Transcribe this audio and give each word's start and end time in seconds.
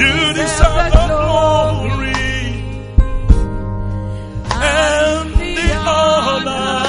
You 0.00 0.32
deserve 0.34 0.90
the 0.96 1.04
glory 1.10 2.30
and 4.50 5.28
the 5.40 5.58
honor. 5.86 6.80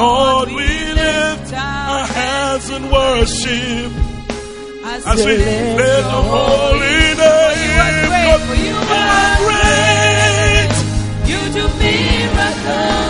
Lord, 0.00 0.48
we 0.48 0.68
lift 1.02 1.52
our 1.54 2.06
hands 2.06 2.66
in 2.70 2.82
worship 2.90 3.90
as 5.10 5.16
we 5.26 5.36
lift 5.36 5.76
the 5.78 6.20
holy 6.32 7.00
name. 7.20 7.70
You 7.70 8.64
You 8.64 8.74
are 8.76 9.10
are 9.10 9.36
great. 9.44 10.72
You 11.30 11.40
do 11.56 11.64
miracles 11.78 13.09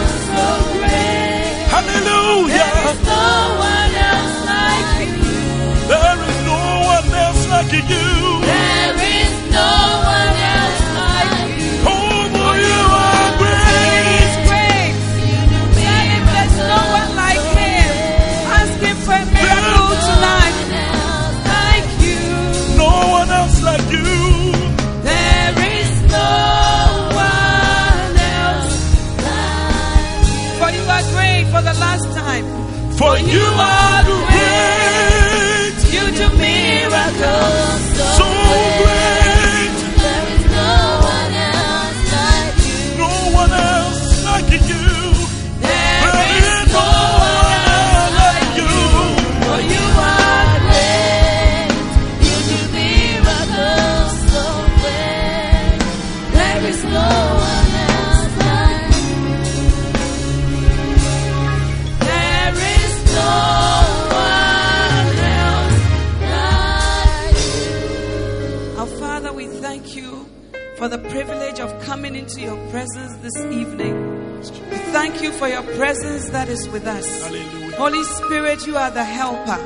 into 72.30 72.42
your 72.42 72.70
presence 72.70 73.16
this 73.22 73.36
evening. 73.36 74.38
We 74.70 74.76
thank 74.92 75.22
you 75.22 75.32
for 75.32 75.48
your 75.48 75.62
presence 75.76 76.30
that 76.30 76.48
is 76.48 76.68
with 76.68 76.86
us. 76.86 77.06
Hallelujah. 77.22 77.76
Holy 77.76 78.04
Spirit, 78.04 78.66
you 78.66 78.76
are 78.76 78.90
the 78.90 79.04
helper. 79.04 79.58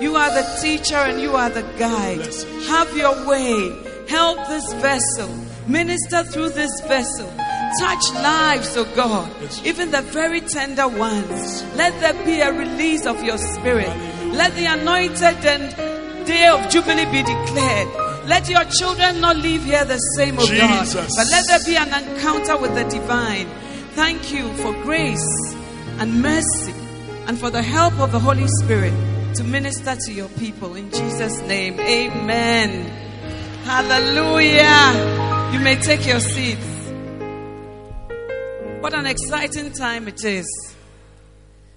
You 0.00 0.16
are 0.16 0.30
the 0.30 0.58
teacher 0.60 0.96
and 0.96 1.20
you 1.20 1.36
are 1.36 1.50
the 1.50 1.62
guide. 1.78 2.34
Have 2.68 2.96
your 2.96 3.26
way. 3.26 3.72
Help 4.08 4.38
this 4.48 4.72
vessel. 4.74 5.28
Minister 5.66 6.24
through 6.24 6.50
this 6.50 6.80
vessel. 6.82 7.32
Touch 7.78 8.12
lives, 8.14 8.76
oh 8.76 8.92
God, 8.96 9.30
even 9.64 9.92
the 9.92 10.02
very 10.02 10.40
tender 10.40 10.88
ones. 10.88 11.62
Let 11.76 11.98
there 12.00 12.24
be 12.24 12.40
a 12.40 12.52
release 12.52 13.06
of 13.06 13.22
your 13.22 13.38
spirit. 13.38 13.88
Let 14.34 14.54
the 14.56 14.66
anointed 14.66 15.44
and 15.46 16.26
day 16.26 16.48
of 16.48 16.68
Jubilee 16.68 17.04
be 17.06 17.22
declared. 17.22 18.09
Let 18.26 18.48
your 18.48 18.64
children 18.64 19.20
not 19.20 19.36
leave 19.36 19.64
here 19.64 19.84
the 19.84 19.98
same, 20.16 20.36
oh 20.38 20.46
God, 20.46 20.86
but 21.16 21.26
let 21.30 21.46
there 21.48 21.64
be 21.64 21.76
an 21.76 21.88
encounter 21.88 22.56
with 22.56 22.74
the 22.74 22.84
divine. 22.84 23.46
Thank 23.94 24.32
you 24.32 24.52
for 24.54 24.72
grace 24.82 25.54
and 25.98 26.22
mercy 26.22 26.74
and 27.26 27.38
for 27.38 27.50
the 27.50 27.62
help 27.62 27.98
of 27.98 28.12
the 28.12 28.18
Holy 28.18 28.46
Spirit 28.62 28.92
to 29.36 29.44
minister 29.44 29.96
to 29.96 30.12
your 30.12 30.28
people. 30.30 30.74
In 30.74 30.90
Jesus' 30.90 31.40
name, 31.42 31.78
amen. 31.80 32.86
Hallelujah. 33.64 35.52
You 35.52 35.60
may 35.60 35.76
take 35.76 36.06
your 36.06 36.20
seats. 36.20 36.66
What 38.80 38.94
an 38.94 39.06
exciting 39.06 39.72
time 39.72 40.08
it 40.08 40.24
is 40.24 40.46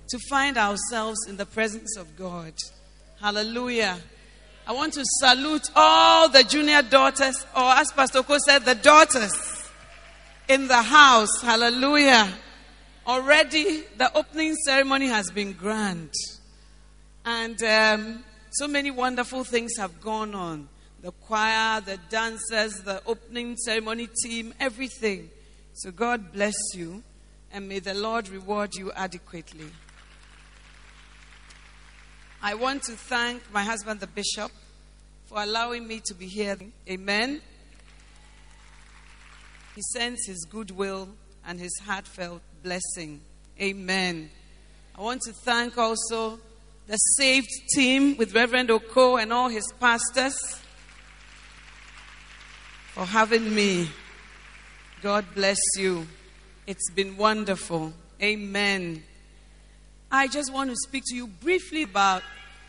to 0.10 0.20
find 0.30 0.58
ourselves 0.58 1.20
in 1.28 1.38
the 1.38 1.46
presence 1.46 1.98
of 1.98 2.16
God. 2.16 2.54
Hallelujah. 3.20 3.98
I 4.66 4.72
want 4.72 4.94
to 4.94 5.04
salute 5.04 5.70
all 5.76 6.30
the 6.30 6.44
junior 6.44 6.82
daughters, 6.82 7.46
or 7.54 7.64
as 7.64 7.92
Pastor 7.92 8.24
Ko 8.24 8.38
said, 8.38 8.64
the 8.64 8.76
daughters 8.76 9.70
in 10.48 10.68
the 10.68 10.82
house. 10.82 11.42
Hallelujah. 11.42 12.32
Already 13.06 13.84
the 13.98 14.10
opening 14.16 14.56
ceremony 14.56 15.08
has 15.08 15.30
been 15.32 15.52
grand. 15.52 16.12
And 17.26 17.62
um, 17.64 18.24
so 18.52 18.68
many 18.68 18.90
wonderful 18.90 19.44
things 19.44 19.76
have 19.78 20.00
gone 20.00 20.34
on. 20.34 20.70
The 21.02 21.12
choir, 21.12 21.82
the 21.82 21.98
dancers, 22.10 22.82
the 22.84 23.02
opening 23.06 23.58
ceremony 23.58 24.08
team, 24.24 24.54
everything. 24.62 25.30
So 25.74 25.92
God 25.92 26.32
bless 26.32 26.56
you 26.74 27.04
and 27.52 27.68
may 27.68 27.80
the 27.80 27.94
Lord 27.94 28.30
reward 28.30 28.76
you 28.76 28.94
adequately. 28.94 29.68
I 32.46 32.56
want 32.56 32.84
to 32.84 32.92
thank 32.92 33.42
my 33.54 33.64
husband, 33.64 34.02
the 34.02 34.08
bishop, 34.08 34.52
for 35.28 35.42
allowing 35.42 35.88
me 35.88 36.02
to 36.08 36.14
be 36.14 36.28
here. 36.28 36.58
Amen. 36.90 37.42
He 39.74 39.82
sends 39.94 40.26
his 40.28 40.46
goodwill 40.52 41.08
and 41.48 41.58
his 41.58 41.72
heartfelt 41.86 42.42
blessing. 42.62 43.22
Amen. 43.62 44.30
I 44.94 45.02
want 45.02 45.22
to 45.22 45.32
thank 45.32 45.78
also 45.78 46.38
the 46.86 46.98
saved 46.98 47.48
team 47.74 48.18
with 48.18 48.36
Reverend 48.36 48.70
Oko 48.72 49.16
and 49.16 49.32
all 49.32 49.48
his 49.48 49.72
pastors 49.80 50.36
for 52.94 53.06
having 53.06 53.56
me. 53.56 53.88
God 55.02 55.26
bless 55.34 55.60
you. 55.78 56.06
It's 56.68 56.92
been 56.92 57.16
wonderful. 57.16 57.94
Amen. 58.22 59.02
I 60.14 60.28
just 60.28 60.54
want 60.54 60.70
to 60.70 60.76
speak 60.76 61.06
to 61.08 61.16
you 61.16 61.26
briefly 61.26 61.82
about 61.82 62.22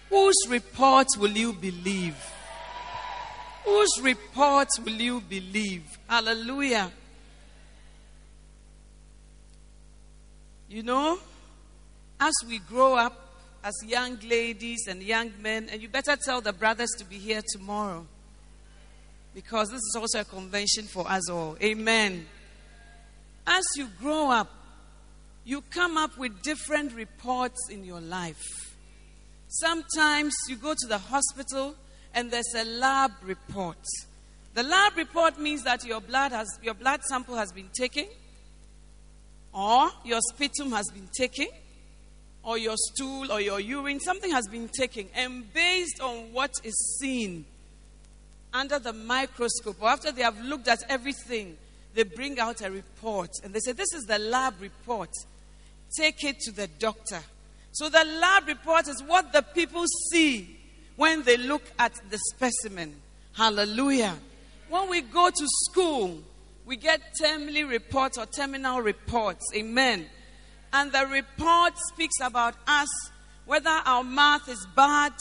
whose 0.08 0.34
report 0.48 1.08
will 1.18 1.30
you 1.30 1.52
believe? 1.52 2.16
Whose 3.66 4.00
report 4.00 4.68
will 4.82 4.94
you 4.94 5.20
believe? 5.20 5.82
Hallelujah. 6.08 6.90
You 10.70 10.84
know, 10.84 11.18
as 12.18 12.32
we 12.48 12.60
grow 12.60 12.94
up 12.94 13.20
as 13.62 13.74
young 13.86 14.18
ladies 14.26 14.86
and 14.88 15.02
young 15.02 15.30
men, 15.42 15.68
and 15.70 15.82
you 15.82 15.88
better 15.90 16.16
tell 16.16 16.40
the 16.40 16.54
brothers 16.54 16.92
to 16.96 17.04
be 17.04 17.18
here 17.18 17.42
tomorrow 17.52 18.06
because 19.34 19.68
this 19.68 19.82
is 19.82 19.98
also 20.00 20.20
a 20.20 20.24
convention 20.24 20.84
for 20.84 21.06
us 21.06 21.28
all. 21.28 21.58
Amen. 21.62 22.24
As 23.46 23.64
you 23.76 23.88
grow 24.00 24.30
up, 24.30 24.50
you 25.44 25.62
come 25.70 25.96
up 25.96 26.16
with 26.16 26.42
different 26.42 26.94
reports 26.94 27.68
in 27.70 27.84
your 27.84 28.00
life. 28.00 28.74
Sometimes 29.48 30.34
you 30.48 30.56
go 30.56 30.74
to 30.74 30.86
the 30.86 30.98
hospital 30.98 31.74
and 32.14 32.30
there's 32.30 32.54
a 32.56 32.64
lab 32.64 33.12
report. 33.22 33.76
The 34.54 34.62
lab 34.62 34.96
report 34.96 35.38
means 35.38 35.64
that 35.64 35.84
your 35.84 36.00
blood 36.00 36.32
has 36.32 36.48
your 36.62 36.74
blood 36.74 37.02
sample 37.02 37.36
has 37.36 37.52
been 37.52 37.68
taken, 37.76 38.06
or 39.52 39.90
your 40.04 40.20
sputum 40.32 40.72
has 40.72 40.90
been 40.90 41.08
taken, 41.16 41.48
or 42.42 42.56
your 42.56 42.76
stool 42.76 43.32
or 43.32 43.40
your 43.40 43.60
urine, 43.60 44.00
something 44.00 44.30
has 44.30 44.46
been 44.48 44.68
taken, 44.68 45.08
and 45.14 45.52
based 45.52 46.00
on 46.00 46.32
what 46.32 46.52
is 46.62 46.98
seen 47.00 47.44
under 48.52 48.78
the 48.78 48.92
microscope, 48.92 49.76
or 49.80 49.88
after 49.88 50.12
they 50.12 50.22
have 50.22 50.40
looked 50.40 50.68
at 50.68 50.78
everything, 50.88 51.56
they 51.94 52.04
bring 52.04 52.38
out 52.38 52.60
a 52.60 52.70
report 52.70 53.30
and 53.42 53.52
they 53.52 53.60
say, 53.60 53.72
This 53.72 53.92
is 53.92 54.04
the 54.04 54.18
lab 54.18 54.54
report. 54.60 55.10
Take 55.96 56.24
it 56.24 56.40
to 56.40 56.52
the 56.52 56.66
doctor. 56.66 57.20
So 57.72 57.88
the 57.88 58.04
lab 58.04 58.46
report 58.46 58.88
is 58.88 59.02
what 59.02 59.32
the 59.32 59.42
people 59.42 59.84
see 60.10 60.58
when 60.96 61.22
they 61.24 61.36
look 61.36 61.62
at 61.78 61.92
the 62.10 62.18
specimen. 62.34 62.94
Hallelujah. 63.32 64.16
When 64.68 64.88
we 64.88 65.00
go 65.00 65.28
to 65.28 65.46
school, 65.64 66.18
we 66.66 66.76
get 66.76 67.00
termly 67.20 67.68
reports 67.68 68.16
or 68.16 68.26
terminal 68.26 68.80
reports. 68.80 69.44
Amen. 69.54 70.06
And 70.72 70.92
the 70.92 71.06
report 71.06 71.74
speaks 71.92 72.20
about 72.22 72.54
us, 72.66 72.88
whether 73.44 73.70
our 73.70 74.02
math 74.02 74.48
is 74.48 74.66
bad, 74.74 75.12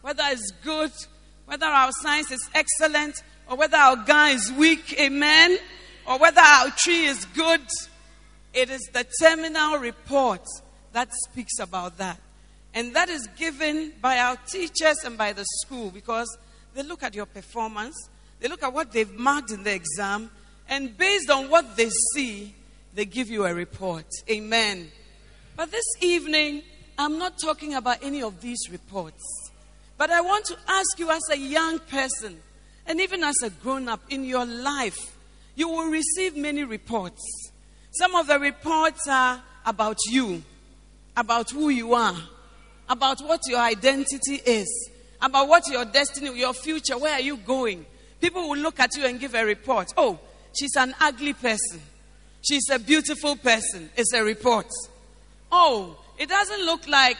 whether 0.00 0.24
it's 0.26 0.50
good, 0.64 0.92
whether 1.46 1.66
our 1.66 1.90
science 2.00 2.30
is 2.30 2.48
excellent, 2.54 3.22
or 3.48 3.56
whether 3.56 3.76
our 3.76 3.96
guy 3.96 4.30
is 4.30 4.52
weak. 4.52 4.98
Amen. 4.98 5.58
Or 6.06 6.18
whether 6.18 6.40
our 6.40 6.70
Twi 6.82 7.08
is 7.08 7.24
good. 7.26 7.60
It 8.52 8.70
is 8.70 8.80
the 8.92 9.06
terminal 9.20 9.78
report 9.78 10.42
that 10.92 11.08
speaks 11.28 11.58
about 11.60 11.98
that. 11.98 12.18
And 12.74 12.94
that 12.94 13.08
is 13.08 13.26
given 13.36 13.92
by 14.00 14.18
our 14.18 14.36
teachers 14.36 14.98
and 15.04 15.16
by 15.16 15.32
the 15.32 15.44
school 15.62 15.90
because 15.90 16.36
they 16.74 16.82
look 16.82 17.02
at 17.02 17.14
your 17.14 17.26
performance, 17.26 18.08
they 18.38 18.48
look 18.48 18.62
at 18.62 18.72
what 18.72 18.92
they've 18.92 19.12
marked 19.12 19.50
in 19.50 19.62
the 19.64 19.74
exam, 19.74 20.30
and 20.68 20.96
based 20.96 21.30
on 21.30 21.50
what 21.50 21.76
they 21.76 21.90
see, 22.14 22.54
they 22.94 23.04
give 23.04 23.28
you 23.28 23.44
a 23.44 23.54
report. 23.54 24.06
Amen. 24.28 24.90
But 25.56 25.70
this 25.70 25.84
evening, 26.00 26.62
I'm 26.96 27.18
not 27.18 27.38
talking 27.38 27.74
about 27.74 27.98
any 28.02 28.22
of 28.22 28.40
these 28.40 28.70
reports. 28.70 29.50
But 29.98 30.10
I 30.10 30.20
want 30.20 30.46
to 30.46 30.56
ask 30.66 30.98
you, 30.98 31.10
as 31.10 31.22
a 31.30 31.36
young 31.36 31.78
person, 31.80 32.40
and 32.86 33.00
even 33.00 33.22
as 33.22 33.36
a 33.42 33.50
grown 33.50 33.88
up 33.88 34.00
in 34.10 34.24
your 34.24 34.46
life, 34.46 35.16
you 35.54 35.68
will 35.68 35.90
receive 35.90 36.36
many 36.36 36.64
reports. 36.64 37.49
Some 37.92 38.14
of 38.14 38.26
the 38.26 38.38
reports 38.38 39.06
are 39.08 39.42
about 39.66 39.98
you, 40.08 40.42
about 41.16 41.50
who 41.50 41.70
you 41.70 41.94
are, 41.94 42.16
about 42.88 43.20
what 43.20 43.40
your 43.48 43.60
identity 43.60 44.40
is, 44.44 44.90
about 45.20 45.48
what 45.48 45.68
your 45.68 45.84
destiny, 45.84 46.38
your 46.38 46.54
future, 46.54 46.96
where 46.96 47.14
are 47.14 47.20
you 47.20 47.36
going? 47.36 47.84
People 48.20 48.48
will 48.48 48.58
look 48.58 48.78
at 48.80 48.96
you 48.96 49.04
and 49.04 49.18
give 49.18 49.34
a 49.34 49.44
report. 49.44 49.88
Oh, 49.96 50.18
she's 50.56 50.76
an 50.76 50.94
ugly 51.00 51.32
person. 51.32 51.80
She's 52.42 52.68
a 52.70 52.78
beautiful 52.78 53.36
person. 53.36 53.90
It's 53.96 54.12
a 54.12 54.22
report. 54.22 54.66
Oh, 55.52 55.98
it 56.18 56.28
doesn't 56.28 56.64
look 56.64 56.86
like 56.86 57.16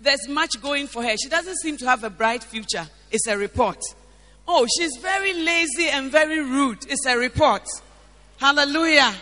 there's 0.00 0.28
much 0.28 0.50
going 0.60 0.86
for 0.86 1.02
her. 1.02 1.16
She 1.16 1.28
doesn't 1.28 1.56
seem 1.58 1.76
to 1.78 1.86
have 1.86 2.04
a 2.04 2.10
bright 2.10 2.42
future. 2.42 2.86
It's 3.10 3.26
a 3.26 3.38
report. 3.38 3.78
Oh, 4.46 4.66
she's 4.78 4.96
very 5.00 5.32
lazy 5.32 5.88
and 5.88 6.10
very 6.10 6.40
rude. 6.40 6.84
It's 6.88 7.06
a 7.06 7.16
report. 7.16 7.62
Hallelujah. 8.38 9.14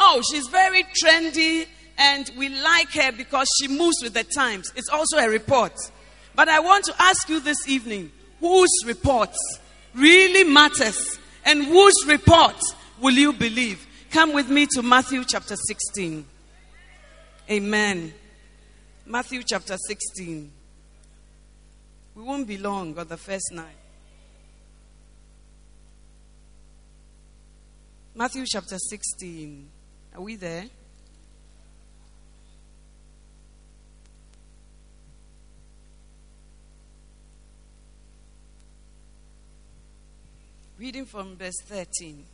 Oh, 0.00 0.22
she's 0.30 0.46
very 0.48 0.84
trendy 1.02 1.66
and 1.98 2.30
we 2.36 2.48
like 2.48 2.90
her 2.92 3.12
because 3.12 3.48
she 3.60 3.68
moves 3.68 3.96
with 4.02 4.14
the 4.14 4.24
times. 4.24 4.72
It's 4.76 4.88
also 4.88 5.18
a 5.18 5.28
report. 5.28 5.72
But 6.34 6.48
I 6.48 6.60
want 6.60 6.84
to 6.86 6.94
ask 6.98 7.28
you 7.28 7.40
this 7.40 7.68
evening 7.68 8.10
whose 8.40 8.70
report 8.84 9.30
really 9.94 10.44
matters 10.44 11.18
and 11.44 11.64
whose 11.64 12.04
report 12.06 12.56
will 13.00 13.14
you 13.14 13.32
believe? 13.32 13.86
Come 14.10 14.32
with 14.32 14.48
me 14.48 14.66
to 14.74 14.82
Matthew 14.82 15.24
chapter 15.26 15.56
16. 15.56 16.24
Amen. 17.50 18.14
Matthew 19.06 19.42
chapter 19.46 19.76
16. 19.76 20.50
We 22.14 22.22
won't 22.22 22.46
be 22.46 22.56
long 22.58 22.98
on 22.98 23.08
the 23.08 23.16
first 23.16 23.52
night. 23.52 23.76
Matthew 28.14 28.44
chapter 28.46 28.78
16. 28.78 29.68
Are 30.14 30.20
we 30.20 30.36
there? 30.36 30.64
Reading 40.78 41.04
from 41.04 41.36
verse 41.36 41.54
13. 41.66 42.24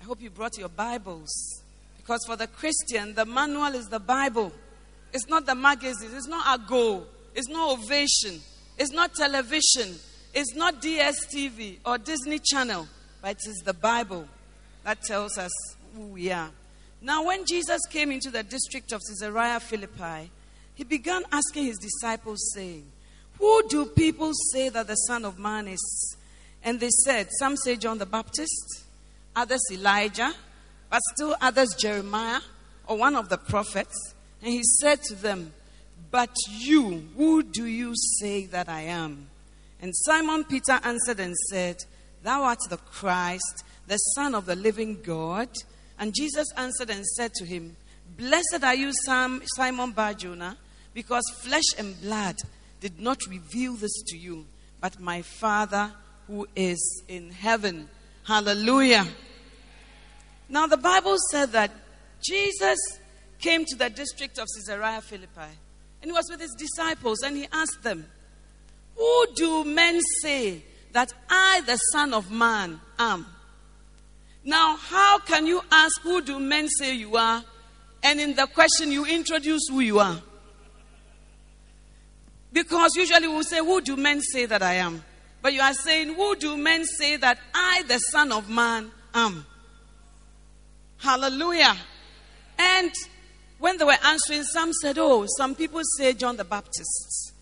I 0.00 0.04
hope 0.04 0.20
you 0.20 0.30
brought 0.30 0.58
your 0.58 0.68
Bibles. 0.68 1.62
Because 1.96 2.24
for 2.26 2.34
the 2.34 2.48
Christian, 2.48 3.14
the 3.14 3.24
manual 3.24 3.74
is 3.74 3.86
the 3.86 4.00
Bible. 4.00 4.52
It's 5.12 5.28
not 5.28 5.46
the 5.46 5.54
magazine. 5.54 6.10
It's 6.12 6.26
not 6.26 6.58
a 6.58 6.66
goal. 6.66 7.06
It's 7.34 7.48
not 7.48 7.78
ovation. 7.78 8.40
It's 8.78 8.92
not 8.92 9.14
television. 9.14 9.94
It's 10.34 10.56
not 10.56 10.82
DSTV 10.82 11.78
or 11.86 11.98
Disney 11.98 12.40
Channel. 12.40 12.88
But 13.20 13.32
it 13.32 13.48
is 13.48 13.62
the 13.64 13.74
Bible 13.74 14.26
that 14.82 15.02
tells 15.02 15.38
us 15.38 15.52
who 15.94 16.06
we 16.08 16.30
are. 16.30 16.50
Now, 17.00 17.24
when 17.24 17.44
Jesus 17.46 17.80
came 17.90 18.12
into 18.12 18.30
the 18.30 18.42
district 18.42 18.92
of 18.92 19.00
Caesarea 19.00 19.58
Philippi, 19.60 20.30
he 20.74 20.84
began 20.84 21.22
asking 21.32 21.64
his 21.64 21.78
disciples, 21.78 22.52
saying, 22.54 22.84
Who 23.38 23.68
do 23.68 23.86
people 23.86 24.32
say 24.52 24.68
that 24.68 24.86
the 24.86 24.94
Son 24.94 25.24
of 25.24 25.38
Man 25.38 25.68
is? 25.68 26.16
And 26.62 26.78
they 26.78 26.90
said, 27.04 27.28
Some 27.38 27.56
say 27.56 27.76
John 27.76 27.98
the 27.98 28.06
Baptist, 28.06 28.84
others 29.34 29.62
Elijah 29.70 30.32
but 30.92 31.00
still 31.14 31.34
others 31.40 31.74
Jeremiah 31.74 32.40
or 32.86 32.98
one 32.98 33.16
of 33.16 33.30
the 33.30 33.38
prophets. 33.38 34.14
And 34.42 34.52
he 34.52 34.60
said 34.62 35.00
to 35.04 35.14
them, 35.14 35.54
But 36.10 36.36
you, 36.46 37.08
who 37.16 37.42
do 37.42 37.64
you 37.64 37.94
say 38.20 38.44
that 38.46 38.68
I 38.68 38.82
am? 38.82 39.28
And 39.80 39.96
Simon 39.96 40.44
Peter 40.44 40.78
answered 40.84 41.18
and 41.18 41.34
said, 41.48 41.78
Thou 42.22 42.42
art 42.42 42.58
the 42.68 42.76
Christ, 42.76 43.64
the 43.86 43.96
Son 43.96 44.34
of 44.34 44.44
the 44.44 44.54
living 44.54 45.00
God. 45.02 45.48
And 46.02 46.12
Jesus 46.12 46.48
answered 46.56 46.90
and 46.90 47.06
said 47.06 47.32
to 47.34 47.44
him, 47.44 47.76
Blessed 48.18 48.64
are 48.64 48.74
you, 48.74 48.90
Simon 48.92 49.92
Barjona, 49.92 50.56
because 50.94 51.22
flesh 51.42 51.78
and 51.78 51.94
blood 52.00 52.34
did 52.80 52.98
not 52.98 53.20
reveal 53.28 53.74
this 53.74 54.02
to 54.08 54.18
you, 54.18 54.44
but 54.80 54.98
my 54.98 55.22
Father 55.22 55.92
who 56.26 56.48
is 56.56 57.04
in 57.06 57.30
heaven. 57.30 57.88
Hallelujah. 58.24 59.06
Now, 60.48 60.66
the 60.66 60.76
Bible 60.76 61.14
said 61.30 61.52
that 61.52 61.70
Jesus 62.20 62.80
came 63.38 63.64
to 63.64 63.76
the 63.76 63.88
district 63.88 64.40
of 64.40 64.48
Caesarea 64.56 65.00
Philippi 65.02 65.54
and 66.02 66.10
he 66.10 66.12
was 66.12 66.28
with 66.28 66.40
his 66.40 66.56
disciples 66.58 67.22
and 67.22 67.36
he 67.36 67.46
asked 67.52 67.84
them, 67.84 68.04
Who 68.96 69.26
do 69.36 69.62
men 69.62 70.00
say 70.20 70.64
that 70.94 71.12
I, 71.30 71.62
the 71.64 71.76
Son 71.76 72.12
of 72.12 72.28
Man, 72.28 72.80
am? 72.98 73.24
Now, 74.44 74.76
how 74.76 75.18
can 75.18 75.46
you 75.46 75.60
ask, 75.70 76.00
Who 76.02 76.20
do 76.22 76.38
men 76.38 76.68
say 76.68 76.94
you 76.94 77.16
are? 77.16 77.42
And 78.02 78.20
in 78.20 78.34
the 78.34 78.46
question, 78.46 78.90
you 78.90 79.06
introduce 79.06 79.68
who 79.68 79.80
you 79.80 80.00
are. 80.00 80.20
Because 82.52 82.96
usually 82.96 83.28
we'll 83.28 83.44
say, 83.44 83.58
Who 83.58 83.80
do 83.80 83.96
men 83.96 84.20
say 84.20 84.46
that 84.46 84.62
I 84.62 84.74
am? 84.74 85.02
But 85.40 85.52
you 85.52 85.60
are 85.60 85.74
saying, 85.74 86.14
Who 86.14 86.36
do 86.36 86.56
men 86.56 86.84
say 86.84 87.16
that 87.16 87.38
I, 87.54 87.82
the 87.86 87.98
Son 87.98 88.32
of 88.32 88.48
Man, 88.50 88.90
am? 89.14 89.46
Hallelujah. 90.98 91.76
And 92.58 92.92
when 93.58 93.76
they 93.78 93.84
were 93.84 93.96
answering, 94.04 94.44
some 94.44 94.72
said, 94.72 94.98
Oh, 94.98 95.26
some 95.36 95.54
people 95.54 95.80
say 95.96 96.12
John 96.12 96.36
the 96.36 96.44
Baptist. 96.44 97.32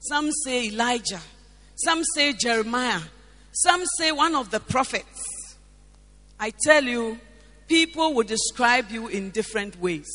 Some 0.00 0.30
say 0.44 0.66
Elijah. 0.66 1.20
Some 1.74 2.02
say 2.04 2.32
Jeremiah. 2.32 3.00
Some 3.52 3.84
say 3.98 4.12
one 4.12 4.34
of 4.34 4.50
the 4.50 4.60
prophets. 4.60 5.29
I 6.40 6.52
tell 6.64 6.82
you, 6.82 7.20
people 7.68 8.14
will 8.14 8.24
describe 8.24 8.90
you 8.90 9.06
in 9.06 9.30
different 9.30 9.80
ways. 9.80 10.10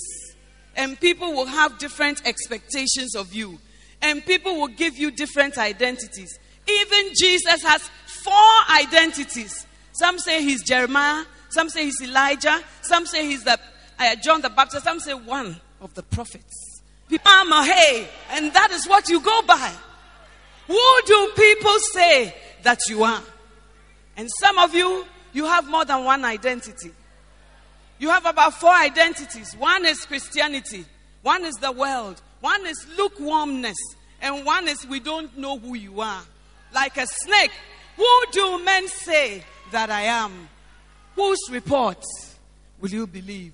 And 0.76 1.00
people 1.00 1.32
will 1.32 1.46
have 1.46 1.78
different 1.78 2.26
expectations 2.26 3.16
of 3.16 3.34
you. 3.34 3.60
And 4.02 4.26
people 4.26 4.60
will 4.60 4.68
give 4.68 4.98
you 4.98 5.12
different 5.12 5.58
identities. 5.58 6.38
Even 6.68 7.14
Jesus 7.18 7.64
has 7.64 7.90
four 8.08 8.76
identities. 8.78 9.66
Some 9.94 10.20
say 10.20 10.42
he's 10.44 10.64
Jeremiah, 10.64 11.24
some 11.56 11.70
say 11.70 11.86
he's 11.86 12.02
Elijah. 12.02 12.62
Some 12.82 13.06
say 13.06 13.26
he's 13.26 13.46
the 13.46 13.58
uh, 13.98 14.16
John 14.22 14.42
the 14.42 14.50
Baptist. 14.50 14.84
Some 14.84 15.00
say 15.00 15.14
one 15.14 15.56
of 15.80 15.94
the 15.94 16.04
prophets. 16.04 16.82
I'm 17.26 17.52
a 17.52 17.64
hey, 17.64 18.10
and 18.32 18.52
that 18.52 18.72
is 18.72 18.86
what 18.88 19.08
you 19.08 19.22
go 19.22 19.42
by. 19.44 19.72
Who 20.68 21.00
do 21.06 21.32
people 21.38 21.80
say 21.94 22.36
that 22.64 22.80
you 22.90 23.04
are? 23.04 23.22
And 24.18 24.28
some 24.42 24.58
of 24.58 24.74
you, 24.74 25.06
you 25.36 25.46
have 25.46 25.68
more 25.68 25.84
than 25.84 26.06
one 26.06 26.24
identity. 26.24 26.92
You 28.00 28.10
have 28.10 28.26
about 28.26 28.54
four 28.54 28.74
identities. 28.74 29.54
One 29.58 29.86
is 29.86 30.06
Christianity, 30.06 30.86
one 31.22 31.44
is 31.44 31.56
the 31.56 31.74
world, 31.74 32.22
one 32.40 32.66
is 32.66 32.88
lukewarmness, 32.98 33.76
and 34.22 34.46
one 34.46 34.70
is 34.70 34.88
we 34.88 35.02
don't 35.02 35.38
know 35.38 35.60
who 35.60 35.76
you 35.76 36.00
are. 36.00 36.24
like 36.74 36.98
a 36.98 37.06
snake. 37.06 37.52
Who 37.98 38.24
do 38.32 38.64
men 38.64 38.88
say 38.88 39.44
that 39.72 39.90
I 39.90 40.04
am? 40.04 40.50
Whose 41.16 41.40
report 41.50 42.04
will 42.80 42.90
you 42.90 43.08
believe? 43.08 43.54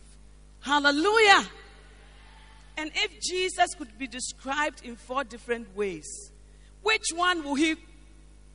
Hallelujah. 0.62 1.44
And 2.78 2.92
if 2.94 3.22
Jesus 3.22 3.74
could 3.76 3.98
be 3.98 4.08
described 4.08 4.84
in 4.84 4.96
four 4.96 5.24
different 5.24 5.76
ways, 5.76 6.32
which 6.84 7.06
one 7.14 7.44
will 7.44 7.56
he 7.56 7.76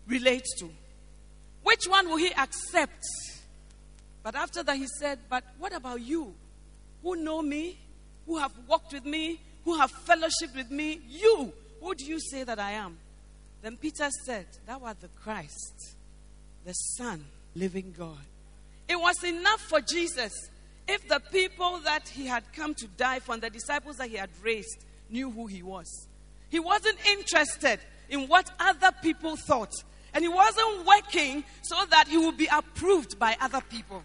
relate 0.06 0.44
to? 0.58 0.70
Which 1.66 1.86
one 1.88 2.08
will 2.08 2.18
he 2.18 2.32
accept? 2.32 3.04
But 4.22 4.36
after 4.36 4.62
that, 4.62 4.76
he 4.76 4.86
said, 4.86 5.18
But 5.28 5.42
what 5.58 5.74
about 5.74 6.00
you 6.00 6.32
who 7.02 7.16
know 7.16 7.42
me, 7.42 7.76
who 8.24 8.38
have 8.38 8.52
walked 8.68 8.92
with 8.92 9.04
me, 9.04 9.40
who 9.64 9.76
have 9.76 9.90
fellowship 9.90 10.54
with 10.54 10.70
me? 10.70 11.00
You, 11.08 11.52
who 11.80 11.94
do 11.96 12.04
you 12.04 12.20
say 12.20 12.44
that 12.44 12.60
I 12.60 12.70
am? 12.70 12.96
Then 13.62 13.76
Peter 13.78 14.08
said, 14.24 14.46
Thou 14.64 14.82
art 14.84 15.00
the 15.00 15.08
Christ, 15.08 15.96
the 16.64 16.72
Son, 16.72 17.24
living 17.56 17.92
God. 17.98 18.24
It 18.88 19.00
was 19.00 19.24
enough 19.24 19.60
for 19.62 19.80
Jesus 19.80 20.32
if 20.86 21.08
the 21.08 21.20
people 21.32 21.80
that 21.80 22.08
he 22.08 22.26
had 22.26 22.44
come 22.52 22.74
to 22.74 22.86
die 22.86 23.18
for 23.18 23.32
and 23.32 23.42
the 23.42 23.50
disciples 23.50 23.96
that 23.96 24.08
he 24.08 24.16
had 24.18 24.30
raised 24.40 24.84
knew 25.10 25.32
who 25.32 25.48
he 25.48 25.64
was. 25.64 26.06
He 26.48 26.60
wasn't 26.60 27.04
interested 27.08 27.80
in 28.08 28.28
what 28.28 28.48
other 28.60 28.92
people 29.02 29.34
thought. 29.34 29.72
And 30.16 30.24
he 30.24 30.30
wasn't 30.30 30.86
working 30.86 31.44
so 31.60 31.76
that 31.90 32.08
he 32.08 32.16
would 32.16 32.38
be 32.38 32.48
approved 32.50 33.18
by 33.18 33.36
other 33.38 33.60
people. 33.60 34.02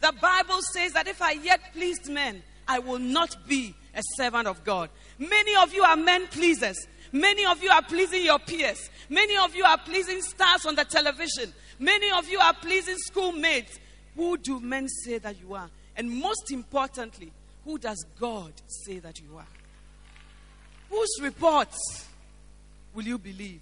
The 0.00 0.12
Bible 0.20 0.58
says 0.72 0.92
that 0.94 1.06
if 1.06 1.22
I 1.22 1.34
yet 1.34 1.72
pleased 1.72 2.10
men, 2.10 2.42
I 2.66 2.80
will 2.80 2.98
not 2.98 3.46
be 3.46 3.72
a 3.94 4.02
servant 4.16 4.48
of 4.48 4.64
God. 4.64 4.90
Many 5.20 5.54
of 5.62 5.72
you 5.72 5.84
are 5.84 5.94
men 5.94 6.26
pleasers. 6.26 6.88
Many 7.12 7.46
of 7.46 7.62
you 7.62 7.70
are 7.70 7.82
pleasing 7.82 8.24
your 8.24 8.40
peers. 8.40 8.90
Many 9.08 9.36
of 9.36 9.54
you 9.54 9.62
are 9.62 9.78
pleasing 9.78 10.20
stars 10.22 10.66
on 10.66 10.74
the 10.74 10.84
television. 10.84 11.54
Many 11.78 12.10
of 12.10 12.28
you 12.28 12.40
are 12.40 12.54
pleasing 12.54 12.96
schoolmates. 12.98 13.78
Who 14.16 14.38
do 14.38 14.58
men 14.58 14.88
say 14.88 15.18
that 15.18 15.40
you 15.40 15.54
are? 15.54 15.70
And 15.96 16.10
most 16.10 16.50
importantly, 16.50 17.30
who 17.64 17.78
does 17.78 18.04
God 18.18 18.52
say 18.66 18.98
that 18.98 19.20
you 19.20 19.36
are? 19.36 19.46
Whose 20.90 21.20
reports 21.22 22.08
will 22.92 23.04
you 23.04 23.16
believe? 23.16 23.60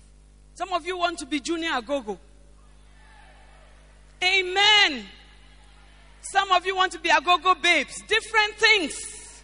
Some 0.60 0.74
of 0.74 0.86
you 0.86 0.98
want 0.98 1.18
to 1.20 1.24
be 1.24 1.40
Junior 1.40 1.70
Agogo. 1.70 2.18
Amen. 4.22 5.06
Some 6.20 6.52
of 6.52 6.66
you 6.66 6.76
want 6.76 6.92
to 6.92 6.98
be 6.98 7.08
Agogo 7.08 7.54
babes. 7.62 8.02
Different 8.02 8.56
things. 8.56 9.42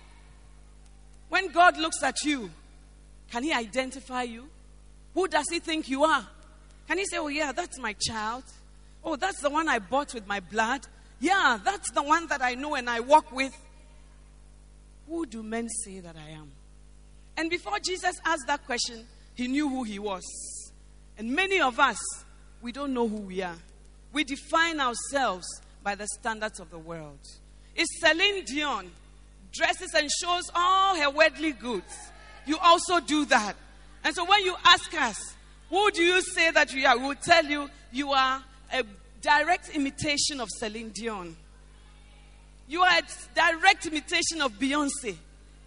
When 1.31 1.49
God 1.49 1.79
looks 1.79 2.03
at 2.03 2.17
you, 2.23 2.51
can 3.31 3.45
He 3.45 3.55
identify 3.55 4.25
you? 4.25 4.45
Who 5.15 5.27
does 5.27 5.47
He 5.51 5.59
think 5.59 5.89
you 5.89 6.05
are? 6.05 6.27
Can 6.87 6.99
He 6.99 7.07
say, 7.07 7.17
Oh, 7.17 7.29
yeah, 7.29 7.53
that's 7.53 7.79
my 7.79 7.95
child? 7.99 8.45
Oh, 9.03 9.17
that's 9.17 9.41
the 9.41 9.49
one 9.49 9.71
I 9.71 9.79
bought 9.79 10.13
with 10.13 10.27
my 10.27 10.41
blood? 10.41 10.87
Yeah, 11.19 11.59
that's 11.65 11.93
the 11.93 12.03
one 12.03 12.27
that 12.27 12.43
I 12.43 12.57
know 12.57 12.75
and 12.75 12.91
I 12.91 13.01
walk 13.01 13.33
with. 13.33 13.57
Who 15.09 15.25
do 15.25 15.43
men 15.43 15.71
say 15.71 16.01
that 16.01 16.15
I 16.15 16.33
am? 16.33 16.53
And 17.39 17.49
before 17.49 17.79
Jesus 17.79 18.21
asked 18.23 18.47
that 18.49 18.67
question, 18.67 19.07
he 19.35 19.49
knew 19.49 19.67
who 19.67 19.83
he 19.83 19.99
was. 19.99 20.23
And 21.19 21.35
many 21.35 21.61
of 21.61 21.79
us, 21.79 21.99
we 22.61 22.73
don't 22.73 22.93
know 22.93 23.09
who 23.09 23.17
we 23.17 23.43
are. 23.43 23.57
We 24.13 24.25
define 24.25 24.81
ourselves 24.81 25.47
by 25.83 25.95
the 25.95 26.07
standards 26.19 26.61
of 26.61 26.71
the 26.71 26.79
world. 26.79 27.21
If 27.75 27.87
Celine 28.01 28.45
Dion 28.45 28.91
dresses 29.57 29.95
and 29.95 30.09
shows 30.11 30.45
all 30.55 30.97
her 30.97 31.11
worldly 31.11 31.53
goods. 31.53 32.11
You 32.47 32.59
also 32.59 33.01
do 33.01 33.25
that. 33.27 33.55
And 34.05 34.15
so 34.15 34.25
when 34.25 34.45
you 34.45 34.55
ask 34.65 34.95
us, 35.01 35.35
who 35.71 35.91
do 35.91 36.03
you 36.03 36.21
say 36.21 36.51
that 36.51 36.73
you 36.73 36.87
are? 36.87 36.97
We 36.97 37.07
will 37.09 37.15
tell 37.15 37.45
you 37.45 37.69
you 37.93 38.13
are 38.13 38.43
a 38.73 38.85
direct 39.21 39.71
imitation 39.71 40.41
of 40.41 40.49
Celine 40.59 40.91
Dion. 40.91 41.37
You 42.69 42.83
are 42.83 42.99
a 42.99 43.03
direct 43.35 43.87
imitation 43.87 44.43
of 44.43 44.53
Beyonce. 44.53 45.17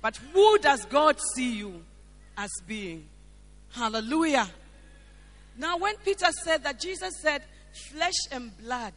But 0.01 0.17
who 0.33 0.57
does 0.59 0.85
God 0.85 1.17
see 1.35 1.57
you 1.57 1.83
as 2.37 2.49
being? 2.65 3.05
Hallelujah. 3.71 4.47
Now, 5.59 5.77
when 5.77 5.97
Peter 5.97 6.27
said 6.43 6.63
that 6.63 6.79
Jesus 6.79 7.17
said, 7.17 7.43
flesh 7.91 8.15
and 8.31 8.57
blood 8.59 8.93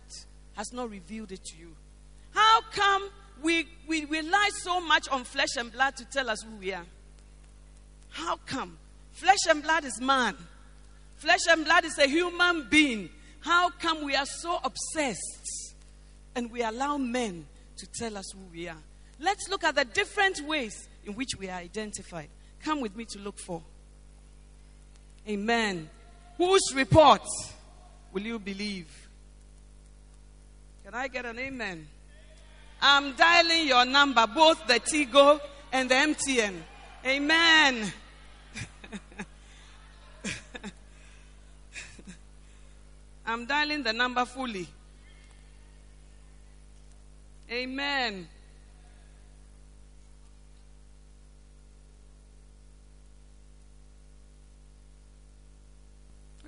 has 0.55 0.73
not 0.73 0.89
revealed 0.91 1.33
it 1.33 1.45
to 1.45 1.59
you, 1.59 1.75
how 2.31 2.61
come 2.71 3.11
we, 3.43 3.67
we 3.89 4.05
rely 4.05 4.49
so 4.61 4.81
much 4.81 5.09
on 5.09 5.25
flesh 5.25 5.57
and 5.59 5.73
blood 5.73 5.97
to 5.97 6.05
tell 6.05 6.31
us 6.31 6.43
who 6.43 6.55
we 6.57 6.73
are? 6.73 6.87
How 8.11 8.37
come? 8.47 8.79
Flesh 9.11 9.41
and 9.51 9.61
blood 9.61 9.85
is 9.85 10.01
man, 10.01 10.37
flesh 11.17 11.41
and 11.51 11.65
blood 11.65 11.85
is 11.85 11.99
a 11.99 12.07
human 12.07 12.69
being. 12.71 13.11
How 13.41 13.71
come 13.71 14.05
we 14.05 14.15
are 14.15 14.25
so 14.25 14.61
obsessed 14.63 15.75
and 16.37 16.49
we 16.49 16.63
allow 16.63 16.97
men 16.97 17.45
to 17.79 17.87
tell 17.99 18.17
us 18.17 18.31
who 18.33 18.41
we 18.53 18.69
are? 18.69 18.79
Let's 19.19 19.49
look 19.49 19.65
at 19.65 19.75
the 19.75 19.85
different 19.85 20.41
ways 20.47 20.89
in 21.05 21.15
which 21.15 21.31
we 21.37 21.49
are 21.49 21.59
identified. 21.59 22.29
Come 22.63 22.81
with 22.81 22.95
me 22.95 23.05
to 23.07 23.19
look 23.19 23.39
for. 23.41 23.63
Amen. 25.29 25.91
Whose 26.37 26.73
report 26.75 27.23
will 28.13 28.23
you 28.23 28.39
believe? 28.39 28.89
Can 30.85 30.95
I 30.95 31.09
get 31.09 31.25
an 31.25 31.39
amen? 31.39 31.87
I'm 32.81 33.15
dialing 33.15 33.69
your 33.69 33.85
number, 33.85 34.27
both 34.27 34.67
the 34.67 34.81
Tigo 34.81 35.41
and 35.73 35.89
the 35.89 35.95
MTN. 35.95 36.55
Amen. 37.07 37.93
I'm 43.27 43.47
dialing 43.47 43.83
the 43.85 43.93
number 43.93 44.25
fully. 44.25 44.67
Amen. 47.51 48.27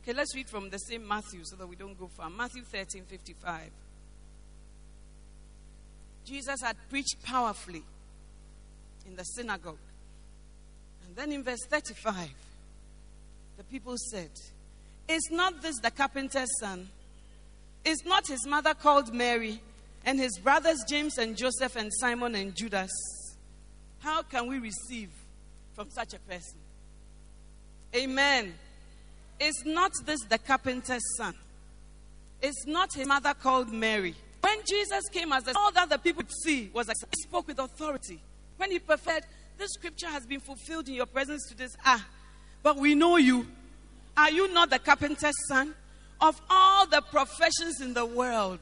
Okay, 0.04 0.12
let's 0.12 0.34
read 0.34 0.50
from 0.50 0.68
the 0.68 0.76
same 0.76 1.08
Matthew 1.08 1.40
so 1.44 1.56
that 1.56 1.66
we 1.66 1.76
don't 1.76 1.98
go 1.98 2.08
far. 2.08 2.28
Matthew 2.28 2.62
13 2.62 3.04
55. 3.04 3.70
Jesus 6.26 6.60
had 6.62 6.76
preached 6.90 7.22
powerfully 7.22 7.82
in 9.06 9.16
the 9.16 9.22
synagogue. 9.22 9.78
And 11.06 11.16
then 11.16 11.32
in 11.32 11.42
verse 11.42 11.64
35, 11.70 12.28
the 13.56 13.64
people 13.64 13.94
said, 13.96 14.28
Is 15.08 15.30
not 15.30 15.62
this 15.62 15.78
the 15.78 15.90
carpenter's 15.90 16.50
son? 16.60 16.86
Is 17.82 18.04
not 18.04 18.26
his 18.26 18.46
mother 18.46 18.74
called 18.74 19.14
Mary, 19.14 19.58
and 20.04 20.18
his 20.18 20.38
brothers 20.38 20.84
James 20.86 21.16
and 21.16 21.34
Joseph 21.34 21.76
and 21.76 21.90
Simon 21.94 22.34
and 22.34 22.54
Judas? 22.54 22.90
How 24.00 24.20
can 24.20 24.48
we 24.48 24.58
receive 24.58 25.08
from 25.72 25.88
such 25.88 26.12
a 26.12 26.18
person? 26.18 26.58
Amen. 27.96 28.52
Is 29.40 29.62
not 29.64 29.92
this 30.04 30.20
the 30.28 30.38
carpenter's 30.38 31.16
son? 31.16 31.34
Is 32.40 32.64
not 32.66 32.92
his 32.94 33.06
mother 33.06 33.34
called 33.34 33.72
Mary? 33.72 34.14
When 34.40 34.58
Jesus 34.68 35.08
came 35.10 35.32
as 35.32 35.44
the, 35.44 35.56
all 35.56 35.72
that 35.72 35.88
the 35.88 35.98
people 35.98 36.24
see 36.42 36.70
was 36.74 36.88
like 36.88 36.96
he 36.98 37.22
spoke 37.22 37.48
with 37.48 37.58
authority. 37.58 38.20
When 38.58 38.70
he 38.70 38.78
preferred, 38.78 39.24
this 39.56 39.70
scripture 39.72 40.08
has 40.08 40.26
been 40.26 40.40
fulfilled 40.40 40.88
in 40.88 40.94
your 40.94 41.06
presence 41.06 41.48
to 41.48 41.56
this. 41.56 41.74
Ah, 41.84 42.04
but 42.62 42.76
we 42.76 42.94
know 42.94 43.16
you. 43.16 43.46
Are 44.16 44.30
you 44.30 44.52
not 44.52 44.70
the 44.70 44.78
carpenter's 44.78 45.34
son? 45.48 45.74
Of 46.20 46.40
all 46.48 46.86
the 46.86 47.02
professions 47.10 47.80
in 47.80 47.94
the 47.94 48.06
world, 48.06 48.60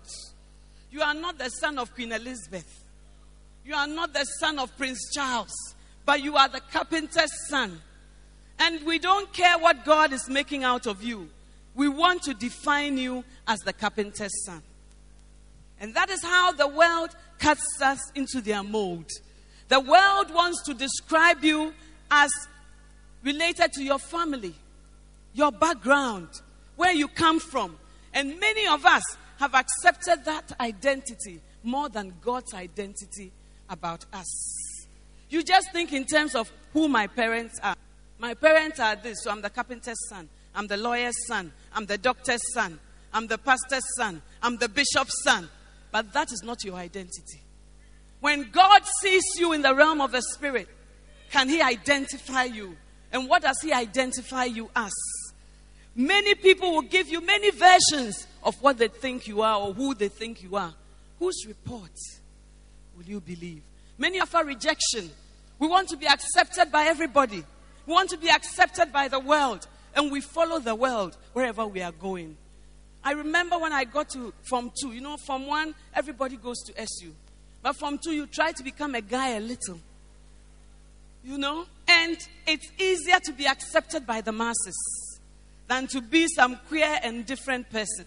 you 0.91 1.03
are 1.03 1.15
not 1.15 1.39
the 1.39 1.49
son 1.49 1.79
of 1.79 1.95
Queen 1.95 2.13
Elizabeth. 2.13 2.85
You 3.65 3.75
are 3.75 3.87
not 3.87 4.13
the 4.13 4.25
son 4.25 4.59
of 4.59 4.77
Prince 4.77 5.11
Charles, 5.13 5.53
but 6.05 6.23
you 6.23 6.37
are 6.37 6.49
the 6.49 6.61
carpenter's 6.61 7.49
son. 7.49 7.81
And 8.59 8.85
we 8.85 8.99
don't 8.99 9.33
care 9.33 9.59
what 9.59 9.85
God 9.85 10.13
is 10.13 10.29
making 10.29 10.65
out 10.65 10.87
of 10.87 11.03
you. 11.03 11.29
We 11.75 11.89
want 11.89 12.23
to 12.25 12.35
define 12.35 12.99
you 12.99 13.25
as 13.47 13.61
the 13.61 13.73
carpenter's 13.73 14.45
son. 14.45 14.63
And 15.81 15.95
that 15.95 16.11
is 16.11 16.23
how 16.23 16.53
the 16.53 16.69
world 16.69 17.11
cuts 17.39 17.81
us 17.83 17.99
into 18.15 18.41
their 18.41 18.63
mold. 18.63 19.07
The 19.69 19.81
world 19.81 20.33
wants 20.33 20.63
to 20.67 20.75
describe 20.75 21.43
you 21.43 21.73
as 22.11 22.31
related 23.23 23.73
to 23.73 23.83
your 23.83 23.99
family, 23.99 24.55
your 25.33 25.51
background, 25.51 26.29
where 26.77 26.93
you 26.93 27.09
come 27.09 27.41
from. 27.41 27.77
And 28.13 28.39
many 28.39 28.67
of 28.67 28.85
us 28.85 29.03
have 29.39 29.55
accepted 29.55 30.25
that 30.25 30.53
identity 30.61 31.41
more 31.65 31.89
than 31.89 32.15
God's 32.21 32.55
identity 32.55 33.33
about 33.69 34.05
us. 34.13 34.87
You 35.31 35.43
just 35.43 35.73
think 35.73 35.93
in 35.93 36.05
terms 36.05 36.35
of 36.35 36.53
who 36.73 36.89
my 36.89 37.07
parents 37.07 37.59
are. 37.63 37.75
My 38.23 38.35
parents 38.35 38.79
are 38.79 38.95
this, 38.95 39.25
so 39.25 39.33
I'm 39.33 39.43
the 39.43 39.51
carpenter's 39.51 39.99
son, 40.09 40.29
I'm 40.55 40.69
the 40.69 40.77
lawyer's 40.77 41.27
son, 41.27 41.53
I'm 41.75 41.87
the 41.87 41.99
doctor's 41.99 42.41
son, 42.55 42.79
I'm 43.13 43.27
the 43.27 43.37
pastor's 43.37 43.83
son, 43.97 44.23
I'm 44.41 44.57
the 44.59 44.69
bishop's 44.69 45.25
son. 45.25 45.51
But 45.91 46.13
that 46.13 46.31
is 46.31 46.41
not 46.45 46.63
your 46.63 46.77
identity. 46.77 47.43
When 48.21 48.49
God 48.53 48.83
sees 49.01 49.25
you 49.39 49.53
in 49.55 49.63
the 49.63 49.75
realm 49.75 50.01
of 50.01 50.13
the 50.13 50.23
spirit, 50.23 50.69
can 51.33 51.49
He 51.49 51.61
identify 51.61 52.45
you? 52.45 52.77
And 53.13 53.29
what 53.29 53.43
does 53.43 53.61
He 53.61 53.73
identify 53.73 54.45
you 54.45 54.71
as? 54.77 54.93
Many 55.97 56.37
people 56.37 56.71
will 56.75 56.83
give 56.83 57.09
you 57.09 57.27
many 57.27 57.51
versions 57.51 58.29
of 58.45 58.55
what 58.63 58.79
they 58.79 58.87
think 58.87 59.27
you 59.27 59.43
are 59.43 59.59
or 59.59 59.75
who 59.75 59.95
they 59.95 60.09
think 60.09 60.45
you 60.45 60.55
are. 60.55 60.73
Whose 61.19 61.45
report 61.49 61.91
will 62.97 63.05
you 63.05 63.21
believe? 63.21 63.63
Many 63.99 64.21
of 64.21 64.33
our 64.33 64.45
rejection. 64.45 65.11
We 65.59 65.67
want 65.67 65.89
to 65.89 65.97
be 65.97 66.07
accepted 66.07 66.71
by 66.71 66.85
everybody. 66.85 67.43
We 67.87 67.93
want 67.93 68.11
to 68.11 68.17
be 68.17 68.29
accepted 68.29 68.93
by 68.93 69.09
the 69.09 69.19
world. 69.19 69.67
And 69.95 70.11
we 70.11 70.21
follow 70.21 70.59
the 70.59 70.75
world 70.75 71.17
wherever 71.33 71.67
we 71.67 71.83
are 71.83 71.93
going. 71.93 72.37
I 73.05 73.13
remember 73.13 73.59
when 73.59 73.73
I 73.73 73.85
got 73.85 74.09
to 74.11 74.33
Form 74.43 74.71
2, 74.81 74.93
you 74.93 75.01
know, 75.01 75.17
Form 75.17 75.47
1, 75.47 75.75
everybody 75.95 76.37
goes 76.37 76.59
to 76.67 76.81
SU. 76.81 77.13
But 77.63 77.77
Form 77.77 77.99
2, 77.99 78.13
you 78.13 78.27
try 78.27 78.53
to 78.53 78.63
become 78.63 78.95
a 78.95 79.01
guy 79.01 79.31
a 79.31 79.41
little. 79.41 79.79
You 81.25 81.37
know? 81.39 81.67
And 81.89 82.17
it's 82.47 82.71
easier 82.79 83.19
to 83.25 83.33
be 83.33 83.47
accepted 83.47 84.07
by 84.07 84.21
the 84.21 84.33
masses 84.33 85.21
than 85.69 85.87
to 85.89 86.01
be 86.01 86.27
some 86.29 86.59
queer 86.69 87.01
and 87.03 87.27
different 87.27 87.71
person. 87.71 88.07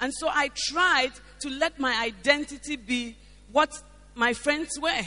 And 0.00 0.12
so 0.14 0.28
I 0.28 0.50
tried 0.54 1.12
to 1.40 1.50
let 1.50 1.78
my 1.78 1.94
identity 2.02 2.76
be 2.76 3.16
what 3.52 3.70
my 4.14 4.32
friends 4.32 4.78
were. 4.80 5.02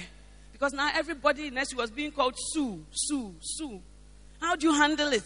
Because 0.52 0.74
now 0.74 0.92
everybody 0.94 1.48
in 1.48 1.58
SU 1.58 1.78
was 1.78 1.92
being 1.92 2.12
called 2.12 2.36
Sue, 2.52 2.86
Sue, 2.92 3.34
Sue. 3.42 3.82
How 4.44 4.58
do 4.58 4.68
you 4.68 4.74
handle 4.74 5.14
it? 5.14 5.24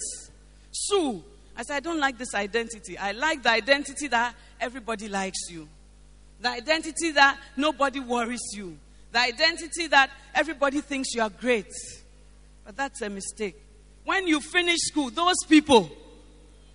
Sue. 0.71 1.23
I 1.55 1.63
said, 1.63 1.77
I 1.77 1.79
don't 1.79 1.99
like 1.99 2.19
this 2.19 2.35
identity. 2.35 2.99
I 2.99 3.13
like 3.13 3.41
the 3.41 3.49
identity 3.49 4.07
that 4.09 4.35
everybody 4.61 5.09
likes 5.09 5.49
you, 5.49 5.67
the 6.39 6.49
identity 6.49 7.09
that 7.11 7.39
nobody 7.55 7.99
worries 7.99 8.43
you, 8.53 8.77
the 9.11 9.19
identity 9.19 9.87
that 9.87 10.11
everybody 10.35 10.81
thinks 10.81 11.15
you 11.15 11.23
are 11.23 11.31
great. 11.31 11.73
But 12.63 12.77
that's 12.77 13.01
a 13.01 13.09
mistake. 13.09 13.59
When 14.05 14.27
you 14.27 14.39
finish 14.39 14.77
school, 14.81 15.09
those 15.09 15.43
people, 15.49 15.89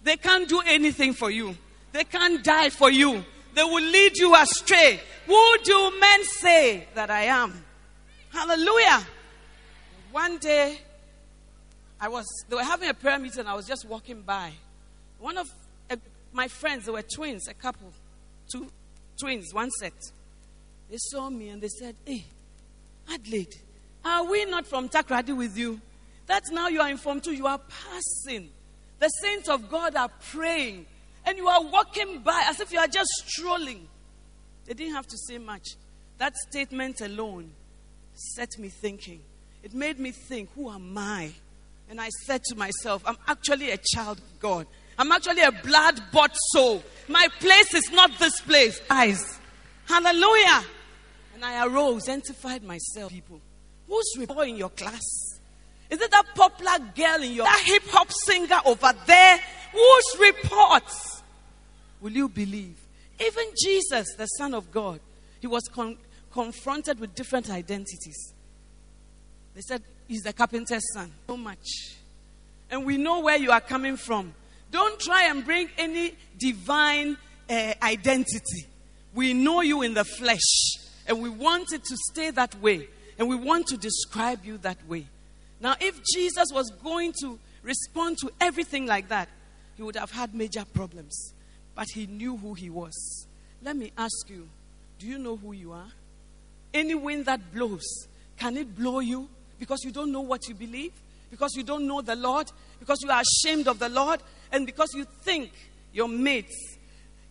they 0.02 0.16
can't 0.16 0.48
do 0.48 0.62
anything 0.66 1.12
for 1.12 1.30
you, 1.30 1.56
they 1.92 2.02
can't 2.02 2.42
die 2.42 2.70
for 2.70 2.90
you. 2.90 3.24
They 3.54 3.62
will 3.62 3.84
lead 3.84 4.16
you 4.16 4.34
astray. 4.34 4.98
Who 5.26 5.58
do 5.62 5.92
men 6.00 6.24
say 6.24 6.88
that 6.94 7.08
I 7.08 7.24
am? 7.24 7.64
Hallelujah. 8.30 9.06
One 10.10 10.38
day, 10.38 10.78
I 12.02 12.08
was, 12.08 12.26
they 12.48 12.56
were 12.56 12.64
having 12.64 12.88
a 12.88 12.94
prayer 12.94 13.16
meeting. 13.16 13.46
I 13.46 13.54
was 13.54 13.64
just 13.64 13.84
walking 13.84 14.22
by. 14.22 14.50
One 15.20 15.38
of 15.38 15.48
uh, 15.88 15.94
my 16.32 16.48
friends, 16.48 16.86
they 16.86 16.90
were 16.90 17.02
twins, 17.02 17.46
a 17.46 17.54
couple, 17.54 17.92
two 18.50 18.66
twins, 19.20 19.54
one 19.54 19.70
set. 19.70 19.92
They 20.90 20.96
saw 20.98 21.30
me 21.30 21.50
and 21.50 21.62
they 21.62 21.68
said, 21.68 21.94
Hey, 22.04 22.24
Adelaide, 23.08 23.54
are 24.04 24.28
we 24.28 24.44
not 24.46 24.66
from 24.66 24.88
Takoradi 24.88 25.36
with 25.36 25.56
you? 25.56 25.80
That 26.26 26.42
now 26.50 26.66
you 26.66 26.80
are 26.80 26.90
informed 26.90 27.22
too. 27.22 27.34
You 27.34 27.46
are 27.46 27.60
passing. 27.60 28.50
The 28.98 29.08
saints 29.08 29.48
of 29.48 29.70
God 29.70 29.94
are 29.94 30.10
praying. 30.32 30.86
And 31.24 31.38
you 31.38 31.46
are 31.46 31.62
walking 31.62 32.18
by 32.18 32.46
as 32.48 32.58
if 32.58 32.72
you 32.72 32.80
are 32.80 32.88
just 32.88 33.10
strolling. 33.26 33.86
They 34.66 34.74
didn't 34.74 34.96
have 34.96 35.06
to 35.06 35.16
say 35.16 35.38
much. 35.38 35.68
That 36.18 36.34
statement 36.50 37.00
alone 37.00 37.52
set 38.12 38.58
me 38.58 38.70
thinking. 38.70 39.20
It 39.62 39.72
made 39.72 40.00
me 40.00 40.10
think, 40.10 40.50
who 40.56 40.68
am 40.68 40.98
I? 40.98 41.32
And 41.92 42.00
I 42.00 42.08
said 42.24 42.42
to 42.44 42.56
myself, 42.56 43.02
I'm 43.04 43.18
actually 43.28 43.70
a 43.70 43.76
child 43.76 44.16
of 44.16 44.40
God. 44.40 44.66
I'm 44.98 45.12
actually 45.12 45.42
a 45.42 45.52
blood 45.52 46.00
bought 46.10 46.34
soul. 46.52 46.82
My 47.06 47.28
place 47.38 47.74
is 47.74 47.92
not 47.92 48.18
this 48.18 48.40
place. 48.40 48.80
Eyes. 48.88 49.38
Hallelujah. 49.84 50.64
And 51.34 51.44
I 51.44 51.66
arose, 51.66 52.08
identified 52.08 52.62
myself. 52.62 53.12
People, 53.12 53.42
who's 53.86 54.10
report 54.16 54.48
in 54.48 54.56
your 54.56 54.70
class? 54.70 55.02
Is 55.90 56.00
it 56.00 56.10
that 56.10 56.24
popular 56.34 56.78
girl 56.96 57.22
in 57.22 57.32
your 57.32 57.44
that 57.44 57.62
hip 57.66 57.82
hop 57.88 58.10
singer 58.10 58.60
over 58.64 58.94
there? 59.06 59.38
Whose 59.72 60.18
reports 60.18 61.22
will 62.00 62.12
you 62.12 62.30
believe? 62.30 62.78
Even 63.20 63.44
Jesus, 63.62 64.14
the 64.16 64.24
Son 64.38 64.54
of 64.54 64.72
God, 64.72 64.98
he 65.40 65.46
was 65.46 65.64
con- 65.70 65.98
confronted 66.32 66.98
with 67.00 67.14
different 67.14 67.50
identities. 67.50 68.32
They 69.54 69.60
said, 69.60 69.82
He's 70.12 70.20
the 70.20 70.34
carpenter's 70.34 70.92
son. 70.92 71.10
So 71.26 71.38
much. 71.38 71.96
And 72.70 72.84
we 72.84 72.98
know 72.98 73.20
where 73.20 73.38
you 73.38 73.50
are 73.50 73.62
coming 73.62 73.96
from. 73.96 74.34
Don't 74.70 75.00
try 75.00 75.24
and 75.24 75.42
bring 75.42 75.70
any 75.78 76.12
divine 76.38 77.16
uh, 77.48 77.72
identity. 77.82 78.66
We 79.14 79.32
know 79.32 79.62
you 79.62 79.80
in 79.80 79.94
the 79.94 80.04
flesh, 80.04 80.74
and 81.06 81.22
we 81.22 81.30
want 81.30 81.72
it 81.72 81.82
to 81.84 81.96
stay 82.10 82.30
that 82.30 82.54
way, 82.60 82.88
and 83.18 83.26
we 83.26 83.36
want 83.36 83.68
to 83.68 83.78
describe 83.78 84.44
you 84.44 84.58
that 84.58 84.86
way. 84.86 85.06
Now, 85.62 85.76
if 85.80 85.98
Jesus 86.14 86.48
was 86.52 86.70
going 86.84 87.14
to 87.22 87.38
respond 87.62 88.18
to 88.18 88.30
everything 88.38 88.84
like 88.84 89.08
that, 89.08 89.30
he 89.78 89.82
would 89.82 89.96
have 89.96 90.10
had 90.10 90.34
major 90.34 90.66
problems. 90.74 91.32
But 91.74 91.86
he 91.94 92.06
knew 92.06 92.36
who 92.36 92.52
he 92.52 92.68
was. 92.68 93.26
Let 93.62 93.76
me 93.76 93.92
ask 93.96 94.28
you 94.28 94.46
do 94.98 95.06
you 95.06 95.16
know 95.16 95.36
who 95.36 95.52
you 95.52 95.72
are? 95.72 95.90
Any 96.74 96.96
wind 96.96 97.24
that 97.24 97.50
blows, 97.54 98.08
can 98.36 98.58
it 98.58 98.76
blow 98.76 99.00
you? 99.00 99.30
Because 99.62 99.84
you 99.84 99.92
don't 99.92 100.10
know 100.10 100.22
what 100.22 100.48
you 100.48 100.56
believe, 100.56 100.90
because 101.30 101.54
you 101.54 101.62
don't 101.62 101.86
know 101.86 102.02
the 102.02 102.16
Lord, 102.16 102.50
because 102.80 103.00
you 103.00 103.08
are 103.08 103.22
ashamed 103.22 103.68
of 103.68 103.78
the 103.78 103.88
Lord, 103.88 104.20
and 104.50 104.66
because 104.66 104.92
you 104.92 105.06
think 105.22 105.52
your 105.92 106.08
mates. 106.08 106.78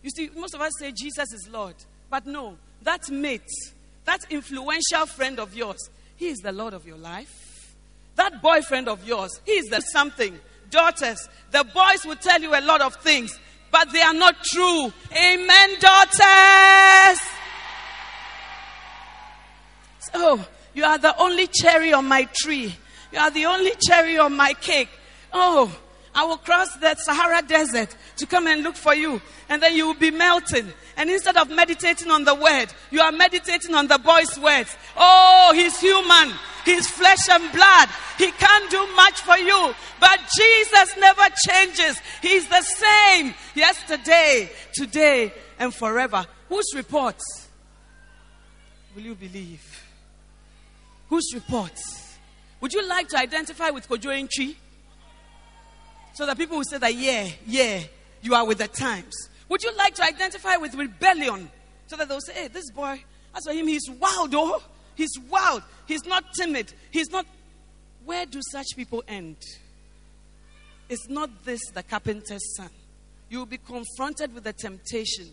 You 0.02 0.08
see, 0.08 0.30
most 0.34 0.54
of 0.54 0.62
us 0.62 0.72
say 0.78 0.92
Jesus 0.92 1.30
is 1.30 1.46
Lord, 1.52 1.74
but 2.08 2.26
no, 2.26 2.56
that 2.84 3.10
mate, 3.10 3.42
that 4.06 4.20
influential 4.30 5.04
friend 5.04 5.38
of 5.38 5.54
yours, 5.54 5.90
he 6.16 6.28
is 6.28 6.38
the 6.38 6.52
Lord 6.52 6.72
of 6.72 6.86
your 6.86 6.96
life. 6.96 7.74
That 8.16 8.40
boyfriend 8.40 8.88
of 8.88 9.06
yours, 9.06 9.38
he 9.44 9.52
is 9.52 9.66
the 9.66 9.80
something. 9.80 10.40
Daughters, 10.70 11.28
the 11.50 11.64
boys 11.64 12.06
will 12.06 12.16
tell 12.16 12.40
you 12.40 12.58
a 12.58 12.62
lot 12.62 12.80
of 12.80 12.94
things, 12.96 13.38
but 13.70 13.92
they 13.92 14.00
are 14.00 14.14
not 14.14 14.42
true. 14.42 14.90
Amen, 15.14 15.70
daughters. 15.80 17.20
So, 20.14 20.40
you 20.74 20.84
are 20.84 20.98
the 20.98 21.16
only 21.20 21.46
cherry 21.46 21.92
on 21.92 22.06
my 22.06 22.28
tree. 22.34 22.74
You 23.12 23.18
are 23.18 23.30
the 23.30 23.46
only 23.46 23.72
cherry 23.86 24.18
on 24.18 24.36
my 24.36 24.54
cake. 24.54 24.88
Oh, 25.32 25.74
I 26.14 26.24
will 26.24 26.38
cross 26.38 26.74
the 26.76 26.94
Sahara 26.94 27.42
Desert 27.42 27.94
to 28.16 28.26
come 28.26 28.46
and 28.46 28.62
look 28.62 28.76
for 28.76 28.94
you. 28.94 29.20
And 29.48 29.62
then 29.62 29.74
you 29.74 29.86
will 29.86 29.94
be 29.94 30.10
melting. 30.10 30.72
And 30.96 31.10
instead 31.10 31.36
of 31.36 31.50
meditating 31.50 32.10
on 32.10 32.24
the 32.24 32.34
word, 32.34 32.66
you 32.90 33.00
are 33.00 33.12
meditating 33.12 33.74
on 33.74 33.86
the 33.86 33.98
boy's 33.98 34.38
words. 34.38 34.76
Oh, 34.96 35.52
he's 35.54 35.80
human. 35.80 36.36
He's 36.64 36.88
flesh 36.88 37.28
and 37.30 37.50
blood. 37.52 37.88
He 38.18 38.30
can't 38.30 38.70
do 38.70 38.86
much 38.94 39.20
for 39.20 39.36
you. 39.38 39.74
But 39.98 40.20
Jesus 40.36 40.96
never 40.98 41.24
changes. 41.48 41.98
He's 42.20 42.46
the 42.48 42.62
same 42.62 43.34
yesterday, 43.54 44.50
today, 44.74 45.32
and 45.58 45.74
forever. 45.74 46.26
Whose 46.48 46.72
reports 46.74 47.48
will 48.94 49.02
you 49.02 49.14
believe? 49.14 49.71
Whose 51.12 51.34
reports? 51.34 52.16
Would 52.62 52.72
you 52.72 52.88
like 52.88 53.06
to 53.08 53.18
identify 53.18 53.68
with 53.68 53.86
Kojo 53.86 54.18
Antwi? 54.18 54.56
So 56.14 56.24
that 56.24 56.38
people 56.38 56.56
will 56.56 56.64
say 56.64 56.78
that, 56.78 56.94
yeah, 56.94 57.28
yeah, 57.46 57.80
you 58.22 58.34
are 58.34 58.46
with 58.46 58.56
the 58.56 58.68
times. 58.68 59.12
Would 59.50 59.62
you 59.62 59.76
like 59.76 59.94
to 59.96 60.04
identify 60.04 60.56
with 60.56 60.74
rebellion? 60.74 61.50
So 61.88 61.96
that 61.96 62.08
they'll 62.08 62.22
say, 62.22 62.32
hey, 62.32 62.48
this 62.48 62.70
boy, 62.70 63.04
as 63.36 63.44
for 63.44 63.52
him, 63.52 63.66
he's 63.66 63.90
wild, 63.90 64.34
oh. 64.34 64.62
He's 64.94 65.10
wild. 65.28 65.62
He's 65.86 66.02
not 66.06 66.24
timid. 66.34 66.72
He's 66.90 67.10
not. 67.10 67.26
Where 68.06 68.24
do 68.24 68.40
such 68.50 68.68
people 68.74 69.04
end? 69.06 69.36
It's 70.88 71.10
not 71.10 71.44
this 71.44 71.60
the 71.74 71.82
carpenter's 71.82 72.56
son. 72.56 72.70
You 73.28 73.40
will 73.40 73.46
be 73.46 73.58
confronted 73.58 74.34
with 74.34 74.44
the 74.44 74.54
temptation 74.54 75.28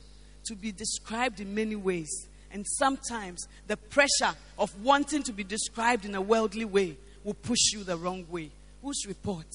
to 0.48 0.56
be 0.56 0.74
described 0.74 1.40
in 1.40 1.56
many 1.56 1.78
ways. 1.78 2.28
And 2.52 2.66
sometimes 2.68 3.48
the 3.68 3.78
pressure 3.78 4.36
of 4.58 4.70
wanting 4.84 5.24
to 5.24 5.32
be 5.32 5.44
described 5.44 6.06
in 6.06 6.16
a 6.16 6.22
worldly 6.22 6.66
way 6.66 6.98
will 7.24 7.36
push 7.36 7.74
you 7.74 7.84
the 7.84 7.98
wrong 7.98 8.26
way. 8.30 8.50
Whose 8.82 9.06
report 9.08 9.46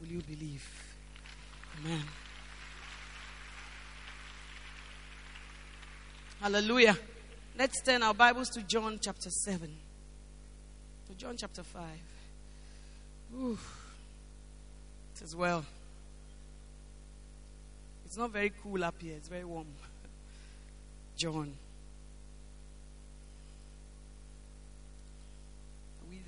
will 0.00 0.08
you 0.08 0.22
believe? 0.22 0.64
Amen. 1.84 2.04
Hallelujah. 6.40 6.96
Let's 7.58 7.82
turn 7.82 8.04
our 8.04 8.14
Bibles 8.14 8.50
to 8.50 8.62
John 8.62 9.00
chapter 9.02 9.30
7. 9.30 9.68
To 11.08 11.14
John 11.14 11.36
chapter 11.36 11.64
5. 11.64 11.82
Ooh. 13.36 13.58
It 15.16 15.24
is 15.24 15.34
well. 15.34 15.64
It's 18.06 18.16
not 18.16 18.30
very 18.30 18.52
cool 18.62 18.84
up 18.84 18.94
here, 19.02 19.14
it's 19.16 19.28
very 19.28 19.44
warm. 19.44 19.66
John. 21.16 21.52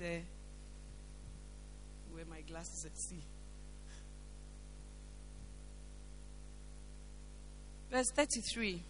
There 0.01 0.21
where 2.11 2.25
my 2.25 2.41
glasses 2.41 2.85
at 2.85 2.97
sea. 2.97 3.21
Verse 7.91 8.09
33 8.15 8.81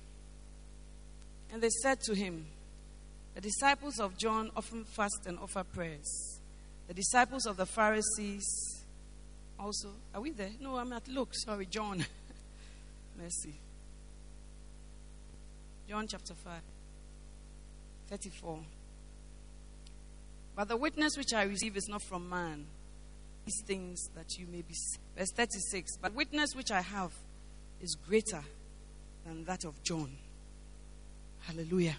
And 1.51 1.61
they 1.61 1.69
said 1.69 1.99
to 2.01 2.15
him, 2.15 2.45
The 3.35 3.41
disciples 3.41 3.99
of 3.99 4.17
John 4.17 4.51
often 4.55 4.85
fast 4.85 5.25
and 5.25 5.37
offer 5.39 5.63
prayers. 5.63 6.39
The 6.87 6.93
disciples 6.93 7.45
of 7.45 7.57
the 7.57 7.65
Pharisees 7.65 8.45
also. 9.59 9.89
Are 10.13 10.21
we 10.21 10.31
there? 10.31 10.51
No, 10.59 10.77
I'm 10.77 10.93
at 10.93 11.07
Luke. 11.07 11.29
Sorry, 11.33 11.65
John. 11.65 12.05
Mercy. 13.17 13.55
John 15.87 16.07
chapter 16.09 16.33
5, 16.33 16.53
34. 18.09 18.59
But 20.61 20.67
the 20.67 20.77
witness 20.77 21.17
which 21.17 21.33
I 21.33 21.41
receive 21.41 21.75
is 21.75 21.89
not 21.89 22.03
from 22.03 22.29
man. 22.29 22.67
These 23.45 23.63
things 23.65 24.11
that 24.13 24.37
you 24.37 24.45
may 24.45 24.61
be. 24.61 24.75
Verse 25.17 25.31
36. 25.31 25.97
But 25.97 26.13
witness 26.13 26.55
which 26.55 26.69
I 26.69 26.81
have 26.81 27.11
is 27.81 27.95
greater 27.95 28.43
than 29.25 29.43
that 29.45 29.65
of 29.65 29.81
John. 29.81 30.11
Hallelujah. 31.47 31.95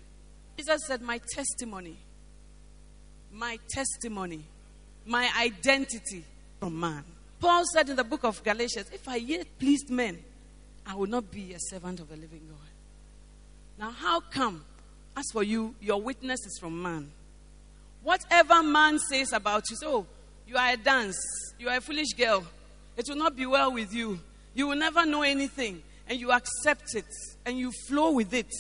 Jesus 0.57 0.87
said, 0.87 1.03
My 1.03 1.19
testimony, 1.35 1.97
my 3.33 3.59
testimony, 3.69 4.45
my 5.07 5.29
identity 5.37 6.25
from 6.61 6.79
man. 6.79 7.03
Paul 7.41 7.65
said 7.73 7.89
in 7.89 7.97
the 7.97 8.05
book 8.05 8.23
of 8.23 8.45
Galatians, 8.45 8.91
If 8.93 9.09
I 9.09 9.17
yet 9.17 9.59
pleased 9.59 9.91
men, 9.91 10.21
I 10.87 10.95
will 10.95 11.09
not 11.09 11.33
be 11.33 11.53
a 11.53 11.59
servant 11.59 11.99
of 11.99 12.09
the 12.09 12.17
living 12.17 12.47
God. 12.49 12.69
Now, 13.77 13.91
how 13.91 14.21
come, 14.21 14.65
as 15.17 15.25
for 15.33 15.43
you, 15.43 15.75
your 15.81 16.01
witness 16.01 16.47
is 16.47 16.61
from 16.61 16.81
man? 16.81 17.11
Whatever 18.03 18.63
man 18.63 18.99
says 18.99 19.33
about 19.33 19.71
you, 19.71 19.77
so 19.77 19.97
oh, 19.97 20.07
you 20.47 20.57
are 20.57 20.73
a 20.73 20.77
dance, 20.77 21.17
you 21.59 21.69
are 21.69 21.77
a 21.77 21.81
foolish 21.81 22.13
girl, 22.17 22.45
it 22.97 23.09
will 23.09 23.17
not 23.17 23.37
be 23.37 23.47
well 23.47 23.73
with 23.73 23.95
you. 23.95 24.21
You 24.55 24.69
will 24.69 24.77
never 24.77 25.07
know 25.07 25.23
anything, 25.23 25.83
and 26.09 26.19
you 26.21 26.31
accept 26.31 26.95
it, 26.95 27.07
and 27.47 27.59
you 27.59 27.73
flow 27.87 28.13
with 28.13 28.35
it, 28.35 28.53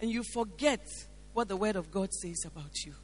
and 0.00 0.10
you 0.10 0.22
forget 0.22 0.86
what 1.32 1.48
the 1.48 1.56
Word 1.56 1.76
of 1.76 1.90
God 1.90 2.12
says 2.12 2.42
about 2.44 2.84
you. 2.84 2.94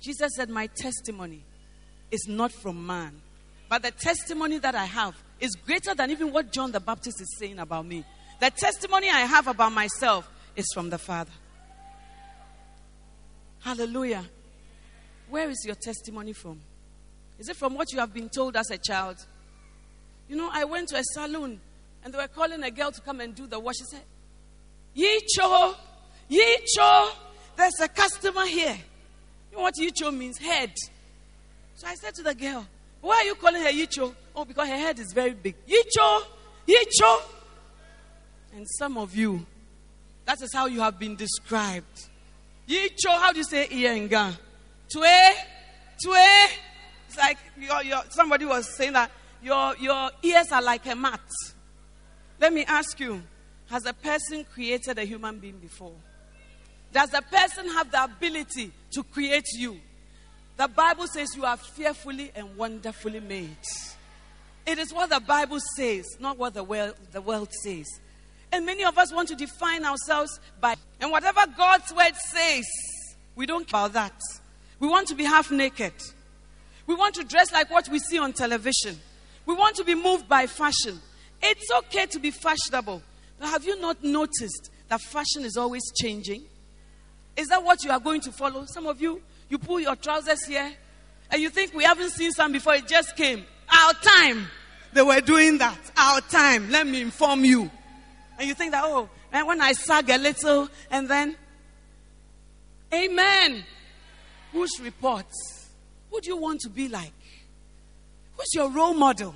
Jesus 0.00 0.32
said, 0.36 0.48
My 0.48 0.68
testimony 0.68 1.42
is 2.10 2.26
not 2.28 2.52
from 2.52 2.86
man, 2.86 3.20
but 3.68 3.82
the 3.82 3.90
testimony 3.90 4.58
that 4.58 4.74
I 4.74 4.84
have 4.84 5.16
is 5.40 5.54
greater 5.66 5.94
than 5.94 6.10
even 6.10 6.32
what 6.32 6.52
John 6.52 6.70
the 6.70 6.80
Baptist 6.80 7.20
is 7.20 7.36
saying 7.38 7.58
about 7.58 7.86
me. 7.86 8.04
The 8.40 8.50
testimony 8.50 9.08
I 9.08 9.20
have 9.20 9.48
about 9.48 9.72
myself 9.72 10.30
is 10.54 10.66
from 10.72 10.90
the 10.90 10.98
Father. 10.98 11.32
Hallelujah. 13.60 14.24
Where 15.30 15.50
is 15.50 15.62
your 15.64 15.74
testimony 15.74 16.32
from? 16.32 16.60
Is 17.38 17.48
it 17.48 17.56
from 17.56 17.74
what 17.74 17.92
you 17.92 18.00
have 18.00 18.12
been 18.12 18.28
told 18.28 18.56
as 18.56 18.70
a 18.70 18.78
child? 18.78 19.16
You 20.28 20.36
know, 20.36 20.50
I 20.52 20.64
went 20.64 20.88
to 20.88 20.96
a 20.96 21.02
saloon 21.04 21.60
and 22.04 22.12
they 22.12 22.18
were 22.18 22.28
calling 22.28 22.62
a 22.62 22.70
girl 22.70 22.90
to 22.90 23.00
come 23.00 23.20
and 23.20 23.34
do 23.34 23.46
the 23.46 23.58
wash. 23.58 23.76
She 23.76 23.84
said, 23.84 24.02
Yicho, 24.96 25.74
Yicho, 26.30 27.10
there's 27.56 27.80
a 27.80 27.88
customer 27.88 28.46
here. 28.46 28.76
You 29.50 29.56
know 29.56 29.62
what 29.62 29.74
Yicho 29.80 30.14
means? 30.14 30.38
Head. 30.38 30.72
So 31.76 31.86
I 31.86 31.94
said 31.94 32.14
to 32.14 32.22
the 32.22 32.34
girl, 32.34 32.66
Why 33.00 33.16
are 33.16 33.24
you 33.24 33.34
calling 33.34 33.62
her 33.62 33.70
Yicho? 33.70 34.14
Oh, 34.34 34.44
because 34.44 34.68
her 34.68 34.76
head 34.76 34.98
is 34.98 35.12
very 35.12 35.32
big. 35.32 35.54
Yicho, 35.66 36.22
Yicho. 36.66 37.22
And 38.54 38.66
some 38.78 38.98
of 38.98 39.14
you, 39.14 39.46
that 40.24 40.40
is 40.42 40.50
how 40.52 40.66
you 40.66 40.80
have 40.80 40.98
been 40.98 41.16
described. 41.16 42.08
Yicho, 42.68 43.08
how 43.08 43.32
do 43.32 43.38
you 43.38 43.44
say 43.44 43.66
Iyenga? 43.68 44.36
Tue, 44.90 45.02
Tue. 46.02 46.14
It's 47.06 47.16
like 47.16 47.38
your, 47.58 47.82
your, 47.82 48.02
somebody 48.10 48.44
was 48.44 48.74
saying 48.76 48.92
that 48.92 49.10
your, 49.42 49.76
your 49.76 50.10
ears 50.22 50.52
are 50.52 50.62
like 50.62 50.86
a 50.86 50.94
mat. 50.94 51.20
Let 52.40 52.52
me 52.52 52.64
ask 52.66 52.98
you 53.00 53.22
Has 53.70 53.84
a 53.84 53.92
person 53.92 54.44
created 54.44 54.98
a 54.98 55.04
human 55.04 55.38
being 55.38 55.58
before? 55.58 55.92
Does 56.92 57.12
a 57.12 57.20
person 57.20 57.68
have 57.68 57.90
the 57.90 58.04
ability 58.04 58.72
to 58.92 59.02
create 59.02 59.46
you? 59.56 59.78
The 60.56 60.68
Bible 60.68 61.06
says 61.06 61.36
you 61.36 61.44
are 61.44 61.56
fearfully 61.56 62.32
and 62.34 62.56
wonderfully 62.56 63.20
made. 63.20 63.56
It 64.66 64.78
is 64.78 64.92
what 64.92 65.10
the 65.10 65.20
Bible 65.20 65.58
says, 65.76 66.04
not 66.18 66.38
what 66.38 66.54
the 66.54 66.64
world, 66.64 66.94
the 67.12 67.20
world 67.20 67.50
says. 67.62 67.86
And 68.50 68.64
many 68.64 68.84
of 68.84 68.96
us 68.96 69.12
want 69.12 69.28
to 69.28 69.34
define 69.34 69.84
ourselves 69.84 70.40
by, 70.60 70.74
and 71.00 71.10
whatever 71.10 71.40
God's 71.56 71.92
word 71.92 72.14
says, 72.16 72.64
we 73.36 73.44
don't 73.44 73.68
care 73.68 73.80
about 73.80 73.92
that. 73.92 74.20
We 74.80 74.88
want 74.88 75.08
to 75.08 75.14
be 75.14 75.24
half 75.24 75.50
naked. 75.50 75.92
We 76.86 76.94
want 76.94 77.14
to 77.16 77.24
dress 77.24 77.52
like 77.52 77.70
what 77.70 77.88
we 77.88 77.98
see 77.98 78.18
on 78.18 78.32
television. 78.32 78.98
We 79.46 79.54
want 79.54 79.76
to 79.76 79.84
be 79.84 79.94
moved 79.94 80.28
by 80.28 80.46
fashion. 80.46 81.00
It's 81.42 81.70
okay 81.70 82.06
to 82.06 82.18
be 82.18 82.30
fashionable. 82.30 83.02
But 83.38 83.48
have 83.48 83.64
you 83.64 83.80
not 83.80 84.02
noticed 84.02 84.70
that 84.88 85.00
fashion 85.00 85.44
is 85.44 85.56
always 85.56 85.82
changing? 86.00 86.44
Is 87.36 87.48
that 87.48 87.62
what 87.62 87.84
you 87.84 87.90
are 87.90 88.00
going 88.00 88.20
to 88.22 88.32
follow? 88.32 88.64
Some 88.66 88.86
of 88.86 89.00
you, 89.00 89.22
you 89.48 89.58
pull 89.58 89.80
your 89.80 89.96
trousers 89.96 90.44
here 90.44 90.72
and 91.30 91.42
you 91.42 91.50
think 91.50 91.74
we 91.74 91.84
haven't 91.84 92.10
seen 92.10 92.32
some 92.32 92.52
before, 92.52 92.74
it 92.74 92.88
just 92.88 93.16
came. 93.16 93.44
Our 93.70 93.92
time, 93.94 94.48
they 94.92 95.02
were 95.02 95.20
doing 95.20 95.58
that. 95.58 95.78
Our 95.96 96.20
time, 96.22 96.70
let 96.70 96.86
me 96.86 97.02
inform 97.02 97.44
you. 97.44 97.70
And 98.38 98.48
you 98.48 98.54
think 98.54 98.72
that, 98.72 98.82
oh, 98.84 99.08
and 99.32 99.46
when 99.46 99.60
I 99.60 99.72
sag 99.72 100.08
a 100.10 100.16
little 100.16 100.68
and 100.90 101.08
then, 101.08 101.36
Amen. 102.92 103.64
Whose 104.52 104.80
reports? 104.80 105.68
Who 106.10 106.20
do 106.20 106.28
you 106.28 106.36
want 106.36 106.60
to 106.60 106.68
be 106.68 106.88
like? 106.88 107.12
Who's 108.36 108.54
your 108.54 108.70
role 108.70 108.94
model? 108.94 109.34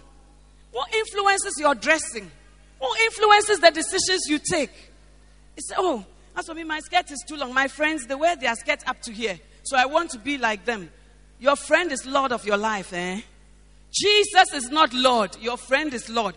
What 0.73 0.95
influences 0.95 1.55
your 1.59 1.75
dressing? 1.75 2.31
What 2.79 2.99
influences 3.01 3.59
the 3.61 3.71
decisions 3.71 4.23
you 4.29 4.39
take? 4.39 4.71
It's, 5.57 5.71
oh, 5.77 6.05
as 6.37 6.47
for 6.47 6.55
me, 6.55 6.65
my 6.65 6.81
skirt 6.81 7.11
is 7.11 7.23
too 7.27 7.37
long. 7.37 7.53
My 7.53 7.69
friends, 7.69 8.07
they 8.07 8.15
wear 8.15 8.37
their 8.37 8.55
skirt 8.55 8.87
up 8.89 9.01
to 9.03 9.13
here. 9.13 9.39
So 9.65 9.77
I 9.77 9.87
want 9.87 10.11
to 10.11 10.19
be 10.19 10.39
like 10.39 10.65
them. 10.65 10.91
Your 11.39 11.57
friend 11.57 11.93
is 11.93 12.07
Lord 12.07 12.33
of 12.33 12.47
your 12.47 12.57
life, 12.57 12.93
eh? 12.93 13.21
Jesus 13.93 14.55
is 14.55 14.71
not 14.71 14.95
Lord. 14.95 15.37
Your 15.41 15.59
friend 15.59 15.93
is 15.93 16.09
Lord. 16.09 16.37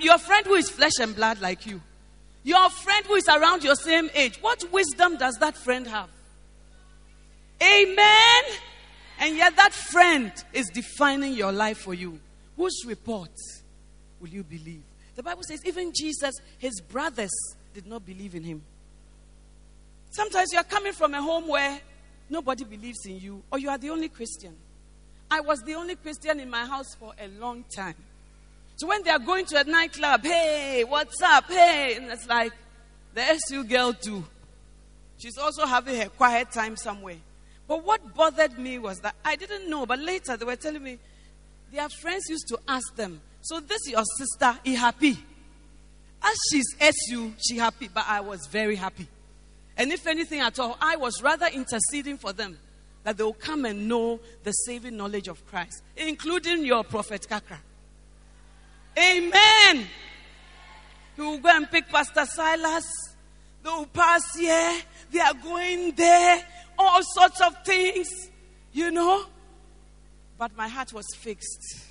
Your 0.00 0.18
friend 0.18 0.46
who 0.46 0.54
is 0.54 0.68
flesh 0.68 0.98
and 1.00 1.14
blood 1.14 1.40
like 1.40 1.64
you. 1.66 1.80
Your 2.42 2.68
friend 2.70 3.06
who 3.06 3.14
is 3.14 3.28
around 3.28 3.62
your 3.62 3.76
same 3.76 4.10
age. 4.14 4.38
What 4.40 4.70
wisdom 4.72 5.16
does 5.16 5.36
that 5.36 5.56
friend 5.56 5.86
have? 5.86 6.08
Amen. 7.62 8.42
And 9.18 9.36
yet 9.36 9.56
that 9.56 9.72
friend 9.72 10.32
is 10.52 10.68
defining 10.68 11.34
your 11.34 11.52
life 11.52 11.78
for 11.78 11.94
you. 11.94 12.20
Whose 12.56 12.84
report 12.86 13.30
will 14.20 14.28
you 14.28 14.44
believe? 14.44 14.82
The 15.14 15.22
Bible 15.22 15.42
says 15.42 15.64
even 15.64 15.92
Jesus, 15.94 16.34
his 16.58 16.80
brothers 16.80 17.32
did 17.72 17.86
not 17.86 18.04
believe 18.04 18.34
in 18.34 18.42
him. 18.42 18.62
Sometimes 20.10 20.50
you 20.52 20.58
are 20.58 20.64
coming 20.64 20.92
from 20.92 21.14
a 21.14 21.22
home 21.22 21.48
where 21.48 21.80
nobody 22.28 22.64
believes 22.64 23.04
in 23.06 23.18
you, 23.18 23.42
or 23.50 23.58
you 23.58 23.68
are 23.68 23.78
the 23.78 23.90
only 23.90 24.08
Christian. 24.08 24.54
I 25.30 25.40
was 25.40 25.60
the 25.62 25.74
only 25.74 25.96
Christian 25.96 26.40
in 26.40 26.48
my 26.48 26.64
house 26.64 26.94
for 26.98 27.12
a 27.18 27.28
long 27.28 27.64
time. 27.74 27.96
So 28.76 28.86
when 28.86 29.02
they 29.02 29.10
are 29.10 29.18
going 29.18 29.46
to 29.46 29.60
a 29.60 29.64
nightclub, 29.64 30.22
hey, 30.22 30.84
what's 30.86 31.20
up? 31.22 31.46
Hey, 31.48 31.96
and 31.96 32.10
it's 32.10 32.26
like 32.28 32.52
the 33.14 33.22
SU 33.22 33.64
girl 33.64 33.94
too. 33.94 34.24
She's 35.18 35.38
also 35.38 35.64
having 35.64 35.96
her 35.96 36.08
quiet 36.10 36.52
time 36.52 36.76
somewhere. 36.76 37.16
But 37.68 37.84
what 37.84 38.14
bothered 38.14 38.58
me 38.58 38.78
was 38.78 39.00
that 39.00 39.16
I 39.24 39.36
didn't 39.36 39.68
know, 39.68 39.86
but 39.86 39.98
later 39.98 40.36
they 40.36 40.44
were 40.44 40.56
telling 40.56 40.82
me 40.82 40.98
their 41.72 41.88
friends 41.88 42.24
used 42.28 42.48
to 42.48 42.58
ask 42.68 42.94
them, 42.94 43.20
So 43.40 43.60
this 43.60 43.82
is 43.86 43.90
your 43.92 44.04
sister, 44.18 44.58
he 44.64 44.74
happy? 44.74 45.16
As 46.22 46.36
she's 46.50 46.66
SU, 46.80 47.34
she 47.38 47.56
happy, 47.56 47.88
but 47.92 48.04
I 48.06 48.20
was 48.20 48.46
very 48.46 48.76
happy. 48.76 49.06
And 49.76 49.92
if 49.92 50.06
anything 50.06 50.40
at 50.40 50.58
all, 50.58 50.78
I 50.80 50.96
was 50.96 51.22
rather 51.22 51.46
interceding 51.46 52.16
for 52.16 52.32
them 52.32 52.58
that 53.04 53.16
they 53.16 53.24
will 53.24 53.34
come 53.34 53.64
and 53.64 53.88
know 53.88 54.18
the 54.42 54.52
saving 54.52 54.96
knowledge 54.96 55.28
of 55.28 55.44
Christ, 55.46 55.82
including 55.96 56.64
your 56.64 56.82
prophet 56.82 57.26
Kakra. 57.28 57.58
Amen. 58.98 59.86
You 61.16 61.24
will 61.24 61.38
go 61.38 61.50
and 61.50 61.70
pick 61.70 61.88
Pastor 61.88 62.24
Silas. 62.24 62.86
They 63.62 63.70
will 63.70 63.86
pass 63.86 64.22
here. 64.36 64.80
They 65.10 65.20
are 65.20 65.34
going 65.34 65.92
there 65.92 66.44
all 66.78 67.02
sorts 67.02 67.40
of 67.40 67.64
things, 67.64 68.30
you 68.72 68.90
know. 68.90 69.24
But 70.38 70.56
my 70.56 70.68
heart 70.68 70.92
was 70.92 71.06
fixed. 71.16 71.86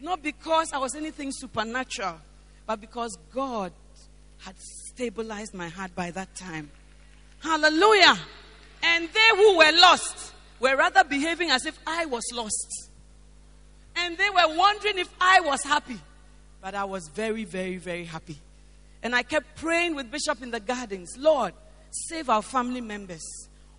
Not 0.00 0.22
because 0.22 0.72
I 0.72 0.78
was 0.78 0.94
anything 0.94 1.32
supernatural, 1.32 2.20
but 2.66 2.80
because 2.80 3.16
God 3.32 3.72
had 4.38 4.54
stabilized 4.58 5.54
my 5.54 5.68
heart 5.68 5.94
by 5.94 6.10
that 6.10 6.34
time. 6.34 6.70
Hallelujah. 7.40 8.18
And 8.82 9.08
they 9.08 9.36
who 9.36 9.58
were 9.58 9.72
lost 9.80 10.32
were 10.60 10.76
rather 10.76 11.04
behaving 11.04 11.50
as 11.50 11.66
if 11.66 11.78
I 11.86 12.06
was 12.06 12.24
lost. 12.32 12.90
And 13.96 14.18
they 14.18 14.28
were 14.28 14.56
wondering 14.56 14.98
if 14.98 15.08
I 15.20 15.40
was 15.40 15.62
happy. 15.62 15.98
But 16.60 16.74
I 16.74 16.84
was 16.84 17.08
very, 17.08 17.44
very, 17.44 17.76
very 17.76 18.04
happy. 18.04 18.38
And 19.02 19.14
I 19.14 19.22
kept 19.22 19.56
praying 19.56 19.94
with 19.94 20.10
Bishop 20.10 20.42
in 20.42 20.50
the 20.50 20.60
gardens 20.60 21.16
Lord, 21.18 21.52
save 21.90 22.30
our 22.30 22.42
family 22.42 22.80
members. 22.80 23.22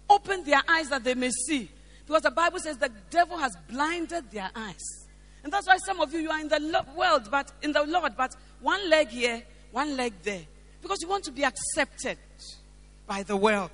Open 0.10 0.44
their 0.44 0.62
eyes 0.68 0.90
that 0.90 1.04
they 1.04 1.16
may 1.16 1.30
see. 1.30 1.70
Because 2.06 2.22
the 2.22 2.32
Bible 2.32 2.60
says 2.60 2.78
the 2.78 2.92
devil 3.10 3.38
has 3.38 3.56
blinded 3.68 4.30
their 4.32 4.50
eyes. 4.56 5.06
And 5.44 5.52
that's 5.52 5.68
why 5.68 5.78
some 5.78 6.00
of 6.00 6.14
you, 6.14 6.20
you 6.20 6.30
are 6.30 6.40
in 6.40 6.48
the 6.48 6.86
world, 6.96 7.30
but 7.30 7.52
in 7.62 7.72
the 7.72 7.84
Lord, 7.84 8.14
but 8.18 8.36
one 8.62 8.90
leg 8.90 9.10
here, 9.10 9.44
one 9.72 9.96
leg 9.96 10.14
there. 10.24 10.42
Because 10.82 11.02
you 11.02 11.08
want 11.08 11.24
to 11.26 11.32
be 11.32 11.44
accepted 11.44 12.18
by 13.08 13.24
the 13.24 13.36
world. 13.36 13.72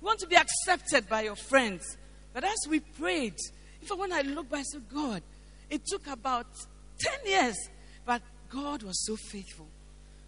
You 0.00 0.06
want 0.06 0.20
to 0.20 0.26
be 0.26 0.36
accepted 0.36 1.08
by 1.08 1.22
your 1.22 1.36
friends. 1.36 1.96
But 2.32 2.44
as 2.44 2.66
we 2.68 2.80
prayed, 2.80 3.36
even 3.82 3.98
when 3.98 4.12
I 4.12 4.22
look 4.22 4.50
back, 4.50 4.60
I 4.60 4.62
said, 4.62 4.82
God, 4.92 5.22
it 5.70 5.84
took 5.86 6.06
about 6.06 6.46
10 6.98 7.12
years. 7.26 7.56
But 8.04 8.22
God 8.48 8.82
was 8.82 9.04
so 9.04 9.16
faithful. 9.16 9.66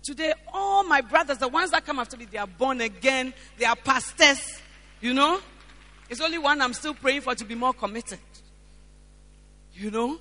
Today, 0.03 0.35
all 0.53 0.85
my 0.85 1.01
brothers, 1.01 1.39
the 1.39 1.49
ones 1.49 1.71
that 1.71 1.87
come 1.87 1.99
after 1.99 2.17
me, 2.17 2.27
they 2.27 2.39
are 2.39 2.47
born 2.47 2.81
again, 2.81 3.33
they 3.59 3.65
are 3.65 3.77
pastors, 3.77 4.61
you 5.05 5.13
know. 5.13 5.39
It's 6.09 6.23
only 6.23 6.39
one 6.39 6.63
I'm 6.63 6.73
still 6.73 6.95
praying 6.95 7.21
for 7.21 7.35
to 7.35 7.45
be 7.45 7.55
more 7.55 7.75
committed, 7.75 8.19
you 9.75 9.91
know. 9.91 10.19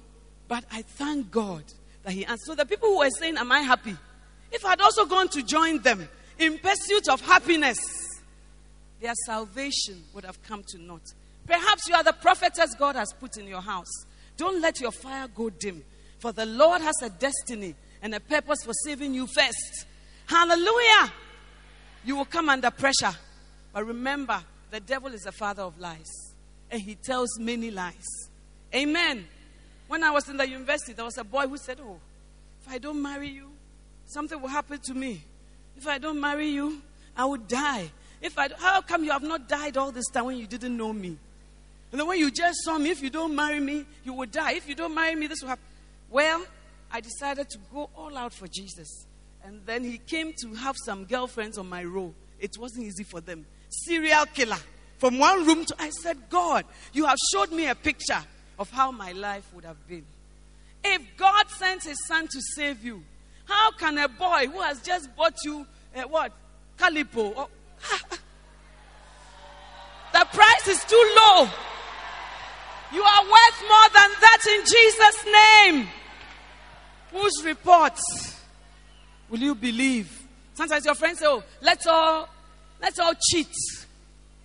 But 0.50 0.66
I 0.72 0.82
thank 0.82 1.32
God 1.32 1.64
that 2.04 2.12
He 2.12 2.26
answered. 2.26 2.46
So 2.48 2.56
the 2.56 2.66
people 2.66 2.90
who 2.90 3.00
were 3.00 3.10
saying, 3.10 3.38
Am 3.38 3.50
I 3.50 3.60
happy? 3.60 3.96
If 4.52 4.66
I'd 4.66 4.82
also 4.82 5.06
gone 5.06 5.30
to 5.30 5.42
join 5.42 5.82
them 5.82 6.08
in 6.38 6.58
pursuit 6.58 7.08
of 7.08 7.22
happiness, 7.22 7.80
their 9.02 9.14
salvation 9.26 10.04
would 10.14 10.26
have 10.26 10.42
come 10.44 10.64
to 10.68 10.78
naught. 10.78 11.14
Perhaps 11.48 11.88
you 11.88 11.96
are 11.96 12.04
the 12.04 12.14
prophetess 12.14 12.76
God 12.78 12.96
has 12.98 13.14
put 13.14 13.38
in 13.38 13.48
your 13.48 13.62
house. 13.62 14.06
Don't 14.36 14.62
let 14.62 14.82
your 14.82 14.92
fire 14.92 15.30
go 15.34 15.50
dim, 15.50 15.82
for 16.20 16.34
the 16.34 16.46
Lord 16.46 16.82
has 16.82 17.02
a 17.02 17.10
destiny 17.10 17.74
and 18.02 18.14
a 18.14 18.20
purpose 18.20 18.64
for 18.66 18.74
saving 18.84 19.14
you 19.14 19.28
first. 19.28 19.86
Hallelujah! 20.26 21.14
You 22.04 22.18
will 22.18 22.26
come 22.26 22.50
under 22.50 22.70
pressure. 22.70 23.16
But 23.72 23.88
remember, 23.88 24.44
the 24.74 24.80
devil 24.80 25.14
is 25.14 25.22
the 25.22 25.32
father 25.32 25.62
of 25.62 25.80
lies, 25.80 26.34
and 26.72 26.82
he 26.82 26.96
tells 26.96 27.38
many 27.40 27.70
lies. 27.70 28.08
Amen. 28.74 29.28
When 29.88 30.04
I 30.04 30.10
was 30.10 30.28
in 30.28 30.38
the 30.38 30.50
university, 30.50 30.94
there 30.94 31.06
was 31.06 31.20
a 31.20 31.24
boy 31.24 31.48
who 31.48 31.58
said, 31.58 31.78
Oh, 31.80 32.00
if 32.60 32.74
I 32.74 32.80
don't 32.80 33.00
marry 33.00 33.30
you, 33.30 33.52
something 34.08 34.42
will 34.42 34.50
happen 34.50 34.80
to 34.86 34.96
me. 34.96 35.22
If 35.78 35.88
I 35.88 36.00
don't 36.00 36.20
marry 36.20 36.50
you, 36.50 36.82
I 37.16 37.26
will 37.26 37.38
die. 37.38 37.92
If 38.20 38.40
I, 38.40 38.50
how 38.58 38.82
come 38.82 39.04
you 39.04 39.12
have 39.12 39.22
not 39.22 39.48
died 39.48 39.78
all 39.78 39.92
this 39.92 40.08
time 40.08 40.26
when 40.26 40.38
you 40.38 40.48
didn't 40.48 40.76
know 40.76 40.92
me? 40.92 41.20
And 41.92 42.00
then 42.00 42.08
when 42.08 42.18
you 42.18 42.32
just 42.32 42.64
saw 42.64 42.80
me, 42.80 42.90
if 42.90 43.04
you 43.04 43.12
don't 43.12 43.36
marry 43.36 43.60
me, 43.60 43.86
you 44.04 44.14
will 44.14 44.26
die. 44.26 44.54
If 44.54 44.68
you 44.68 44.74
don't 44.74 44.96
marry 44.96 45.14
me, 45.14 45.28
this 45.28 45.44
will 45.44 45.50
happen. 45.50 45.66
Well, 46.10 46.44
I 46.92 47.00
decided 47.00 47.48
to 47.52 47.60
go 47.72 47.92
all 47.96 48.18
out 48.18 48.34
for 48.34 48.48
Jesus. 48.48 49.06
And 49.44 49.62
then 49.68 49.84
he 49.84 50.00
came 50.00 50.34
to 50.42 50.56
have 50.56 50.76
some 50.84 51.06
girlfriends 51.06 51.60
on 51.60 51.70
my 51.70 51.84
row. 51.84 52.12
It 52.40 52.58
wasn't 52.58 52.88
easy 52.88 53.04
for 53.04 53.22
them. 53.22 53.46
Serial 53.74 54.26
killer. 54.28 54.58
From 54.98 55.18
one 55.20 55.46
room 55.46 55.66
to, 55.66 55.76
I 55.80 55.90
said, 55.90 56.18
God, 56.30 56.66
you 56.94 57.06
have 57.06 57.18
showed 57.34 57.52
me 57.52 57.68
a 57.68 57.76
picture 57.76 58.24
of 58.58 58.70
how 58.70 58.92
my 58.92 59.12
life 59.12 59.44
would 59.54 59.66
have 59.66 59.88
been. 59.88 60.06
If 60.84 61.02
God 61.18 61.50
sent 61.50 61.84
his 61.84 61.98
son 62.06 62.28
to 62.28 62.42
save 62.56 62.84
you, 62.86 63.04
how 63.46 63.72
can 63.72 63.98
a 63.98 64.08
boy 64.08 64.48
who 64.52 64.62
has 64.62 64.82
just 64.82 65.14
bought 65.16 65.36
you, 65.44 65.66
uh, 65.96 66.04
what, 66.04 66.32
calipo? 66.78 67.34
Oh, 67.36 67.50
the 70.14 70.26
price 70.32 70.68
is 70.68 70.84
too 70.86 71.14
low. 71.18 71.50
You 72.94 73.02
are 73.02 73.24
worth 73.24 73.62
more 73.62 73.90
than 73.94 74.12
that 74.22 74.46
in 74.56 74.62
Jesus' 74.62 75.26
name. 75.26 75.88
Whose 77.12 77.44
report 77.44 78.00
will 79.30 79.40
you 79.40 79.56
believe? 79.56 80.28
Sometimes 80.54 80.86
your 80.86 80.96
friends 80.96 81.20
say, 81.20 81.26
Oh, 81.28 81.44
let's 81.62 81.88
all 81.88 82.30
let's 82.84 83.00
all 83.00 83.14
cheat. 83.32 83.48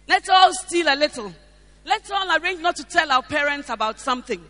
Let's 0.09 0.31
all 0.31 0.55
steal 0.55 0.87
a 0.88 0.96
little. 0.96 1.35
Let's 1.85 2.11
all 2.11 2.38
arrange 2.38 2.61
not 2.61 2.77
to 2.77 2.85
tell 2.85 3.12
our 3.12 3.22
parents 3.22 3.68
about 3.68 4.01
something. 4.01 4.40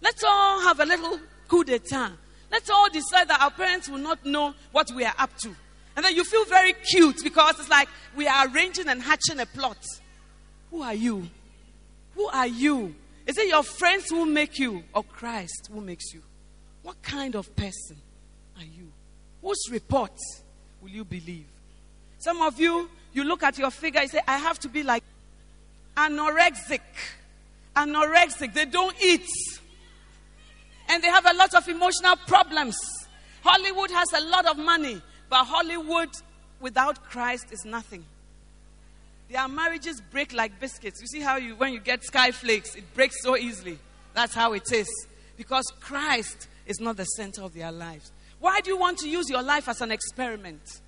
Let's 0.00 0.22
all 0.22 0.60
have 0.62 0.78
a 0.78 0.84
little 0.84 1.18
coup 1.48 1.64
d'etat. 1.64 2.12
Let's 2.50 2.70
all 2.70 2.88
decide 2.90 3.28
that 3.28 3.40
our 3.40 3.50
parents 3.50 3.88
will 3.88 3.98
not 3.98 4.24
know 4.24 4.54
what 4.70 4.90
we 4.92 5.04
are 5.04 5.14
up 5.18 5.36
to. 5.38 5.54
And 5.96 6.04
then 6.04 6.14
you 6.14 6.24
feel 6.24 6.44
very 6.44 6.74
cute 6.74 7.22
because 7.24 7.58
it's 7.58 7.68
like 7.68 7.88
we 8.16 8.26
are 8.26 8.48
arranging 8.48 8.88
and 8.88 9.02
hatching 9.02 9.40
a 9.40 9.46
plot. 9.46 9.78
Who 10.70 10.82
are 10.82 10.94
you? 10.94 11.28
Who 12.14 12.26
are 12.28 12.46
you? 12.46 12.94
Is 13.26 13.38
it 13.38 13.48
your 13.48 13.62
friends 13.62 14.08
who 14.08 14.26
make 14.26 14.58
you 14.58 14.82
or 14.94 15.02
Christ 15.02 15.70
who 15.72 15.80
makes 15.80 16.12
you? 16.12 16.22
What 16.82 17.00
kind 17.02 17.36
of 17.36 17.54
person 17.54 17.96
are 18.56 18.64
you? 18.64 18.90
Whose 19.40 19.70
report 19.70 20.12
will 20.80 20.90
you 20.90 21.04
believe? 21.04 21.46
Some 22.18 22.42
of 22.42 22.58
you, 22.58 22.88
you 23.12 23.24
look 23.24 23.42
at 23.42 23.58
your 23.58 23.70
figure, 23.70 24.00
you 24.00 24.08
say, 24.08 24.20
I 24.26 24.38
have 24.38 24.58
to 24.60 24.68
be 24.68 24.82
like 24.82 25.04
anorexic. 25.96 26.80
Anorexic. 27.76 28.54
They 28.54 28.64
don't 28.64 28.94
eat. 29.02 29.28
And 30.88 31.02
they 31.02 31.08
have 31.08 31.26
a 31.26 31.34
lot 31.34 31.54
of 31.54 31.68
emotional 31.68 32.16
problems. 32.26 32.76
Hollywood 33.42 33.90
has 33.90 34.12
a 34.14 34.20
lot 34.20 34.46
of 34.46 34.58
money, 34.58 35.00
but 35.28 35.44
Hollywood 35.44 36.10
without 36.60 37.04
Christ 37.04 37.46
is 37.50 37.64
nothing. 37.64 38.04
Their 39.30 39.48
marriages 39.48 40.00
break 40.10 40.32
like 40.32 40.60
biscuits. 40.60 41.00
You 41.00 41.06
see 41.06 41.20
how 41.20 41.36
you, 41.36 41.56
when 41.56 41.72
you 41.72 41.80
get 41.80 42.04
sky 42.04 42.30
flakes, 42.30 42.74
it 42.74 42.94
breaks 42.94 43.22
so 43.22 43.36
easily. 43.36 43.78
That's 44.14 44.34
how 44.34 44.52
it 44.52 44.70
is. 44.72 44.88
Because 45.36 45.64
Christ 45.80 46.48
is 46.66 46.80
not 46.80 46.98
the 46.98 47.04
center 47.04 47.42
of 47.42 47.54
their 47.54 47.72
lives. 47.72 48.12
Why 48.40 48.60
do 48.60 48.70
you 48.70 48.78
want 48.78 48.98
to 48.98 49.08
use 49.08 49.30
your 49.30 49.42
life 49.42 49.68
as 49.68 49.80
an 49.80 49.90
experiment? 49.90 50.80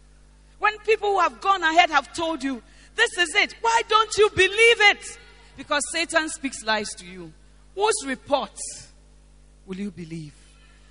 When 0.58 0.78
people 0.80 1.10
who 1.10 1.20
have 1.20 1.40
gone 1.40 1.62
ahead 1.62 1.90
have 1.90 2.12
told 2.12 2.42
you, 2.42 2.62
this 2.96 3.18
is 3.18 3.34
it, 3.34 3.54
why 3.60 3.82
don't 3.88 4.16
you 4.16 4.30
believe 4.30 4.80
it? 4.80 5.18
Because 5.56 5.82
Satan 5.92 6.28
speaks 6.28 6.64
lies 6.64 6.88
to 6.98 7.06
you. 7.06 7.32
Whose 7.74 8.06
report 8.06 8.56
will 9.66 9.76
you 9.76 9.90
believe? 9.90 10.34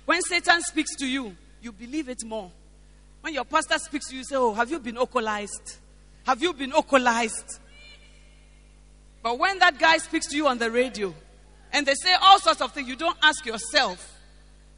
When 0.04 0.20
Satan 0.22 0.60
speaks 0.62 0.94
to 0.96 1.06
you, 1.06 1.34
you 1.62 1.72
believe 1.72 2.08
it 2.08 2.24
more. 2.24 2.50
When 3.22 3.32
your 3.32 3.44
pastor 3.44 3.78
speaks 3.78 4.08
to 4.08 4.14
you, 4.14 4.18
you 4.18 4.24
say, 4.24 4.36
Oh, 4.36 4.52
have 4.52 4.70
you 4.70 4.78
been 4.78 4.96
occultized? 4.96 5.78
Have 6.26 6.42
you 6.42 6.52
been 6.52 6.72
occultized? 6.72 7.58
But 9.22 9.38
when 9.38 9.58
that 9.60 9.78
guy 9.78 9.96
speaks 9.96 10.26
to 10.28 10.36
you 10.36 10.46
on 10.46 10.58
the 10.58 10.70
radio 10.70 11.14
and 11.72 11.86
they 11.86 11.94
say 11.94 12.14
all 12.20 12.38
sorts 12.38 12.60
of 12.60 12.72
things, 12.72 12.88
you 12.88 12.96
don't 12.96 13.16
ask 13.22 13.46
yourself 13.46 14.12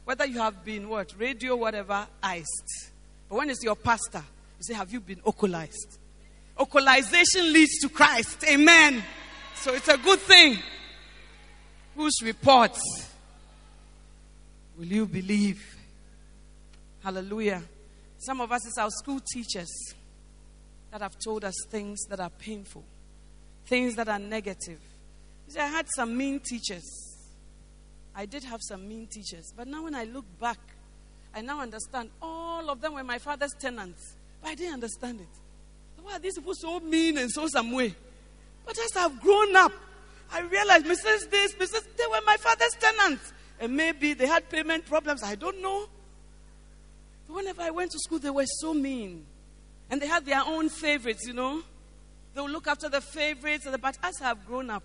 whether 0.05 0.25
you 0.25 0.39
have 0.39 0.63
been 0.63 0.87
what? 0.87 1.13
Radio, 1.17 1.57
whatever, 1.57 2.07
iced. 2.23 2.91
But 3.27 3.35
when 3.35 3.49
it's 3.49 3.61
your 3.61 3.75
pastor, 3.75 4.23
you 4.57 4.63
say, 4.63 4.73
Have 4.73 4.91
you 4.91 4.99
been 4.99 5.21
occultized? 5.25 5.97
Occultization 6.57 7.53
leads 7.53 7.79
to 7.79 7.89
Christ. 7.89 8.43
Amen. 8.49 9.03
So 9.55 9.73
it's 9.73 9.87
a 9.87 9.97
good 9.97 10.19
thing. 10.19 10.57
Whose 11.95 12.21
report 12.23 12.77
will 14.77 14.85
you 14.85 15.05
believe? 15.05 15.75
Hallelujah. 17.03 17.63
Some 18.17 18.41
of 18.41 18.51
us 18.51 18.65
is 18.65 18.77
our 18.77 18.89
school 18.89 19.19
teachers 19.33 19.69
that 20.91 21.01
have 21.01 21.15
told 21.23 21.43
us 21.43 21.53
things 21.69 22.03
that 22.09 22.19
are 22.19 22.29
painful, 22.29 22.83
things 23.65 23.95
that 23.95 24.07
are 24.09 24.19
negative. 24.19 24.79
You 25.47 25.53
see, 25.53 25.59
I 25.59 25.67
had 25.67 25.87
some 25.95 26.17
mean 26.17 26.39
teachers. 26.39 26.83
I 28.15 28.25
did 28.25 28.43
have 28.43 28.61
some 28.61 28.87
mean 28.87 29.07
teachers. 29.07 29.53
But 29.55 29.67
now 29.67 29.83
when 29.83 29.93
I 29.93 30.05
look 30.05 30.25
back, 30.39 30.57
I 31.35 31.41
now 31.41 31.61
understand 31.61 32.09
all 32.19 32.69
of 32.69 32.81
them 32.81 32.95
were 32.95 33.03
my 33.03 33.19
father's 33.19 33.53
tenants. 33.59 34.16
But 34.41 34.51
I 34.51 34.55
didn't 34.55 34.75
understand 34.75 35.21
it. 35.21 35.27
Why 36.07 36.15
are 36.15 36.19
these 36.19 36.35
people 36.35 36.53
so 36.55 36.79
mean 36.79 37.17
and 37.17 37.29
so 37.29 37.47
some 37.47 37.73
way? 37.73 37.93
But 38.65 38.77
as 38.79 38.95
I've 38.95 39.19
grown 39.19 39.55
up, 39.57 39.73
I 40.31 40.39
realized 40.39 40.85
Mrs. 40.85 41.29
This, 41.29 41.53
Mrs. 41.55 41.85
They 41.97 42.07
were 42.09 42.21
my 42.25 42.37
father's 42.37 42.73
tenants. 42.79 43.33
And 43.59 43.75
maybe 43.75 44.13
they 44.13 44.25
had 44.25 44.49
payment 44.49 44.85
problems. 44.85 45.21
I 45.21 45.35
don't 45.35 45.61
know. 45.61 45.85
But 47.27 47.35
whenever 47.35 47.61
I 47.61 47.71
went 47.71 47.91
to 47.91 47.99
school, 47.99 48.19
they 48.19 48.29
were 48.29 48.45
so 48.45 48.73
mean. 48.73 49.25
And 49.89 50.01
they 50.01 50.07
had 50.07 50.25
their 50.25 50.41
own 50.45 50.69
favorites, 50.69 51.25
you 51.27 51.33
know. 51.33 51.61
They 52.33 52.41
would 52.41 52.51
look 52.51 52.67
after 52.67 52.87
the 52.87 53.01
favorites. 53.01 53.67
But 53.81 53.97
as 54.01 54.21
I've 54.21 54.45
grown 54.45 54.69
up, 54.69 54.83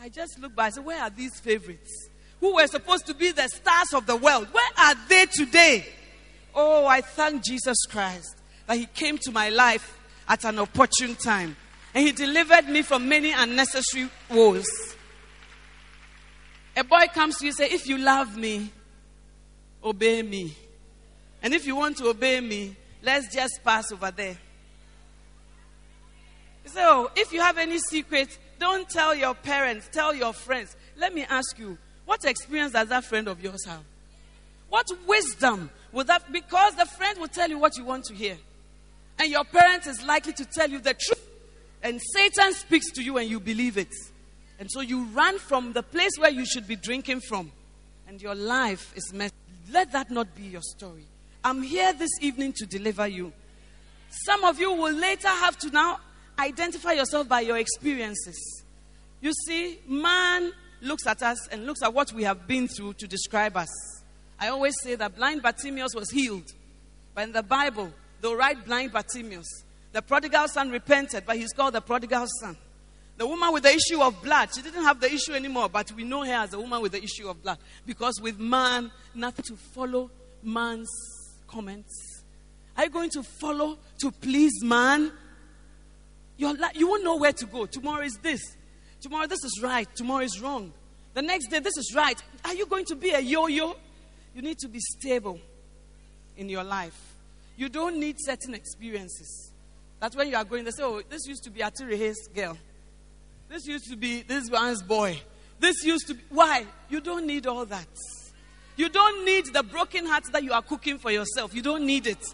I 0.00 0.08
just 0.08 0.40
look 0.40 0.56
back 0.56 0.66
and 0.66 0.74
say, 0.74 0.80
where 0.80 1.00
are 1.00 1.10
these 1.10 1.38
favorites? 1.38 2.08
Who 2.40 2.56
were 2.56 2.66
supposed 2.66 3.06
to 3.06 3.14
be 3.14 3.30
the 3.30 3.46
stars 3.46 3.92
of 3.94 4.06
the 4.06 4.16
world? 4.16 4.48
Where 4.50 4.70
are 4.78 4.96
they 5.08 5.26
today? 5.26 5.86
Oh, 6.52 6.84
I 6.86 7.00
thank 7.00 7.44
Jesus 7.44 7.86
Christ 7.88 8.41
that 8.66 8.76
He 8.76 8.86
came 8.86 9.18
to 9.18 9.32
my 9.32 9.48
life 9.48 9.98
at 10.28 10.44
an 10.44 10.58
opportune 10.58 11.14
time. 11.14 11.56
And 11.94 12.06
He 12.06 12.12
delivered 12.12 12.68
me 12.68 12.82
from 12.82 13.08
many 13.08 13.32
unnecessary 13.32 14.08
woes. 14.30 14.66
A 16.76 16.84
boy 16.84 17.06
comes 17.12 17.38
to 17.38 17.44
you 17.44 17.50
and 17.50 17.56
says, 17.56 17.72
If 17.72 17.86
you 17.86 17.98
love 17.98 18.36
me, 18.36 18.70
obey 19.84 20.22
me. 20.22 20.56
And 21.42 21.52
if 21.52 21.66
you 21.66 21.76
want 21.76 21.96
to 21.98 22.08
obey 22.08 22.40
me, 22.40 22.76
let's 23.02 23.34
just 23.34 23.60
pass 23.64 23.92
over 23.92 24.10
there. 24.10 24.38
So, 26.66 26.80
oh, 26.80 27.10
if 27.16 27.32
you 27.32 27.40
have 27.40 27.58
any 27.58 27.78
secret, 27.78 28.38
don't 28.58 28.88
tell 28.88 29.14
your 29.14 29.34
parents, 29.34 29.88
tell 29.90 30.14
your 30.14 30.32
friends. 30.32 30.76
Let 30.96 31.12
me 31.12 31.24
ask 31.28 31.58
you, 31.58 31.76
what 32.04 32.24
experience 32.24 32.72
does 32.72 32.88
that 32.88 33.04
friend 33.04 33.26
of 33.26 33.42
yours 33.42 33.64
have? 33.66 33.82
What 34.68 34.86
wisdom 35.06 35.70
would 35.90 36.06
that, 36.06 36.30
because 36.32 36.74
the 36.76 36.86
friend 36.86 37.18
will 37.18 37.28
tell 37.28 37.50
you 37.50 37.58
what 37.58 37.76
you 37.76 37.84
want 37.84 38.04
to 38.04 38.14
hear. 38.14 38.36
And 39.18 39.30
your 39.30 39.44
parent 39.44 39.86
is 39.86 40.02
likely 40.04 40.32
to 40.34 40.44
tell 40.44 40.68
you 40.68 40.80
the 40.80 40.94
truth. 40.94 41.28
And 41.82 42.00
Satan 42.12 42.52
speaks 42.52 42.90
to 42.92 43.02
you 43.02 43.18
and 43.18 43.28
you 43.28 43.40
believe 43.40 43.76
it. 43.76 43.92
And 44.58 44.70
so 44.70 44.80
you 44.80 45.04
run 45.06 45.38
from 45.38 45.72
the 45.72 45.82
place 45.82 46.12
where 46.18 46.30
you 46.30 46.46
should 46.46 46.66
be 46.66 46.76
drinking 46.76 47.20
from. 47.28 47.50
And 48.06 48.20
your 48.20 48.34
life 48.34 48.92
is 48.96 49.12
messed. 49.12 49.34
Let 49.70 49.92
that 49.92 50.10
not 50.10 50.34
be 50.34 50.44
your 50.44 50.62
story. 50.62 51.06
I'm 51.44 51.62
here 51.62 51.92
this 51.92 52.10
evening 52.20 52.52
to 52.58 52.66
deliver 52.66 53.06
you. 53.06 53.32
Some 54.26 54.44
of 54.44 54.60
you 54.60 54.72
will 54.72 54.94
later 54.94 55.28
have 55.28 55.58
to 55.58 55.70
now 55.70 55.98
identify 56.38 56.92
yourself 56.92 57.28
by 57.28 57.40
your 57.40 57.58
experiences. 57.58 58.64
You 59.20 59.32
see, 59.46 59.78
man 59.88 60.52
looks 60.80 61.06
at 61.06 61.22
us 61.22 61.48
and 61.48 61.64
looks 61.64 61.82
at 61.82 61.94
what 61.94 62.12
we 62.12 62.24
have 62.24 62.46
been 62.46 62.68
through 62.68 62.94
to 62.94 63.06
describe 63.06 63.56
us. 63.56 63.68
I 64.38 64.48
always 64.48 64.74
say 64.82 64.96
that 64.96 65.16
blind 65.16 65.42
Bartimaeus 65.42 65.94
was 65.94 66.10
healed. 66.10 66.50
But 67.14 67.24
in 67.24 67.32
the 67.32 67.42
Bible, 67.42 67.92
they'll 68.22 68.36
write 68.36 68.64
blind 68.64 68.92
Bartimaeus. 68.92 69.64
The 69.92 70.00
prodigal 70.00 70.48
son 70.48 70.70
repented, 70.70 71.24
but 71.26 71.36
he's 71.36 71.52
called 71.52 71.74
the 71.74 71.82
prodigal 71.82 72.26
son. 72.40 72.56
The 73.18 73.26
woman 73.26 73.52
with 73.52 73.64
the 73.64 73.74
issue 73.74 74.00
of 74.00 74.22
blood, 74.22 74.48
she 74.54 74.62
didn't 74.62 74.84
have 74.84 74.98
the 74.98 75.12
issue 75.12 75.34
anymore, 75.34 75.68
but 75.68 75.92
we 75.92 76.02
know 76.02 76.24
her 76.24 76.32
as 76.32 76.50
the 76.50 76.58
woman 76.58 76.80
with 76.80 76.92
the 76.92 77.02
issue 77.02 77.28
of 77.28 77.42
blood. 77.42 77.58
Because 77.84 78.18
with 78.22 78.38
man, 78.38 78.90
nothing 79.14 79.44
to 79.44 79.56
follow 79.74 80.10
man's 80.42 80.88
comments. 81.46 82.22
Are 82.74 82.84
you 82.84 82.90
going 82.90 83.10
to 83.10 83.22
follow 83.22 83.76
to 84.00 84.10
please 84.10 84.64
man? 84.64 85.12
You 86.38 86.56
won't 86.88 87.04
know 87.04 87.16
where 87.16 87.32
to 87.32 87.46
go. 87.46 87.66
Tomorrow 87.66 88.04
is 88.04 88.18
this. 88.22 88.40
Tomorrow 89.02 89.26
this 89.26 89.44
is 89.44 89.60
right. 89.62 89.86
Tomorrow 89.94 90.24
is 90.24 90.40
wrong. 90.40 90.72
The 91.12 91.20
next 91.22 91.48
day 91.48 91.58
this 91.58 91.76
is 91.76 91.92
right. 91.94 92.20
Are 92.46 92.54
you 92.54 92.64
going 92.64 92.86
to 92.86 92.96
be 92.96 93.10
a 93.10 93.20
yo 93.20 93.46
yo? 93.46 93.76
You 94.34 94.40
need 94.40 94.58
to 94.60 94.68
be 94.68 94.80
stable 94.80 95.38
in 96.38 96.48
your 96.48 96.64
life. 96.64 97.11
You 97.56 97.68
don't 97.68 97.98
need 97.98 98.16
certain 98.18 98.54
experiences. 98.54 99.52
That's 100.00 100.16
when 100.16 100.28
you 100.28 100.36
are 100.36 100.44
going, 100.44 100.64
they 100.64 100.70
say, 100.70 100.82
oh, 100.82 101.02
this 101.08 101.26
used 101.26 101.44
to 101.44 101.50
be 101.50 101.60
Atirehe's 101.60 102.28
girl. 102.34 102.56
This 103.48 103.66
used 103.66 103.88
to 103.90 103.96
be 103.96 104.22
this 104.22 104.50
one's 104.50 104.82
boy. 104.82 105.20
This 105.60 105.84
used 105.84 106.08
to 106.08 106.14
be. 106.14 106.22
Why? 106.30 106.66
You 106.88 107.00
don't 107.00 107.26
need 107.26 107.46
all 107.46 107.64
that. 107.66 107.86
You 108.76 108.88
don't 108.88 109.24
need 109.24 109.46
the 109.52 109.62
broken 109.62 110.06
heart 110.06 110.24
that 110.32 110.42
you 110.42 110.52
are 110.52 110.62
cooking 110.62 110.98
for 110.98 111.10
yourself. 111.10 111.54
You 111.54 111.62
don't 111.62 111.84
need 111.84 112.06
it. 112.06 112.24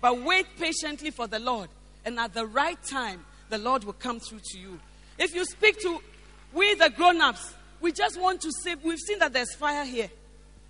But 0.00 0.22
wait 0.22 0.46
patiently 0.58 1.10
for 1.10 1.26
the 1.26 1.38
Lord. 1.38 1.68
And 2.04 2.18
at 2.18 2.34
the 2.34 2.46
right 2.46 2.82
time, 2.82 3.24
the 3.50 3.58
Lord 3.58 3.84
will 3.84 3.92
come 3.92 4.18
through 4.20 4.40
to 4.52 4.58
you. 4.58 4.80
If 5.18 5.34
you 5.34 5.44
speak 5.44 5.80
to 5.82 6.00
we, 6.54 6.74
the 6.74 6.90
grown 6.90 7.20
ups, 7.20 7.52
we 7.80 7.92
just 7.92 8.18
want 8.20 8.40
to 8.40 8.50
say, 8.62 8.74
we've 8.82 8.98
seen 8.98 9.18
that 9.18 9.32
there's 9.32 9.54
fire 9.54 9.84
here. 9.84 10.08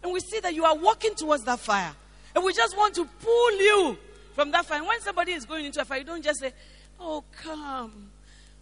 And 0.02 0.12
we 0.12 0.20
see 0.20 0.40
that 0.40 0.54
you 0.54 0.64
are 0.64 0.76
walking 0.76 1.14
towards 1.14 1.44
that 1.44 1.60
fire. 1.60 1.94
And 2.34 2.44
we 2.44 2.52
just 2.52 2.76
want 2.76 2.94
to 2.96 3.04
pull 3.04 3.52
you 3.52 3.98
from 4.34 4.50
that 4.50 4.66
fire. 4.66 4.82
When 4.82 5.00
somebody 5.00 5.32
is 5.32 5.44
going 5.44 5.64
into 5.64 5.80
a 5.80 5.84
fire, 5.84 5.98
you 5.98 6.04
don't 6.04 6.22
just 6.22 6.40
say, 6.40 6.52
Oh, 6.98 7.24
come. 7.42 8.10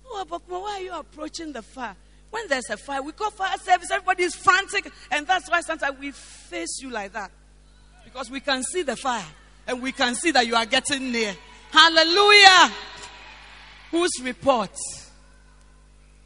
Oh, 0.07 0.25
but 0.29 0.43
why 0.47 0.59
are 0.59 0.81
you 0.81 0.93
approaching 0.93 1.53
the 1.53 1.63
fire? 1.63 1.97
When 2.31 2.49
there's 2.49 2.71
a 2.71 2.77
fire, 2.77 3.03
we 3.03 3.13
call 3.13 3.31
fire 3.31 3.57
service, 3.59 3.91
everybody 3.91 4.25
is 4.25 4.35
frantic. 4.35 4.91
And 5.11 5.27
that's 5.27 5.51
why 5.51 5.61
sometimes 5.61 5.99
we 5.99 6.11
face 6.13 6.81
you 6.81 6.91
like 6.91 7.13
that. 7.13 7.31
Because 8.05 8.31
we 8.31 8.41
can 8.41 8.63
see 8.63 8.83
the 8.83 8.97
fire. 8.97 9.25
And 9.67 9.83
we 9.83 9.93
can 9.93 10.15
see 10.15 10.31
that 10.33 10.47
you 10.47 10.57
are 10.57 10.67
getting 10.67 11.13
near. 11.13 11.35
Hallelujah. 11.71 12.73
Whose 13.91 14.11
report 14.23 14.77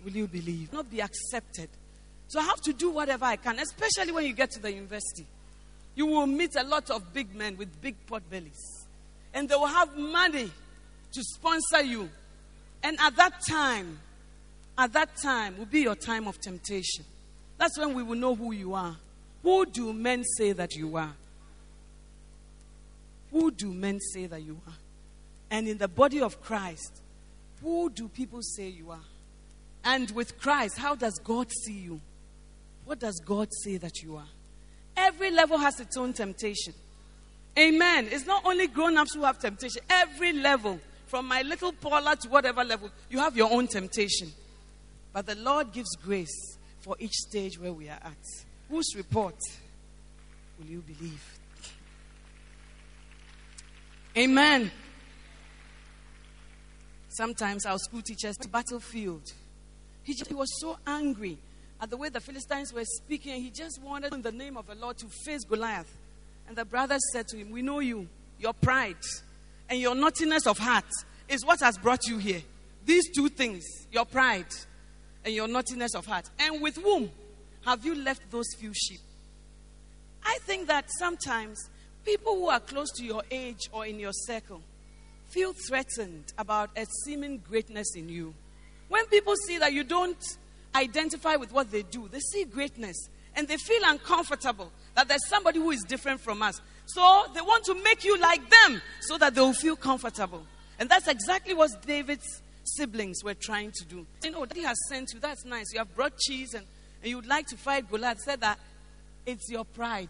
will 0.05 0.13
you 0.13 0.27
believe? 0.27 0.73
Not 0.73 0.91
be 0.91 1.01
accepted. 1.01 1.69
So 2.29 2.41
I 2.41 2.45
have 2.45 2.61
to 2.63 2.73
do 2.73 2.91
whatever 2.91 3.25
I 3.25 3.37
can, 3.37 3.59
especially 3.59 4.13
when 4.13 4.25
you 4.25 4.33
get 4.33 4.51
to 4.53 4.61
the 4.61 4.73
university. 4.73 5.27
You 5.97 6.07
will 6.07 6.27
meet 6.27 6.55
a 6.55 6.63
lot 6.63 6.91
of 6.91 7.13
big 7.13 7.35
men 7.35 7.57
with 7.57 7.81
big 7.81 7.97
pot 8.07 8.23
bellies. 8.31 8.87
And 9.35 9.49
they 9.49 9.57
will 9.57 9.67
have 9.67 9.97
money 9.97 10.51
to 11.13 11.23
sponsor 11.23 11.83
you. 11.83 12.09
And 12.83 12.97
at 13.01 13.17
that 13.17 13.41
time, 13.49 13.99
at 14.79 14.93
that 14.93 15.17
time 15.17 15.59
will 15.59 15.67
be 15.67 15.81
your 15.81 15.97
time 15.97 16.29
of 16.29 16.39
temptation. 16.41 17.05
That's 17.59 17.79
when 17.79 17.95
we 17.95 18.03
will 18.03 18.17
know 18.17 18.35
who 18.35 18.53
you 18.53 18.75
are. 18.75 18.97
Who 19.43 19.65
do 19.65 19.93
men 19.93 20.23
say 20.37 20.53
that 20.53 20.75
you 20.75 20.97
are? 20.97 21.15
Who 23.33 23.51
do 23.51 23.73
men 23.73 23.99
say 24.01 24.27
that 24.27 24.43
you 24.43 24.61
are? 24.67 24.75
And 25.51 25.67
in 25.67 25.79
the 25.79 25.89
body 25.89 26.21
of 26.21 26.43
Christ, 26.43 27.01
who 27.63 27.89
do 27.91 28.09
people 28.09 28.43
say 28.43 28.69
you 28.69 28.91
are? 28.91 29.05
And 29.85 30.11
with 30.11 30.39
Christ, 30.39 30.77
how 30.79 30.95
does 30.95 31.19
God 31.23 31.51
see 31.51 31.79
you? 31.79 32.01
What 32.85 32.99
does 32.99 33.21
God 33.25 33.49
say 33.65 33.77
that 33.79 34.03
you 34.03 34.17
are? 34.17 34.29
Every 34.97 35.31
level 35.31 35.59
has 35.59 35.79
its 35.81 35.97
own 35.97 36.13
temptation. 36.13 36.73
Amen. 37.59 38.09
It's 38.11 38.27
not 38.27 38.45
only 38.45 38.67
grown 38.67 38.97
ups 38.99 39.15
who 39.15 39.23
have 39.23 39.39
temptation, 39.39 39.83
every 39.89 40.33
level, 40.33 40.79
from 41.07 41.27
my 41.27 41.43
little 41.43 41.73
Paula 41.73 42.17
to 42.17 42.29
whatever 42.29 42.65
level, 42.65 42.91
you 43.11 43.19
have 43.19 43.37
your 43.37 43.51
own 43.53 43.67
temptation. 43.67 44.33
But 45.13 45.27
the 45.27 45.37
Lord 45.37 45.73
gives 45.73 45.97
grace 45.97 46.59
for 46.81 46.97
each 46.99 47.15
stage 47.15 47.59
where 47.59 47.73
we 47.73 47.89
are 47.89 47.99
at. 48.03 48.17
Whose 48.69 48.95
report 48.95 49.37
will 50.59 50.67
you 50.67 50.83
believe? 50.83 51.23
Amen. 54.17 54.71
Sometimes 57.09 57.65
our 57.65 57.79
school 57.79 58.03
teachers, 58.03 58.37
to 58.39 58.49
battlefield. 58.49 59.23
He, 60.03 60.15
was 60.33 60.49
so 60.61 60.79
angry 60.87 61.39
at 61.81 61.91
the 61.91 61.97
way 61.97 62.09
the 62.09 62.21
Philistines 62.21 62.73
were 62.73 62.85
speaking, 62.85 63.41
he 63.43 63.51
just 63.51 63.83
wanted, 63.83 64.15
in 64.15 64.23
the 64.23 64.33
name 64.33 64.57
of 64.57 64.67
the 64.67 64.75
Lord, 64.75 64.97
to 64.99 65.07
face 65.25 65.45
Goliath. 65.45 65.93
And 66.49 66.57
the 66.57 66.65
brothers 66.65 67.03
said 67.13 67.29
to 67.29 67.37
him, 67.37 67.51
We 67.51 67.63
know 67.63 67.81
you, 67.81 68.09
your 68.39 68.55
pride, 68.55 68.97
and 69.69 69.79
your 69.81 69.95
naughtiness 69.95 70.47
of 70.47 70.59
heart 70.59 70.85
is 71.29 71.45
what 71.45 71.61
has 71.61 71.77
brought 71.77 72.07
you 72.07 72.19
here. 72.19 72.43
These 72.85 73.11
two 73.15 73.29
things, 73.29 73.65
your 73.91 74.05
pride 74.05 74.47
and 75.25 75.35
your 75.35 75.49
naughtiness 75.49 75.95
of 75.95 76.07
heart. 76.07 76.31
And 76.39 76.63
with 76.63 76.77
whom 76.77 77.11
have 77.65 77.85
you 77.85 77.97
left 77.97 78.31
those 78.31 78.47
few 78.59 78.73
sheep? 78.73 79.01
I 80.25 80.39
think 80.43 80.69
that 80.69 80.87
sometimes 80.99 81.69
people 82.05 82.37
who 82.37 82.49
are 82.49 82.61
close 82.61 82.91
to 82.93 83.05
your 83.05 83.23
age 83.31 83.69
or 83.73 83.87
in 83.87 83.99
your 83.99 84.13
circle 84.13 84.63
feel 85.29 85.53
threatened 85.69 86.33
about 86.39 86.71
a 86.77 86.87
seeming 87.05 87.39
greatness 87.39 87.95
in 87.97 88.09
you. 88.09 88.33
When 88.89 89.05
people 89.07 89.35
see 89.47 89.59
that 89.59 89.73
you 89.73 89.83
don't 89.83 90.17
identify 90.77 91.37
with 91.37 91.53
what 91.53 91.71
they 91.71 91.83
do. 91.83 92.09
They 92.09 92.21
see 92.21 92.45
greatness 92.45 93.09
and 93.35 93.47
they 93.47 93.57
feel 93.57 93.83
uncomfortable 93.85 94.73
that 94.95 95.09
there's 95.09 95.27
somebody 95.29 95.59
who 95.59 95.71
is 95.71 95.83
different 95.83 96.21
from 96.21 96.43
us. 96.43 96.61
So 96.87 97.25
they 97.35 97.41
want 97.41 97.65
to 97.65 97.75
make 97.83 98.05
you 98.05 98.19
like 98.19 98.43
them 98.49 98.81
so 99.01 99.19
that 99.19 99.35
they'll 99.35 99.53
feel 99.53 99.77
comfortable. 99.77 100.43
And 100.79 100.89
that's 100.89 101.09
exactly 101.09 101.55
what 101.55 101.71
David's 101.87 102.43
siblings 102.65 103.23
were 103.23 103.35
trying 103.35 103.73
to 103.73 103.85
do. 103.85 104.07
You 104.25 104.31
know, 104.31 104.47
he 104.55 104.63
has 104.63 104.77
sent 104.89 105.13
you. 105.13 105.21
That's 105.21 105.45
nice. 105.45 105.73
You 105.73 105.79
have 105.79 105.95
brought 105.95 106.17
cheese 106.19 106.55
and, 106.55 106.65
and 107.03 107.11
you 107.11 107.17
would 107.17 107.27
like 107.27 107.47
to 107.49 107.57
fight 107.57 107.91
Goliath. 107.91 108.21
Said 108.21 108.41
that 108.41 108.59
it's 109.25 109.51
your 109.51 109.65
pride, 109.65 110.09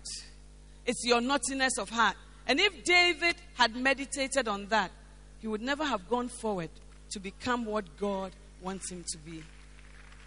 it's 0.85 1.05
your 1.05 1.21
naughtiness 1.21 1.79
of 1.79 1.91
heart. 1.91 2.17
And 2.47 2.61
if 2.61 2.85
David 2.85 3.35
had 3.55 3.75
meditated 3.75 4.47
on 4.47 4.67
that, 4.67 4.91
he 5.41 5.49
would 5.49 5.63
never 5.63 5.85
have 5.85 6.09
gone 6.09 6.29
forward 6.29 6.71
to 7.11 7.19
become 7.19 7.65
what 7.65 7.97
God 7.97 8.33
wants 8.63 8.91
him 8.91 9.05
to 9.13 9.19
be. 9.19 9.43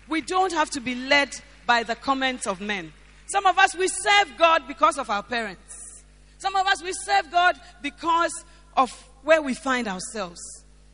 We 0.09 0.21
don't 0.21 0.51
have 0.53 0.69
to 0.71 0.81
be 0.81 0.95
led 0.95 1.29
by 1.65 1.83
the 1.83 1.95
comments 1.95 2.47
of 2.47 2.59
men. 2.59 2.91
Some 3.27 3.45
of 3.45 3.57
us, 3.59 3.75
we 3.75 3.87
serve 3.87 4.35
God 4.37 4.67
because 4.67 4.97
of 4.97 5.09
our 5.09 5.21
parents. 5.21 6.03
Some 6.39 6.55
of 6.55 6.65
us, 6.65 6.81
we 6.81 6.91
serve 6.93 7.31
God 7.31 7.59
because 7.81 8.31
of 8.75 8.89
where 9.23 9.41
we 9.41 9.53
find 9.53 9.87
ourselves. 9.87 10.39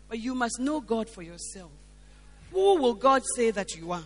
But 0.09 0.19
you 0.19 0.35
must 0.35 0.59
know 0.59 0.81
God 0.81 1.09
for 1.09 1.21
yourself. 1.21 1.71
Who 2.51 2.81
will 2.81 2.93
God 2.93 3.21
say 3.35 3.51
that 3.51 3.75
you 3.75 3.91
are? 3.91 4.03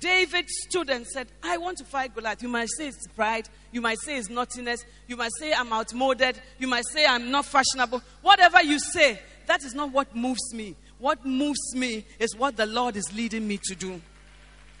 David 0.00 0.48
stood 0.48 0.90
and 0.90 1.06
said, 1.06 1.28
I 1.42 1.56
want 1.56 1.78
to 1.78 1.84
fight 1.84 2.14
Goliath. 2.14 2.42
You 2.42 2.48
might 2.48 2.68
say 2.76 2.88
it's 2.88 3.06
pride. 3.08 3.48
You 3.72 3.80
might 3.80 3.98
say 4.04 4.16
it's 4.16 4.28
naughtiness. 4.28 4.84
You 5.08 5.16
might 5.16 5.32
say 5.38 5.52
I'm 5.52 5.72
outmoded. 5.72 6.40
You 6.58 6.68
might 6.68 6.84
say 6.92 7.04
I'm 7.04 7.30
not 7.30 7.46
fashionable. 7.46 8.02
Whatever 8.22 8.62
you 8.62 8.78
say, 8.78 9.18
that 9.46 9.64
is 9.64 9.74
not 9.74 9.92
what 9.92 10.14
moves 10.14 10.54
me. 10.54 10.76
What 10.98 11.24
moves 11.24 11.74
me 11.74 12.04
is 12.18 12.34
what 12.36 12.56
the 12.56 12.66
Lord 12.66 12.96
is 12.96 13.12
leading 13.14 13.46
me 13.46 13.58
to 13.64 13.74
do. 13.74 14.00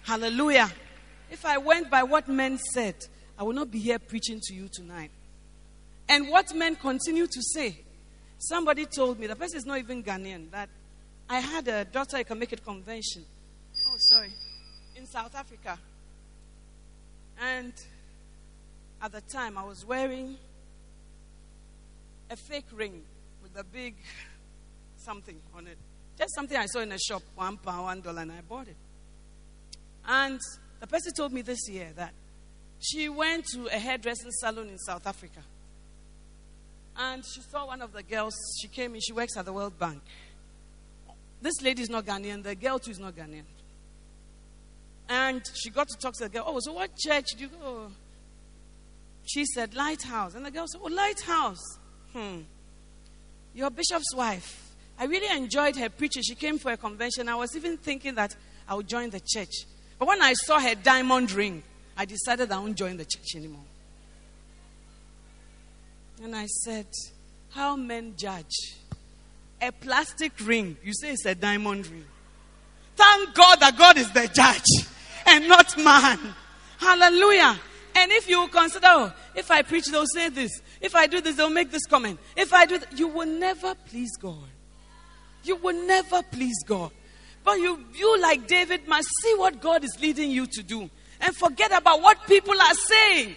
Hallelujah. 0.02 0.70
If 1.30 1.44
I 1.44 1.58
went 1.58 1.90
by 1.90 2.02
what 2.02 2.28
men 2.28 2.58
said, 2.72 2.96
I 3.38 3.44
would 3.44 3.54
not 3.54 3.70
be 3.70 3.78
here 3.78 3.98
preaching 3.98 4.40
to 4.42 4.54
you 4.54 4.68
tonight. 4.72 5.10
And 6.08 6.28
what 6.28 6.54
men 6.54 6.74
continue 6.76 7.26
to 7.26 7.42
say. 7.42 7.80
Somebody 8.38 8.86
told 8.86 9.18
me, 9.18 9.26
the 9.26 9.36
person 9.36 9.58
is 9.58 9.66
not 9.66 9.78
even 9.78 10.02
Ghanaian, 10.02 10.50
that 10.50 10.68
I 11.28 11.40
had 11.40 11.68
a 11.68 11.84
daughter 11.84 12.16
I 12.16 12.22
can 12.22 12.38
make 12.38 12.52
it 12.52 12.64
convention. 12.64 13.24
Oh, 13.88 13.94
sorry. 13.98 14.30
In 14.96 15.06
South 15.06 15.34
Africa. 15.34 15.78
And 17.40 17.72
at 19.02 19.12
the 19.12 19.20
time, 19.20 19.58
I 19.58 19.64
was 19.64 19.84
wearing 19.84 20.36
a 22.30 22.36
fake 22.36 22.66
ring 22.72 23.02
with 23.42 23.56
a 23.56 23.64
big 23.64 23.94
something 24.96 25.40
on 25.54 25.66
it. 25.66 25.78
Just 26.18 26.34
something 26.34 26.56
I 26.56 26.66
saw 26.66 26.80
in 26.80 26.90
a 26.90 26.98
shop, 26.98 27.22
one 27.36 27.56
pound, 27.58 27.84
one 27.84 28.00
dollar, 28.00 28.22
and 28.22 28.32
I 28.32 28.40
bought 28.40 28.66
it. 28.66 28.76
And 30.06 30.40
the 30.80 30.86
person 30.86 31.12
told 31.12 31.32
me 31.32 31.42
this 31.42 31.68
year 31.68 31.90
that 31.96 32.12
she 32.80 33.08
went 33.08 33.46
to 33.54 33.66
a 33.66 33.78
hairdressing 33.78 34.32
salon 34.32 34.68
in 34.68 34.78
South 34.78 35.06
Africa. 35.06 35.40
And 36.96 37.24
she 37.24 37.40
saw 37.42 37.66
one 37.66 37.82
of 37.82 37.92
the 37.92 38.02
girls. 38.02 38.34
She 38.60 38.66
came 38.66 38.94
in, 38.94 39.00
she 39.00 39.12
works 39.12 39.36
at 39.36 39.44
the 39.44 39.52
World 39.52 39.78
Bank. 39.78 40.02
This 41.40 41.62
lady 41.62 41.82
is 41.82 41.90
not 41.90 42.04
Ghanaian, 42.04 42.42
the 42.42 42.56
girl 42.56 42.80
too 42.80 42.90
is 42.90 42.98
not 42.98 43.14
Ghanaian. 43.14 43.44
And 45.08 45.42
she 45.54 45.70
got 45.70 45.88
to 45.88 45.96
talk 45.96 46.14
to 46.14 46.24
the 46.24 46.30
girl. 46.30 46.44
Oh, 46.46 46.58
so 46.60 46.72
what 46.72 46.90
church 46.96 47.26
do 47.36 47.44
you 47.44 47.48
go? 47.48 47.90
She 49.24 49.44
said, 49.44 49.74
Lighthouse. 49.74 50.34
And 50.34 50.44
the 50.44 50.50
girl 50.50 50.66
said, 50.66 50.80
Oh, 50.82 50.88
Lighthouse. 50.88 51.78
Hmm. 52.12 52.40
Your 53.54 53.70
bishop's 53.70 54.14
wife. 54.14 54.67
I 54.98 55.04
really 55.04 55.36
enjoyed 55.36 55.76
her 55.76 55.88
preaching. 55.88 56.22
She 56.22 56.34
came 56.34 56.58
for 56.58 56.72
a 56.72 56.76
convention. 56.76 57.28
I 57.28 57.36
was 57.36 57.56
even 57.56 57.76
thinking 57.76 58.14
that 58.16 58.34
I 58.68 58.74
would 58.74 58.88
join 58.88 59.10
the 59.10 59.20
church. 59.20 59.64
But 59.98 60.08
when 60.08 60.20
I 60.20 60.32
saw 60.32 60.58
her 60.58 60.74
diamond 60.74 61.32
ring, 61.32 61.62
I 61.96 62.04
decided 62.04 62.50
I 62.50 62.58
won't 62.58 62.76
join 62.76 62.96
the 62.96 63.04
church 63.04 63.36
anymore. 63.36 63.64
And 66.22 66.34
I 66.34 66.46
said, 66.46 66.86
How 67.50 67.76
men 67.76 68.14
judge. 68.16 68.76
A 69.60 69.72
plastic 69.72 70.32
ring, 70.42 70.76
you 70.84 70.92
say 70.94 71.10
it's 71.12 71.24
a 71.26 71.34
diamond 71.34 71.86
ring. 71.88 72.04
Thank 72.94 73.34
God 73.34 73.60
that 73.60 73.76
God 73.76 73.98
is 73.98 74.10
the 74.12 74.28
judge 74.28 74.86
and 75.26 75.48
not 75.48 75.76
man. 75.76 76.18
Hallelujah. 76.78 77.58
And 77.94 78.12
if 78.12 78.28
you 78.28 78.46
consider, 78.48 78.86
oh, 78.88 79.12
if 79.34 79.50
I 79.50 79.62
preach, 79.62 79.86
they'll 79.86 80.06
say 80.06 80.28
this. 80.28 80.60
If 80.80 80.94
I 80.94 81.06
do 81.06 81.20
this, 81.20 81.36
they'll 81.36 81.50
make 81.50 81.70
this 81.70 81.86
comment. 81.86 82.20
If 82.36 82.52
I 82.52 82.66
do 82.66 82.78
that, 82.78 82.96
you 82.96 83.08
will 83.08 83.26
never 83.26 83.74
please 83.74 84.16
God. 84.16 84.47
You 85.48 85.56
will 85.56 85.86
never 85.86 86.22
please 86.22 86.62
God. 86.66 86.90
But 87.42 87.58
you, 87.58 87.82
you, 87.94 88.20
like 88.20 88.46
David, 88.46 88.86
must 88.86 89.08
see 89.22 89.34
what 89.36 89.60
God 89.60 89.82
is 89.82 89.98
leading 90.00 90.30
you 90.30 90.46
to 90.46 90.62
do 90.62 90.90
and 91.20 91.34
forget 91.34 91.72
about 91.72 92.02
what 92.02 92.26
people 92.26 92.54
are 92.54 92.74
saying. 92.74 93.34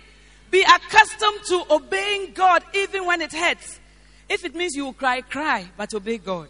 Be 0.52 0.62
accustomed 0.62 1.40
to 1.48 1.64
obeying 1.72 2.34
God 2.34 2.64
even 2.74 3.06
when 3.06 3.22
it 3.22 3.32
hurts. 3.32 3.80
If 4.28 4.44
it 4.44 4.54
means 4.54 4.76
you 4.76 4.86
will 4.86 4.94
cry, 4.94 5.22
cry, 5.22 5.66
but 5.78 5.94
obey 5.94 6.18
God. 6.18 6.50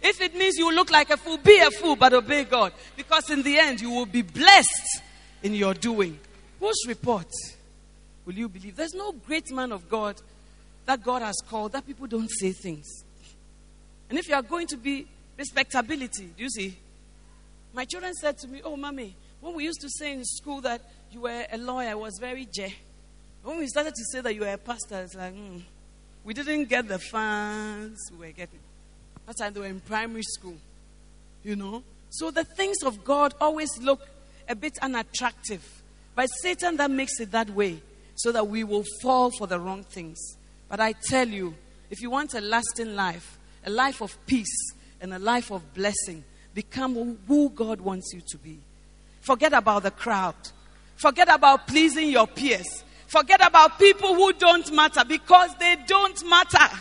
If 0.00 0.20
it 0.20 0.36
means 0.36 0.56
you 0.56 0.66
will 0.66 0.74
look 0.74 0.90
like 0.90 1.10
a 1.10 1.16
fool, 1.16 1.38
be 1.38 1.58
a 1.58 1.70
fool, 1.70 1.96
but 1.96 2.12
obey 2.12 2.44
God. 2.44 2.72
Because 2.96 3.28
in 3.30 3.42
the 3.42 3.58
end, 3.58 3.80
you 3.80 3.90
will 3.90 4.06
be 4.06 4.22
blessed 4.22 5.02
in 5.42 5.54
your 5.54 5.74
doing. 5.74 6.18
Whose 6.60 6.84
report 6.86 7.26
will 8.24 8.34
you 8.34 8.48
believe? 8.48 8.76
There's 8.76 8.94
no 8.94 9.12
great 9.12 9.50
man 9.50 9.72
of 9.72 9.88
God 9.88 10.16
that 10.86 11.02
God 11.02 11.22
has 11.22 11.36
called 11.48 11.72
that 11.72 11.86
people 11.86 12.06
don't 12.06 12.30
say 12.30 12.52
things. 12.52 12.86
And 14.10 14.18
if 14.18 14.28
you 14.28 14.34
are 14.34 14.42
going 14.42 14.66
to 14.66 14.76
be 14.76 15.06
respectability, 15.38 16.30
do 16.36 16.42
you 16.42 16.50
see? 16.50 16.76
My 17.72 17.84
children 17.84 18.12
said 18.14 18.36
to 18.38 18.48
me, 18.48 18.60
Oh, 18.64 18.76
mommy, 18.76 19.14
when 19.40 19.54
we 19.54 19.64
used 19.64 19.80
to 19.80 19.88
say 19.88 20.12
in 20.12 20.24
school 20.24 20.60
that 20.62 20.82
you 21.12 21.20
were 21.20 21.46
a 21.50 21.56
lawyer, 21.56 21.90
I 21.90 21.94
was 21.94 22.18
very 22.18 22.44
J. 22.44 22.74
When 23.44 23.58
we 23.58 23.68
started 23.68 23.94
to 23.94 24.04
say 24.12 24.20
that 24.20 24.34
you 24.34 24.42
were 24.42 24.52
a 24.52 24.58
pastor, 24.58 25.00
it's 25.02 25.14
like, 25.14 25.34
mm, 25.34 25.62
we 26.24 26.34
didn't 26.34 26.68
get 26.68 26.88
the 26.88 26.98
fans 26.98 27.98
we 28.12 28.26
were 28.26 28.32
getting. 28.32 28.58
That 29.26 29.38
time 29.38 29.54
they 29.54 29.60
were 29.60 29.66
in 29.66 29.80
primary 29.80 30.24
school, 30.24 30.56
you 31.44 31.54
know. 31.56 31.82
So 32.10 32.32
the 32.32 32.44
things 32.44 32.82
of 32.82 33.04
God 33.04 33.34
always 33.40 33.78
look 33.78 34.06
a 34.48 34.56
bit 34.56 34.76
unattractive. 34.82 35.64
But 36.16 36.26
Satan 36.42 36.76
that 36.78 36.90
makes 36.90 37.20
it 37.20 37.30
that 37.30 37.48
way 37.50 37.80
so 38.16 38.32
that 38.32 38.48
we 38.48 38.64
will 38.64 38.84
fall 39.00 39.30
for 39.30 39.46
the 39.46 39.58
wrong 39.58 39.84
things. 39.84 40.18
But 40.68 40.80
I 40.80 40.94
tell 41.08 41.28
you, 41.28 41.54
if 41.88 42.02
you 42.02 42.10
want 42.10 42.34
a 42.34 42.40
lasting 42.40 42.94
life, 42.94 43.38
a 43.64 43.70
life 43.70 44.00
of 44.00 44.16
peace, 44.26 44.72
and 45.00 45.12
a 45.14 45.18
life 45.18 45.50
of 45.50 45.74
blessing, 45.74 46.24
become 46.54 47.18
who 47.26 47.50
God 47.50 47.80
wants 47.80 48.12
you 48.12 48.20
to 48.28 48.38
be. 48.38 48.58
Forget 49.20 49.52
about 49.52 49.82
the 49.82 49.90
crowd. 49.90 50.34
Forget 50.96 51.32
about 51.32 51.66
pleasing 51.66 52.10
your 52.10 52.26
peers. 52.26 52.84
Forget 53.06 53.44
about 53.46 53.78
people 53.78 54.14
who 54.14 54.32
don't 54.34 54.72
matter 54.72 55.04
because 55.04 55.54
they 55.58 55.76
don't 55.86 56.28
matter. 56.28 56.76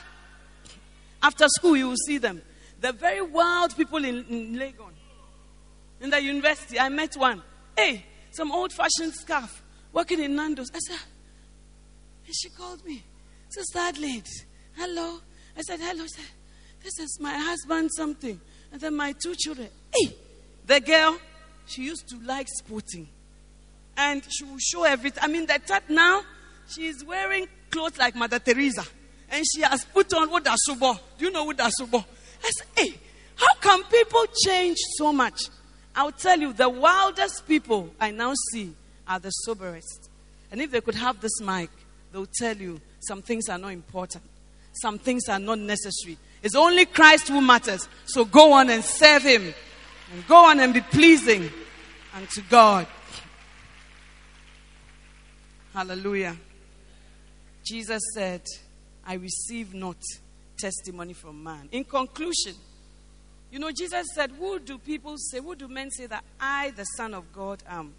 After 1.22 1.48
school, 1.48 1.76
you 1.76 1.90
will 1.90 1.98
see 2.06 2.18
them. 2.18 2.42
The 2.82 2.94
very 2.94 3.22
wild 3.22 3.76
people 3.76 4.04
in, 4.06 4.26
in 4.30 4.56
Legon, 4.56 4.94
in 6.02 6.10
the 6.10 6.22
university. 6.22 6.80
I 6.80 6.90
met 6.90 7.16
one. 7.16 7.42
Hey, 7.76 8.06
some 8.32 8.52
old 8.52 8.72
fashioned 8.72 9.14
scarf 9.14 9.64
working 9.92 10.22
in 10.22 10.36
Nando's. 10.36 10.70
I 10.74 10.80
said, 10.80 11.00
and 12.26 12.36
she 12.36 12.50
called 12.50 12.86
me. 12.86 13.04
Sister 13.50 13.80
Adelaide, 13.80 14.30
hello. 14.78 15.20
I 15.58 15.62
said, 15.62 15.80
hello. 15.80 16.04
She 16.04 16.10
said, 16.10 16.26
this 16.84 17.00
is 17.00 17.18
my 17.20 17.34
husband 17.38 17.90
something. 17.96 18.40
And 18.72 18.82
then 18.82 18.96
my 18.96 19.14
two 19.22 19.36
children. 19.36 19.70
Hey, 19.94 20.14
the 20.66 20.80
girl, 20.80 21.18
she 21.66 21.84
used 21.84 22.08
to 22.10 22.20
like 22.20 22.48
sporting. 22.48 23.08
And 23.98 24.24
she 24.30 24.44
will 24.44 24.60
show 24.60 24.84
everything. 24.84 25.24
I 25.24 25.28
mean, 25.28 25.46
that 25.48 25.68
type 25.68 25.90
now, 25.90 26.22
she 26.68 26.88
is 26.88 27.04
wearing 27.04 27.48
clothes 27.70 27.98
like 27.98 28.16
Mother 28.16 28.40
Teresa. 28.40 28.84
And 29.30 29.44
she 29.54 29.62
has 29.62 29.84
put 29.86 30.14
on 30.14 30.30
what 30.30 30.44
Udasubo. 30.46 31.00
Do 31.18 31.26
you 31.26 31.32
know 31.32 31.44
what 31.44 31.58
Udasubo? 31.58 32.04
I 32.44 32.50
said, 32.50 32.68
hey, 32.78 32.94
how 33.36 33.54
can 33.62 33.84
people 33.86 34.26
change 34.46 34.78
so 34.98 35.12
much? 35.12 35.50
I'll 35.96 36.12
tell 36.12 36.40
you, 36.40 36.54
the 36.54 36.70
wildest 36.70 37.48
people 37.48 37.94
I 38.00 38.12
now 38.12 38.34
see 38.52 38.74
are 39.08 39.20
the 39.20 39.32
soberest. 39.32 40.10
And 40.52 40.62
if 40.62 40.72
they 40.72 40.82
could 40.82 40.96
have 40.96 41.20
this 41.20 41.42
mic, 41.42 41.70
they'll 42.12 42.28
tell 42.38 42.56
you 42.56 42.80
some 43.00 43.22
things 43.22 43.50
are 43.50 43.58
not 43.58 43.74
important, 43.74 44.24
some 44.74 44.98
things 44.98 45.28
are 45.30 45.40
not 45.40 45.60
necessary. 45.60 46.18
It's 46.42 46.56
only 46.56 46.86
Christ 46.86 47.28
who 47.28 47.42
matters. 47.42 47.88
So 48.06 48.26
go 48.26 48.54
on 48.54 48.70
and 48.70 48.84
serve 48.84 49.24
Him. 49.24 49.54
And 50.14 50.28
go 50.28 50.46
on 50.46 50.60
and 50.60 50.74
be 50.74 50.82
pleasing 50.82 51.50
unto 52.16 52.42
God. 52.50 52.88
Hallelujah. 55.74 56.36
Jesus 57.64 58.02
said, 58.16 58.42
I 59.06 59.16
receive 59.16 59.74
not 59.74 59.98
testimony 60.58 61.14
from 61.14 61.44
man. 61.44 61.70
In 61.72 61.84
conclusion, 61.84 62.56
you 63.52 63.60
know, 63.60 63.72
Jesus 63.72 64.08
said, 64.16 64.32
Who 64.32 64.60
do 64.60 64.78
people 64.78 65.16
say, 65.18 65.40
who 65.40 65.56
do 65.56 65.68
men 65.68 65.92
say 65.92 66.08
that 66.08 66.24
I, 66.40 66.72
the 66.72 66.84
Son 66.84 67.14
of 67.14 67.32
God, 67.34 67.64
am? 67.68 67.94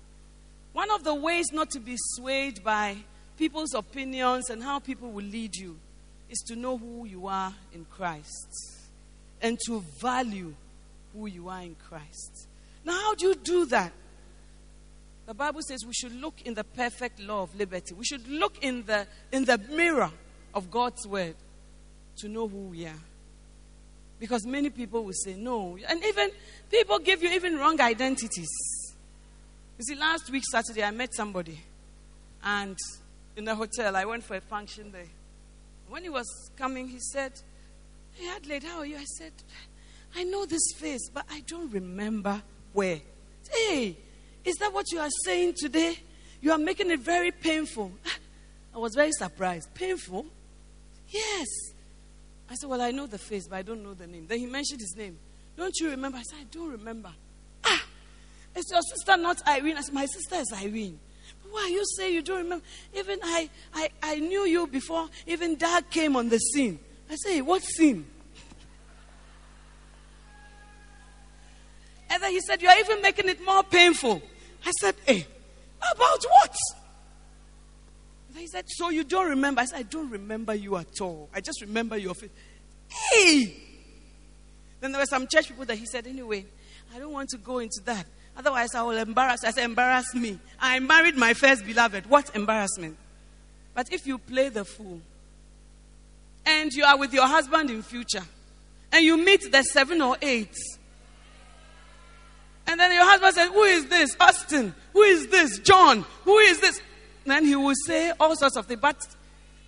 One 0.72 0.90
of 0.90 1.04
the 1.04 1.14
ways 1.14 1.46
not 1.52 1.70
to 1.70 1.80
be 1.80 1.96
swayed 1.96 2.62
by 2.62 2.96
people's 3.36 3.74
opinions 3.74 4.50
and 4.50 4.62
how 4.62 4.78
people 4.78 5.10
will 5.10 5.24
lead 5.24 5.56
you 5.56 5.78
is 6.30 6.38
to 6.46 6.56
know 6.56 6.78
who 6.78 7.04
you 7.04 7.26
are 7.26 7.52
in 7.74 7.84
Christ 7.84 8.88
and 9.42 9.58
to 9.66 9.80
value 10.00 10.54
who 11.14 11.26
you 11.26 11.48
are 11.48 11.62
in 11.62 11.74
Christ. 11.88 12.46
Now, 12.84 12.92
how 12.92 13.14
do 13.14 13.26
you 13.28 13.34
do 13.34 13.66
that? 13.66 13.92
The 15.26 15.34
Bible 15.34 15.60
says 15.62 15.84
we 15.86 15.92
should 15.92 16.14
look 16.20 16.42
in 16.44 16.54
the 16.54 16.64
perfect 16.64 17.20
law 17.20 17.42
of 17.42 17.54
liberty. 17.54 17.94
We 17.94 18.04
should 18.04 18.26
look 18.28 18.62
in 18.62 18.84
the, 18.84 19.06
in 19.30 19.44
the 19.44 19.58
mirror 19.58 20.10
of 20.54 20.70
God's 20.70 21.06
word 21.06 21.34
to 22.18 22.28
know 22.28 22.48
who 22.48 22.68
we 22.68 22.86
are. 22.86 23.02
Because 24.18 24.44
many 24.46 24.70
people 24.70 25.04
will 25.04 25.14
say 25.14 25.34
no. 25.34 25.78
And 25.88 26.04
even 26.04 26.30
people 26.70 26.98
give 26.98 27.22
you 27.22 27.30
even 27.30 27.58
wrong 27.58 27.80
identities. 27.80 28.50
You 29.78 29.84
see, 29.84 29.94
last 29.94 30.30
week, 30.30 30.42
Saturday, 30.50 30.82
I 30.82 30.90
met 30.90 31.14
somebody. 31.14 31.58
And 32.42 32.76
in 33.36 33.44
the 33.44 33.54
hotel, 33.54 33.96
I 33.96 34.04
went 34.04 34.24
for 34.24 34.36
a 34.36 34.40
function 34.40 34.92
there. 34.92 35.06
When 35.90 36.04
he 36.04 36.08
was 36.08 36.50
coming, 36.56 36.86
he 36.86 37.00
said, 37.00 37.32
Hey, 38.12 38.28
Adelaide, 38.28 38.62
how 38.62 38.78
are 38.78 38.86
you? 38.86 38.96
I 38.96 39.04
said, 39.04 39.32
I 40.14 40.22
know 40.22 40.46
this 40.46 40.72
face, 40.76 41.10
but 41.12 41.26
I 41.28 41.42
don't 41.48 41.70
remember 41.72 42.40
where. 42.72 43.00
Hey, 43.50 43.96
is 44.44 44.54
that 44.56 44.72
what 44.72 44.92
you 44.92 45.00
are 45.00 45.08
saying 45.24 45.54
today? 45.58 45.98
You 46.40 46.52
are 46.52 46.58
making 46.58 46.92
it 46.92 47.00
very 47.00 47.32
painful. 47.32 47.90
I 48.74 48.78
was 48.78 48.94
very 48.94 49.10
surprised. 49.10 49.74
Painful? 49.74 50.26
Yes. 51.08 51.48
I 52.48 52.54
said, 52.54 52.70
Well, 52.70 52.80
I 52.80 52.92
know 52.92 53.08
the 53.08 53.18
face, 53.18 53.48
but 53.48 53.56
I 53.56 53.62
don't 53.62 53.82
know 53.82 53.94
the 53.94 54.06
name. 54.06 54.26
Then 54.28 54.38
he 54.38 54.46
mentioned 54.46 54.80
his 54.80 54.94
name. 54.96 55.18
Don't 55.56 55.74
you 55.80 55.90
remember? 55.90 56.18
I 56.18 56.22
said, 56.22 56.38
I 56.40 56.44
don't 56.52 56.70
remember. 56.70 57.10
Ah, 57.64 57.84
is 58.54 58.70
your 58.70 58.82
sister 58.82 59.16
not 59.16 59.44
Irene? 59.44 59.76
I 59.76 59.80
said, 59.80 59.94
My 59.94 60.06
sister 60.06 60.36
is 60.36 60.52
Irene. 60.52 61.00
Why 61.50 61.68
you 61.72 61.84
say 61.96 62.12
you 62.12 62.22
don't 62.22 62.38
remember? 62.38 62.64
Even 62.94 63.18
I, 63.22 63.50
I, 63.74 63.90
I 64.02 64.16
knew 64.16 64.44
you 64.44 64.66
before 64.66 65.08
even 65.26 65.56
dad 65.56 65.90
came 65.90 66.16
on 66.16 66.28
the 66.28 66.38
scene. 66.38 66.78
I 67.10 67.16
say, 67.16 67.40
what 67.40 67.62
scene? 67.62 68.06
And 72.10 72.22
then 72.22 72.32
he 72.32 72.40
said, 72.40 72.60
You're 72.60 72.78
even 72.80 73.00
making 73.00 73.28
it 73.28 73.44
more 73.44 73.62
painful. 73.62 74.20
I 74.66 74.70
said, 74.72 74.96
Hey, 75.06 75.26
about 75.78 76.24
what? 76.24 76.56
He 78.36 78.46
said, 78.48 78.64
So 78.68 78.90
you 78.90 79.04
don't 79.04 79.28
remember? 79.28 79.60
I 79.60 79.64
said, 79.66 79.78
I 79.78 79.82
don't 79.84 80.10
remember 80.10 80.54
you 80.54 80.76
at 80.76 81.00
all. 81.00 81.28
I 81.32 81.40
just 81.40 81.60
remember 81.60 81.96
your 81.96 82.14
face. 82.14 82.30
Hey! 82.88 83.54
Then 84.80 84.92
there 84.92 85.00
were 85.00 85.06
some 85.06 85.26
church 85.28 85.48
people 85.48 85.64
that 85.66 85.76
he 85.76 85.86
said, 85.86 86.06
Anyway, 86.06 86.46
I 86.94 86.98
don't 86.98 87.12
want 87.12 87.28
to 87.30 87.38
go 87.38 87.58
into 87.60 87.80
that. 87.84 88.06
Otherwise, 88.40 88.74
I 88.74 88.80
will 88.80 88.96
embarrass. 88.96 89.44
I 89.44 89.60
embarrass 89.60 90.14
me. 90.14 90.38
I 90.58 90.78
married 90.78 91.14
my 91.14 91.34
first 91.34 91.66
beloved. 91.66 92.06
What 92.06 92.34
embarrassment? 92.34 92.96
But 93.74 93.92
if 93.92 94.06
you 94.06 94.16
play 94.16 94.48
the 94.48 94.64
fool 94.64 95.02
and 96.46 96.72
you 96.72 96.84
are 96.84 96.96
with 96.96 97.12
your 97.12 97.26
husband 97.26 97.68
in 97.68 97.82
future 97.82 98.22
and 98.92 99.04
you 99.04 99.18
meet 99.18 99.52
the 99.52 99.62
seven 99.62 100.00
or 100.00 100.16
eight, 100.22 100.56
and 102.66 102.80
then 102.80 102.90
your 102.92 103.04
husband 103.04 103.34
says, 103.34 103.48
Who 103.50 103.62
is 103.64 103.86
this? 103.88 104.16
Austin. 104.18 104.74
Who 104.94 105.02
is 105.02 105.26
this? 105.26 105.58
John. 105.58 106.06
Who 106.24 106.38
is 106.38 106.60
this? 106.60 106.80
Then 107.26 107.44
he 107.44 107.56
will 107.56 107.74
say 107.84 108.10
all 108.18 108.34
sorts 108.36 108.56
of 108.56 108.64
things. 108.64 108.80
But 108.80 109.06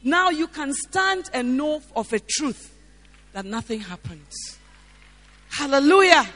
now 0.02 0.30
you 0.30 0.46
can 0.46 0.72
stand 0.72 1.28
and 1.34 1.58
know 1.58 1.82
of 1.94 2.10
a 2.14 2.20
truth 2.20 2.74
that 3.34 3.44
nothing 3.44 3.80
happens. 3.80 4.56
Hallelujah. 5.50 6.26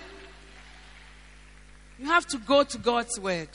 You 1.99 2.07
have 2.07 2.26
to 2.26 2.38
go 2.38 2.62
to 2.62 2.78
God's 2.78 3.18
word. 3.18 3.49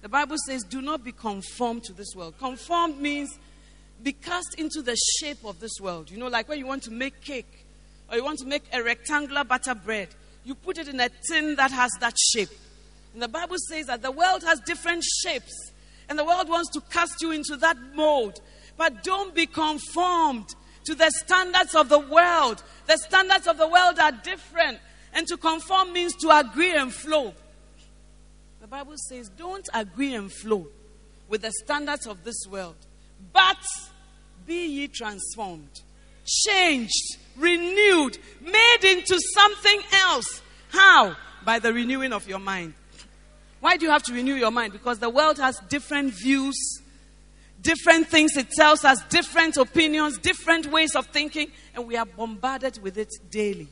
The 0.00 0.08
Bible 0.08 0.36
says, 0.46 0.64
do 0.64 0.80
not 0.80 1.04
be 1.04 1.12
conformed 1.12 1.84
to 1.84 1.92
this 1.92 2.14
world. 2.14 2.34
Conformed 2.38 3.00
means 3.00 3.38
be 4.02 4.12
cast 4.12 4.54
into 4.58 4.82
the 4.82 4.96
shape 5.20 5.44
of 5.44 5.60
this 5.60 5.80
world. 5.80 6.10
You 6.10 6.18
know, 6.18 6.28
like 6.28 6.48
when 6.48 6.58
you 6.58 6.66
want 6.66 6.84
to 6.84 6.90
make 6.90 7.20
cake 7.20 7.66
or 8.10 8.16
you 8.16 8.24
want 8.24 8.38
to 8.38 8.46
make 8.46 8.62
a 8.72 8.82
rectangular 8.82 9.44
butter 9.44 9.74
bread, 9.74 10.08
you 10.44 10.54
put 10.54 10.78
it 10.78 10.88
in 10.88 11.00
a 11.00 11.08
tin 11.28 11.56
that 11.56 11.70
has 11.72 11.90
that 12.00 12.16
shape. 12.32 12.50
And 13.12 13.22
the 13.22 13.28
Bible 13.28 13.56
says 13.68 13.86
that 13.86 14.02
the 14.02 14.10
world 14.12 14.42
has 14.44 14.60
different 14.60 15.02
shapes, 15.02 15.72
and 16.08 16.18
the 16.18 16.24
world 16.24 16.48
wants 16.48 16.70
to 16.70 16.80
cast 16.80 17.20
you 17.20 17.32
into 17.32 17.56
that 17.56 17.76
mold. 17.94 18.40
But 18.76 19.02
don't 19.02 19.34
be 19.34 19.46
conformed. 19.46 20.54
to 20.88 20.94
the 20.94 21.10
standards 21.10 21.74
of 21.74 21.90
the 21.90 21.98
world. 21.98 22.62
The 22.86 22.96
standards 22.96 23.46
of 23.46 23.58
the 23.58 23.68
world 23.68 23.98
are 23.98 24.12
different. 24.12 24.78
And 25.12 25.26
to 25.26 25.36
conform 25.36 25.92
means 25.92 26.14
to 26.16 26.30
agree 26.30 26.74
and 26.74 26.92
flow. 26.92 27.34
The 28.68 28.76
Bible 28.76 28.96
says, 28.98 29.30
don't 29.30 29.66
agree 29.72 30.12
and 30.12 30.30
flow 30.30 30.66
with 31.26 31.40
the 31.40 31.52
standards 31.64 32.06
of 32.06 32.22
this 32.22 32.36
world, 32.50 32.76
but 33.32 33.56
be 34.46 34.66
ye 34.66 34.88
transformed, 34.88 35.70
changed, 36.26 37.16
renewed, 37.38 38.18
made 38.42 38.84
into 38.84 39.18
something 39.34 39.80
else. 39.90 40.42
How? 40.68 41.16
By 41.46 41.60
the 41.60 41.72
renewing 41.72 42.12
of 42.12 42.28
your 42.28 42.40
mind. 42.40 42.74
Why 43.60 43.78
do 43.78 43.86
you 43.86 43.90
have 43.90 44.02
to 44.02 44.12
renew 44.12 44.34
your 44.34 44.50
mind? 44.50 44.74
Because 44.74 44.98
the 44.98 45.08
world 45.08 45.38
has 45.38 45.58
different 45.70 46.12
views, 46.12 46.82
different 47.62 48.08
things 48.08 48.36
it 48.36 48.50
tells 48.50 48.84
us, 48.84 49.02
different 49.04 49.56
opinions, 49.56 50.18
different 50.18 50.66
ways 50.66 50.94
of 50.94 51.06
thinking, 51.06 51.50
and 51.74 51.86
we 51.86 51.96
are 51.96 52.04
bombarded 52.04 52.82
with 52.82 52.98
it 52.98 53.14
daily. 53.30 53.68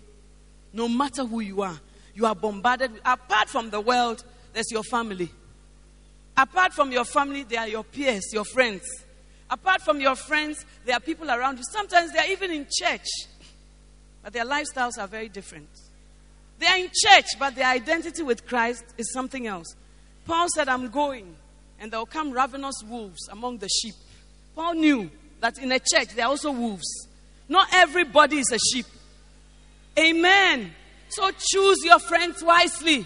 No 0.73 0.89
matter 0.89 1.23
who 1.27 1.41
you 1.41 1.61
are, 1.61 1.79
you 2.15 2.25
are 2.25 2.35
bombarded. 2.35 2.93
Apart 3.05 3.51
from 3.51 3.69
the 3.69 3.81
world, 3.83 4.25
there's 4.57 4.73
your 4.73 4.85
family. 4.85 5.31
Apart 6.35 6.73
from 6.73 6.91
your 6.91 7.05
family, 7.05 7.43
there 7.43 7.61
are 7.61 7.69
your 7.69 7.85
peers, 7.85 8.33
your 8.33 8.47
friends. 8.47 8.81
Apart 9.51 9.83
from 9.83 10.01
your 10.01 10.17
friends, 10.17 10.65
there 10.87 10.97
are 10.97 11.01
people 11.01 11.31
around 11.31 11.59
you. 11.59 11.65
Sometimes 11.71 12.11
they 12.11 12.21
are 12.21 12.31
even 12.31 12.51
in 12.51 12.67
church, 12.73 13.07
but 14.25 14.33
their 14.33 14.47
lifestyles 14.47 14.99
are 14.99 15.07
very 15.07 15.29
different. 15.29 15.69
They 16.59 16.65
are 16.69 16.79
in 16.79 16.87
church, 16.87 17.27
but 17.39 17.55
their 17.55 17.67
identity 17.67 18.23
with 18.23 18.47
Christ 18.47 18.83
is 18.97 19.13
something 19.13 19.47
else. 19.47 19.77
Paul 20.25 20.47
said, 20.55 20.71
I'm 20.71 20.89
going, 20.89 21.37
and 21.79 21.93
there 21.93 21.99
will 21.99 22.07
come 22.07 22.33
ravenous 22.33 22.83
wolves 22.89 23.29
among 23.31 23.59
the 23.59 23.69
sheep. 23.69 23.95
Paul 24.55 24.73
knew 24.73 25.11
that 25.41 25.59
in 25.59 25.71
a 25.71 25.79
church 25.79 26.15
there 26.15 26.25
are 26.25 26.31
also 26.31 26.51
wolves. 26.51 27.09
Not 27.47 27.69
everybody 27.75 28.39
is 28.39 28.51
a 28.51 28.59
sheep. 28.73 28.87
Amen. 29.99 30.73
So 31.11 31.31
choose 31.31 31.85
your 31.85 31.99
friends 31.99 32.43
wisely. 32.43 33.05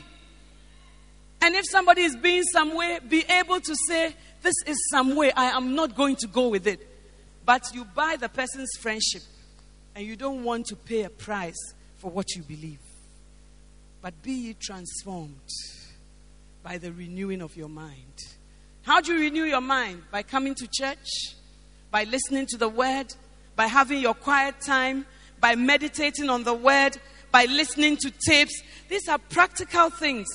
And 1.42 1.54
if 1.54 1.64
somebody 1.70 2.02
is 2.02 2.16
being 2.16 2.42
some 2.44 2.74
way, 2.74 2.98
be 3.06 3.24
able 3.30 3.60
to 3.60 3.76
say, 3.88 4.14
This 4.42 4.54
is 4.66 4.76
some 4.90 5.16
way, 5.16 5.32
I 5.32 5.46
am 5.46 5.74
not 5.74 5.96
going 5.96 6.16
to 6.16 6.26
go 6.26 6.48
with 6.48 6.66
it. 6.66 6.86
But 7.46 7.74
you 7.74 7.84
buy 7.84 8.16
the 8.16 8.28
person's 8.28 8.70
friendship 8.78 9.22
and 9.94 10.06
you 10.06 10.16
don't 10.16 10.44
want 10.44 10.66
to 10.66 10.76
pay 10.76 11.02
a 11.02 11.10
price 11.10 11.74
for 11.96 12.10
what 12.10 12.34
you 12.36 12.42
believe. 12.42 12.80
But 14.02 14.22
be 14.22 14.32
ye 14.32 14.54
transformed 14.54 15.48
by 16.62 16.78
the 16.78 16.92
renewing 16.92 17.40
of 17.40 17.56
your 17.56 17.68
mind. 17.68 18.18
How 18.82 19.00
do 19.00 19.12
you 19.12 19.20
renew 19.20 19.44
your 19.44 19.60
mind? 19.60 20.02
By 20.10 20.22
coming 20.22 20.54
to 20.56 20.68
church, 20.70 21.34
by 21.90 22.04
listening 22.04 22.46
to 22.46 22.56
the 22.56 22.68
word, 22.68 23.14
by 23.56 23.66
having 23.66 24.00
your 24.00 24.14
quiet 24.14 24.60
time, 24.60 25.06
by 25.40 25.54
meditating 25.54 26.30
on 26.30 26.44
the 26.44 26.54
word, 26.54 26.98
by 27.32 27.46
listening 27.46 27.96
to 27.98 28.12
tapes. 28.26 28.62
These 28.88 29.08
are 29.08 29.18
practical 29.18 29.90
things 29.90 30.28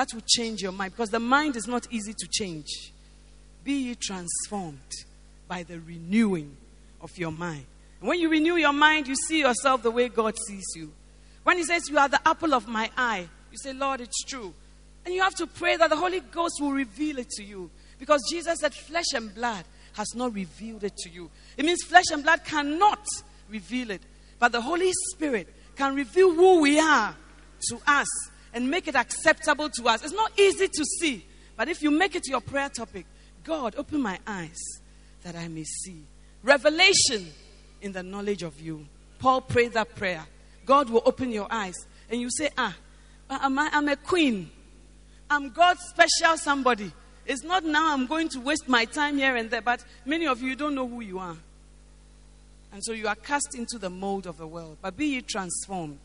that 0.00 0.14
will 0.14 0.22
change 0.26 0.62
your 0.62 0.72
mind 0.72 0.92
because 0.92 1.10
the 1.10 1.20
mind 1.20 1.56
is 1.56 1.68
not 1.68 1.86
easy 1.90 2.14
to 2.14 2.26
change. 2.32 2.90
Be 3.62 3.72
ye 3.72 3.94
transformed 3.94 4.90
by 5.46 5.62
the 5.62 5.78
renewing 5.78 6.56
of 7.02 7.10
your 7.18 7.30
mind. 7.30 7.66
And 8.00 8.08
when 8.08 8.18
you 8.18 8.30
renew 8.30 8.54
your 8.54 8.72
mind, 8.72 9.08
you 9.08 9.14
see 9.14 9.40
yourself 9.40 9.82
the 9.82 9.90
way 9.90 10.08
God 10.08 10.38
sees 10.46 10.64
you. 10.74 10.90
When 11.42 11.58
He 11.58 11.64
says, 11.64 11.90
You 11.90 11.98
are 11.98 12.08
the 12.08 12.26
apple 12.26 12.54
of 12.54 12.66
my 12.66 12.90
eye, 12.96 13.28
you 13.52 13.58
say, 13.58 13.74
Lord, 13.74 14.00
it's 14.00 14.24
true. 14.24 14.54
And 15.04 15.14
you 15.14 15.22
have 15.22 15.34
to 15.34 15.46
pray 15.46 15.76
that 15.76 15.90
the 15.90 15.96
Holy 15.96 16.20
Ghost 16.20 16.62
will 16.62 16.72
reveal 16.72 17.18
it 17.18 17.28
to 17.32 17.44
you. 17.44 17.70
Because 17.98 18.22
Jesus 18.30 18.58
said, 18.60 18.72
Flesh 18.72 19.12
and 19.14 19.34
blood 19.34 19.66
has 19.92 20.14
not 20.14 20.32
revealed 20.32 20.82
it 20.82 20.96
to 20.96 21.10
you. 21.10 21.28
It 21.58 21.66
means 21.66 21.82
flesh 21.82 22.06
and 22.10 22.22
blood 22.22 22.42
cannot 22.46 23.04
reveal 23.50 23.90
it. 23.90 24.00
But 24.38 24.52
the 24.52 24.62
Holy 24.62 24.92
Spirit 25.10 25.46
can 25.76 25.94
reveal 25.94 26.32
who 26.32 26.62
we 26.62 26.80
are 26.80 27.14
to 27.68 27.78
us 27.86 28.08
and 28.52 28.70
make 28.70 28.88
it 28.88 28.94
acceptable 28.94 29.68
to 29.70 29.88
us. 29.88 30.02
It's 30.04 30.12
not 30.12 30.38
easy 30.38 30.68
to 30.68 30.84
see, 30.84 31.24
but 31.56 31.68
if 31.68 31.82
you 31.82 31.90
make 31.90 32.14
it 32.14 32.28
your 32.28 32.40
prayer 32.40 32.68
topic, 32.68 33.06
God, 33.44 33.74
open 33.76 34.00
my 34.00 34.18
eyes 34.26 34.58
that 35.22 35.36
I 35.36 35.48
may 35.48 35.64
see. 35.64 36.02
Revelation 36.42 37.28
in 37.80 37.92
the 37.92 38.02
knowledge 38.02 38.42
of 38.42 38.60
you. 38.60 38.86
Paul 39.18 39.40
prayed 39.42 39.72
that 39.74 39.94
prayer. 39.94 40.24
God 40.64 40.88
will 40.90 41.02
open 41.04 41.30
your 41.30 41.46
eyes, 41.50 41.74
and 42.10 42.20
you 42.20 42.30
say, 42.30 42.50
Ah, 42.56 42.76
I'm 43.28 43.58
a, 43.58 43.70
I'm 43.72 43.88
a 43.88 43.96
queen. 43.96 44.50
I'm 45.28 45.50
God's 45.50 45.80
special 45.88 46.36
somebody. 46.36 46.90
It's 47.26 47.44
not 47.44 47.64
now 47.64 47.92
I'm 47.92 48.06
going 48.06 48.28
to 48.30 48.40
waste 48.40 48.68
my 48.68 48.84
time 48.86 49.18
here 49.18 49.36
and 49.36 49.50
there, 49.50 49.62
but 49.62 49.84
many 50.04 50.26
of 50.26 50.42
you 50.42 50.56
don't 50.56 50.74
know 50.74 50.88
who 50.88 51.00
you 51.00 51.18
are. 51.18 51.36
And 52.72 52.84
so 52.84 52.92
you 52.92 53.08
are 53.08 53.14
cast 53.14 53.54
into 53.56 53.78
the 53.78 53.90
mold 53.90 54.26
of 54.26 54.38
the 54.38 54.46
world. 54.46 54.78
But 54.80 54.96
be 54.96 55.06
ye 55.06 55.20
transformed 55.22 56.00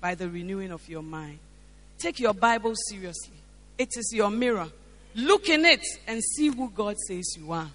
by 0.00 0.14
the 0.14 0.28
renewing 0.28 0.72
of 0.72 0.88
your 0.88 1.02
mind. 1.02 1.38
Take 1.98 2.20
your 2.20 2.34
Bible 2.34 2.74
seriously. 2.88 3.34
It 3.76 3.96
is 3.96 4.12
your 4.14 4.30
mirror. 4.30 4.68
Look 5.14 5.48
in 5.48 5.64
it 5.64 5.84
and 6.06 6.22
see 6.22 6.48
who 6.48 6.70
God 6.70 6.96
says 7.06 7.36
you 7.36 7.52
are. 7.52 7.68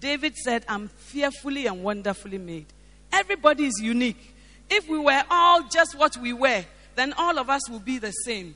David 0.00 0.36
said, 0.36 0.64
I'm 0.68 0.88
fearfully 0.88 1.66
and 1.66 1.82
wonderfully 1.82 2.38
made. 2.38 2.66
Everybody 3.12 3.66
is 3.66 3.80
unique. 3.80 4.34
If 4.70 4.88
we 4.88 4.98
were 4.98 5.22
all 5.30 5.62
just 5.68 5.96
what 5.96 6.16
we 6.16 6.32
were, 6.32 6.64
then 6.94 7.12
all 7.14 7.38
of 7.38 7.50
us 7.50 7.68
would 7.68 7.84
be 7.84 7.98
the 7.98 8.10
same. 8.10 8.54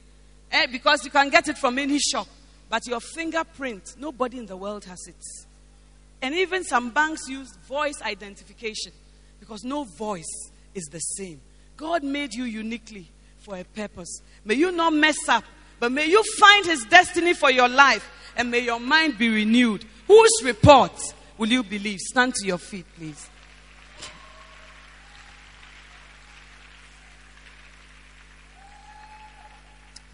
Eh, 0.53 0.67
because 0.71 1.05
you 1.05 1.11
can 1.11 1.31
get 1.31 1.49
it 1.49 1.59
from 1.59 1.79
any 1.79 1.99
shop. 1.99 2.27
But 2.69 2.87
your 2.87 3.01
fingerprint, 3.01 3.97
nobody 3.99 4.39
in 4.39 4.47
the 4.47 4.57
world 4.57 4.85
has 4.85 5.07
it. 5.07 5.25
And 6.21 6.35
even 6.35 6.65
some 6.65 6.91
banks 6.91 7.29
use 7.29 7.49
voice 7.67 8.01
identification 8.03 8.93
because 9.41 9.65
no 9.65 9.85
voice 9.85 10.51
is 10.75 10.85
the 10.87 10.99
same. 10.99 11.41
God 11.77 12.03
made 12.03 12.35
you 12.35 12.45
uniquely 12.45 13.09
for 13.49 13.57
a 13.57 13.65
purpose. 13.65 14.21
May 14.45 14.55
you 14.55 14.71
not 14.71 14.93
mess 14.93 15.17
up, 15.27 15.43
but 15.81 15.91
may 15.91 16.05
you 16.05 16.23
find 16.39 16.67
His 16.67 16.85
destiny 16.85 17.33
for 17.33 17.51
your 17.51 17.69
life 17.69 18.07
and 18.37 18.51
may 18.51 18.59
your 18.59 18.79
mind 18.79 19.17
be 19.17 19.31
renewed. 19.31 19.87
Whose 20.07 20.43
report 20.45 20.93
will 21.39 21.49
you 21.49 21.63
believe? 21.63 21.99
Stand 21.99 22.35
to 22.35 22.47
your 22.47 22.59
feet, 22.59 22.85
please. 22.95 23.31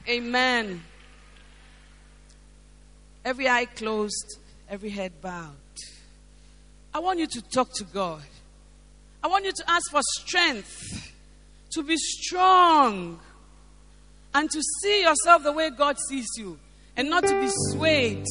Amen. 0.09 0.80
Every 3.24 3.49
eye 3.49 3.64
closed, 3.64 4.39
every 4.68 4.91
head 4.91 5.20
bowed. 5.20 5.57
I 6.93 7.01
want 7.01 7.18
you 7.18 7.26
to 7.26 7.43
talk 7.43 7.72
to 7.74 7.85
God. 7.85 8.22
I 9.24 9.26
want 9.26 9.45
you 9.45 9.53
to 9.53 9.64
ask 9.66 9.91
for 9.91 10.03
strength 10.20 11.11
to 11.74 11.82
be 11.82 11.97
strong 11.97 13.18
and 14.35 14.51
to 14.51 14.61
see 14.82 15.03
yourself 15.03 15.43
the 15.43 15.53
way 15.53 15.70
God 15.70 15.97
sees 16.09 16.28
you 16.37 16.59
and 16.97 17.09
not 17.09 17.24
to 17.24 17.41
be 17.41 17.49
swayed 17.70 18.24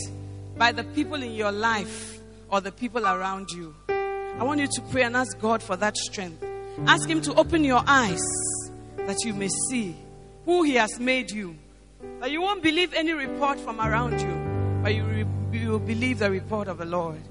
by 0.58 0.72
the 0.72 0.84
people 0.84 1.22
in 1.22 1.32
your 1.34 1.52
life 1.52 2.20
or 2.50 2.62
the 2.62 2.72
people 2.72 3.06
around 3.06 3.50
you. 3.52 3.74
I 3.90 4.44
want 4.44 4.60
you 4.60 4.68
to 4.68 4.82
pray 4.92 5.04
and 5.04 5.16
ask 5.16 5.40
God 5.40 5.64
for 5.64 5.76
that 5.78 5.96
strength. 5.98 6.44
Ask 6.88 7.08
Him 7.08 7.22
to 7.22 7.34
open 7.36 7.64
your 7.64 7.84
eyes 7.88 8.22
that 8.98 9.24
you 9.24 9.34
may 9.34 9.50
see 9.70 9.96
who 10.46 10.64
He 10.64 10.76
has 10.76 11.00
made 11.00 11.32
you. 11.32 11.56
That 12.20 12.32
you 12.32 12.42
won't 12.42 12.64
believe 12.64 12.94
any 12.94 13.14
report 13.14 13.60
from 13.60 13.80
around 13.80 14.20
you, 14.20 14.82
but 14.84 14.94
you, 14.94 15.04
re- 15.04 15.60
you 15.60 15.70
will 15.70 15.80
believe 15.80 16.20
the 16.20 16.30
report 16.30 16.68
of 16.68 16.78
the 16.78 16.86
Lord. 16.86 17.22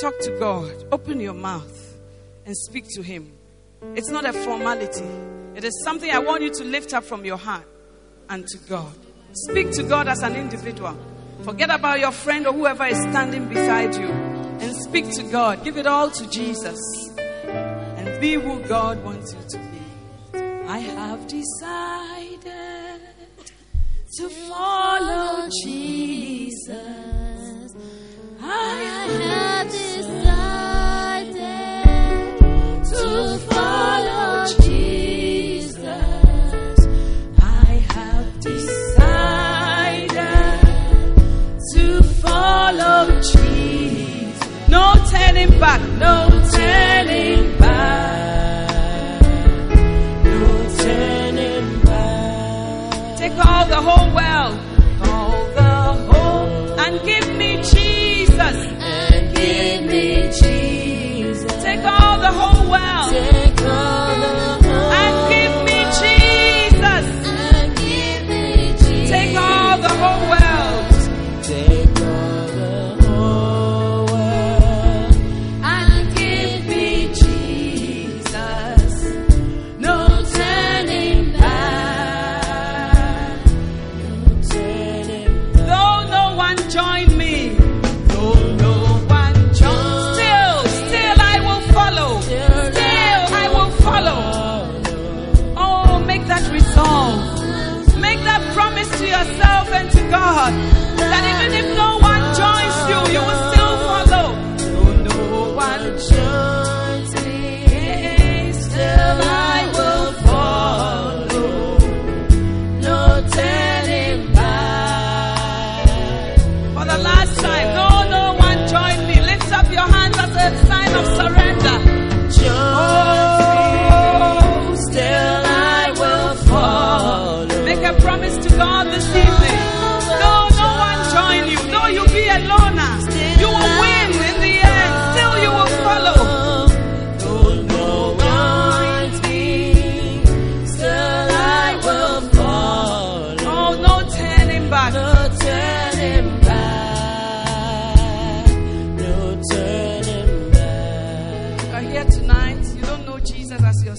Talk 0.00 0.18
to 0.20 0.36
God. 0.38 0.72
Open 0.92 1.20
your 1.20 1.34
mouth 1.34 1.98
and 2.44 2.56
speak 2.56 2.86
to 2.90 3.02
Him. 3.02 3.32
It's 3.94 4.08
not 4.10 4.24
a 4.24 4.32
formality, 4.32 5.04
it 5.56 5.64
is 5.64 5.82
something 5.84 6.10
I 6.10 6.18
want 6.18 6.42
you 6.42 6.52
to 6.52 6.64
lift 6.64 6.92
up 6.92 7.02
from 7.02 7.24
your 7.24 7.38
heart 7.38 7.66
and 8.28 8.46
to 8.46 8.58
God. 8.68 8.92
Speak 9.32 9.70
to 9.72 9.82
God 9.84 10.06
as 10.06 10.22
an 10.22 10.36
individual. 10.36 10.94
Forget 11.44 11.70
about 11.70 11.98
your 11.98 12.12
friend 12.12 12.46
or 12.46 12.52
whoever 12.52 12.84
is 12.84 12.98
standing 12.98 13.48
beside 13.48 13.94
you 13.94 14.06
and 14.06 14.76
speak 14.76 15.10
to 15.12 15.22
God. 15.22 15.64
Give 15.64 15.78
it 15.78 15.86
all 15.86 16.10
to 16.10 16.28
Jesus 16.28 16.78
and 17.16 18.20
be 18.20 18.34
who 18.34 18.60
God 18.64 19.02
wants 19.02 19.32
you 19.32 19.40
to 19.48 19.58
be. 19.58 19.80
I 20.68 20.78
have 20.78 21.26
decided 21.26 23.00
to 24.18 24.28
follow 24.28 25.48
Jesus. 25.64 26.76
I 28.42 28.82
have 28.82 29.70
decided 29.72 30.25
No 44.68 44.94
turning 45.10 45.58
back, 45.60 45.80
no 45.98 46.25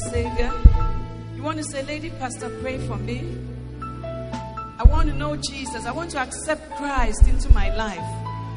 Savior. 0.10 0.54
You 1.36 1.44
want 1.44 1.58
to 1.58 1.64
say, 1.64 1.84
Lady 1.84 2.10
Pastor, 2.12 2.50
pray 2.62 2.78
for 2.88 2.98
me. 2.98 3.38
I 3.82 4.84
want 4.86 5.10
to 5.10 5.16
know 5.16 5.36
Jesus. 5.36 5.86
I 5.86 5.92
want 5.92 6.12
to 6.12 6.20
accept 6.20 6.76
Christ 6.78 7.28
into 7.28 7.52
my 7.54 7.76
life. 7.76 8.00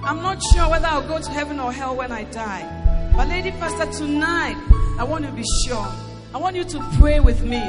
I'm 0.04 0.22
not 0.22 0.40
sure 0.54 0.70
whether 0.70 0.86
I'll 0.86 1.06
go 1.06 1.20
to 1.20 1.30
heaven 1.30 1.58
or 1.58 1.72
hell 1.72 1.96
when 1.96 2.12
I 2.12 2.24
die. 2.24 3.12
But, 3.16 3.28
Lady 3.28 3.50
Pastor, 3.50 3.90
tonight, 3.92 4.56
I 4.98 5.04
want 5.04 5.26
to 5.26 5.32
be 5.32 5.44
sure. 5.66 5.88
I 6.32 6.38
want 6.38 6.56
you 6.56 6.64
to 6.64 6.78
pray 6.98 7.20
with 7.20 7.42
me 7.42 7.60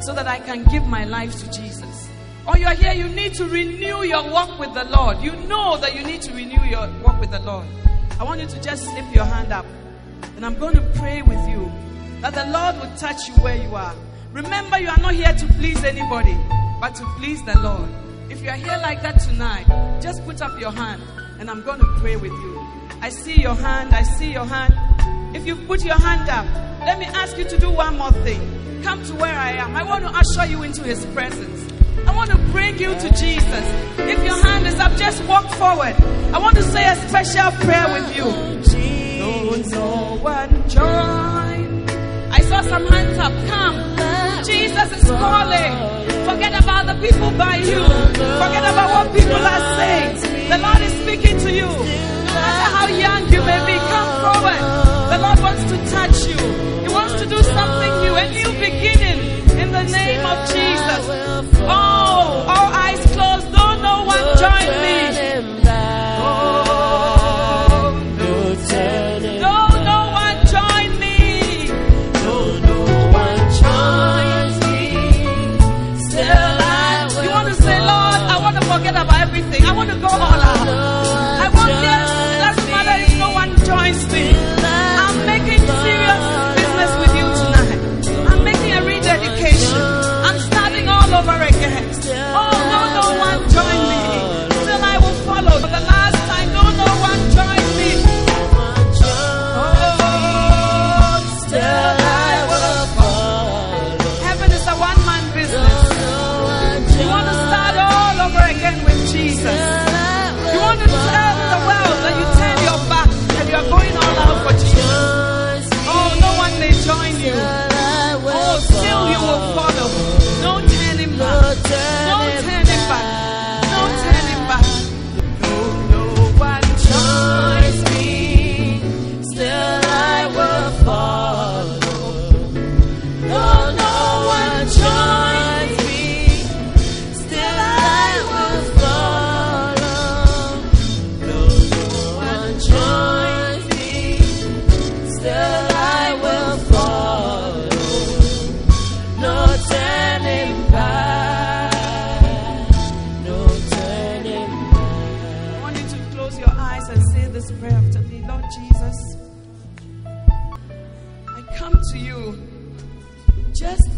so 0.00 0.12
that 0.14 0.26
I 0.26 0.38
can 0.38 0.64
give 0.64 0.86
my 0.86 1.04
life 1.04 1.38
to 1.40 1.50
Jesus. 1.50 2.08
Or 2.46 2.58
you're 2.58 2.74
here, 2.74 2.92
you 2.92 3.08
need 3.08 3.34
to 3.34 3.44
renew 3.46 4.02
your 4.02 4.28
walk 4.30 4.58
with 4.58 4.74
the 4.74 4.84
Lord. 4.84 5.18
You 5.22 5.32
know 5.46 5.78
that 5.78 5.94
you 5.94 6.04
need 6.04 6.22
to 6.22 6.34
renew 6.34 6.62
your 6.64 6.88
walk 7.02 7.20
with 7.20 7.30
the 7.30 7.40
Lord. 7.40 7.66
I 8.20 8.24
want 8.24 8.40
you 8.40 8.46
to 8.46 8.60
just 8.60 8.84
slip 8.84 9.14
your 9.14 9.24
hand 9.24 9.52
up. 9.52 9.64
And 10.36 10.44
I'm 10.44 10.58
going 10.58 10.74
to 10.74 10.82
pray 10.96 11.22
with 11.22 11.48
you 11.48 11.70
that 12.22 12.34
the 12.34 12.46
Lord 12.46 12.76
will 12.76 12.96
touch 12.96 13.28
you 13.28 13.34
where 13.42 13.56
you 13.56 13.74
are. 13.74 13.94
Remember, 14.32 14.78
you 14.78 14.88
are 14.88 14.98
not 14.98 15.12
here 15.14 15.32
to 15.32 15.46
please 15.54 15.82
anybody, 15.82 16.36
but 16.80 16.94
to 16.94 17.04
please 17.18 17.42
the 17.44 17.58
Lord. 17.58 17.90
If 18.30 18.42
you 18.42 18.48
are 18.48 18.56
here 18.56 18.78
like 18.80 19.02
that 19.02 19.18
tonight, 19.20 19.66
just 20.00 20.24
put 20.24 20.40
up 20.40 20.58
your 20.60 20.70
hand 20.70 21.02
and 21.40 21.50
I'm 21.50 21.62
going 21.62 21.80
to 21.80 21.86
pray 21.98 22.14
with 22.14 22.30
you. 22.30 22.60
I 23.00 23.08
see 23.08 23.40
your 23.40 23.56
hand, 23.56 23.92
I 23.92 24.04
see 24.04 24.32
your 24.32 24.44
hand. 24.44 24.72
If 25.36 25.44
you 25.46 25.56
put 25.66 25.84
your 25.84 25.96
hand 25.98 26.30
up, 26.30 26.46
let 26.86 27.00
me 27.00 27.06
ask 27.06 27.36
you 27.36 27.44
to 27.44 27.58
do 27.58 27.70
one 27.70 27.98
more 27.98 28.12
thing. 28.12 28.40
Come 28.84 29.02
to 29.04 29.14
where 29.16 29.34
I 29.34 29.52
am. 29.52 29.74
I 29.74 29.82
want 29.82 30.04
to 30.04 30.10
usher 30.10 30.48
you 30.48 30.62
into 30.62 30.82
His 30.84 31.04
presence. 31.06 31.72
I 32.06 32.14
want 32.14 32.30
to 32.30 32.38
bring 32.52 32.78
you 32.78 32.94
to 32.94 33.10
Jesus. 33.10 33.64
If 33.98 34.24
your 34.24 34.40
hand 34.44 34.68
is 34.68 34.78
up, 34.78 34.96
just 34.96 35.24
walk 35.24 35.50
forward. 35.54 35.94
I 36.32 36.38
want 36.38 36.56
to 36.56 36.62
say 36.62 36.86
a 36.88 36.94
special 37.08 37.50
prayer 37.64 37.92
with 37.92 38.16
you. 38.16 38.24
No, 39.18 39.56
no 39.56 40.16
one 40.22 40.68
join. 40.68 41.41
Saw 42.52 42.60
some. 42.60 42.86
Come. 43.48 44.44
Jesus 44.44 44.88
is 44.92 45.08
calling. 45.08 45.72
Forget 46.28 46.52
about 46.62 46.84
the 46.84 46.96
people 47.00 47.30
by 47.30 47.56
you. 47.56 47.80
Forget 48.42 48.64
about 48.72 48.88
what 48.92 49.06
people 49.16 49.40
are 49.52 49.64
saying. 49.78 50.50
The 50.50 50.58
Lord 50.58 50.80
is 50.82 50.92
speaking 51.02 51.38
to 51.38 51.50
you. 51.50 51.64
No 51.64 52.40
matter 52.44 52.68
how 52.76 52.86
young 52.88 53.22
you 53.32 53.40
may 53.40 53.60
be, 53.64 53.76
come 53.92 54.10
forward. 54.20 54.62
The 55.12 55.18
Lord 55.24 55.38
wants 55.40 55.64
to 55.72 55.76
touch 55.96 56.18
you. 56.28 56.40
He 56.84 56.92
wants 56.92 57.14
to 57.22 57.26
do 57.26 57.42
something 57.42 57.92
new, 58.04 58.14
a 58.20 58.26
new 58.38 58.50
beginning 58.60 59.18
in 59.62 59.72
the 59.72 59.84
name 59.84 60.24
of 60.26 60.38
Jesus. 60.52 61.02
Oh, 61.64 62.52
all 62.52 62.68
eyes 62.84 63.00
closed. 63.16 63.48
No, 63.56 63.64
no 63.80 64.04
one 64.04 64.24
join 64.36 64.68
me. 64.84 65.71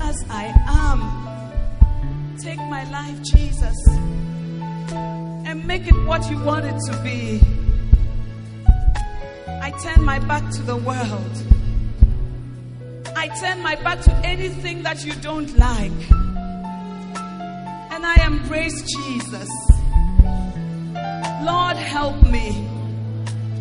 As 0.01 0.25
I 0.31 0.53
am. 0.67 2.39
Take 2.39 2.59
my 2.59 2.85
life, 2.91 3.23
Jesus, 3.23 3.77
and 5.47 5.67
make 5.67 5.87
it 5.87 5.95
what 6.07 6.29
you 6.31 6.39
want 6.43 6.65
it 6.67 6.79
to 6.91 7.03
be. 7.03 7.41
I 9.63 9.71
turn 9.83 10.05
my 10.05 10.19
back 10.19 10.51
to 10.53 10.63
the 10.63 10.77
world. 10.77 11.35
I 13.17 13.29
turn 13.41 13.63
my 13.63 13.77
back 13.77 14.01
to 14.03 14.13
anything 14.25 14.83
that 14.83 15.05
you 15.05 15.15
don't 15.15 15.57
like. 15.57 16.11
And 17.93 18.05
I 18.05 18.27
embrace 18.27 18.83
Jesus. 18.83 19.49
Lord, 21.43 21.77
help 21.77 22.23
me 22.27 22.69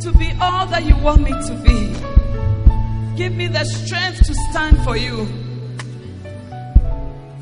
to 0.02 0.12
be 0.18 0.32
all 0.42 0.66
that 0.68 0.84
you 0.84 0.98
want 0.98 1.22
me 1.22 1.32
to 1.32 1.54
be. 1.64 1.96
Give 3.16 3.34
me 3.34 3.48
the 3.48 3.64
strength 3.64 4.26
to 4.28 4.34
stand 4.52 4.84
for 4.84 4.98
you. 4.98 5.43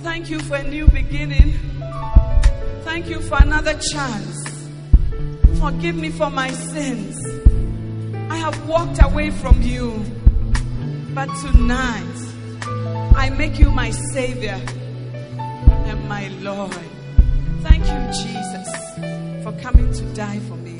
Thank 0.03 0.31
you 0.31 0.39
for 0.39 0.55
a 0.55 0.63
new 0.63 0.87
beginning. 0.87 1.53
Thank 2.83 3.07
you 3.07 3.19
for 3.19 3.37
another 3.41 3.77
chance. 3.77 4.35
Forgive 5.59 5.95
me 5.95 6.09
for 6.09 6.31
my 6.31 6.49
sins. 6.49 7.15
I 8.29 8.37
have 8.37 8.67
walked 8.67 9.01
away 9.01 9.29
from 9.29 9.61
you. 9.61 10.03
But 11.13 11.29
tonight, 11.41 12.17
I 13.15 13.29
make 13.29 13.59
you 13.59 13.69
my 13.69 13.91
Savior 13.91 14.59
and 15.37 16.09
my 16.09 16.29
Lord. 16.39 16.73
Thank 17.61 17.85
you, 17.85 18.23
Jesus, 18.23 19.43
for 19.43 19.51
coming 19.61 19.93
to 19.93 20.03
die 20.15 20.39
for 20.39 20.55
me. 20.55 20.79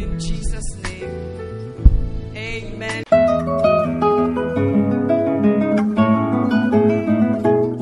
In 0.00 0.18
Jesus' 0.20 0.76
name, 0.84 2.36
amen. 2.36 3.75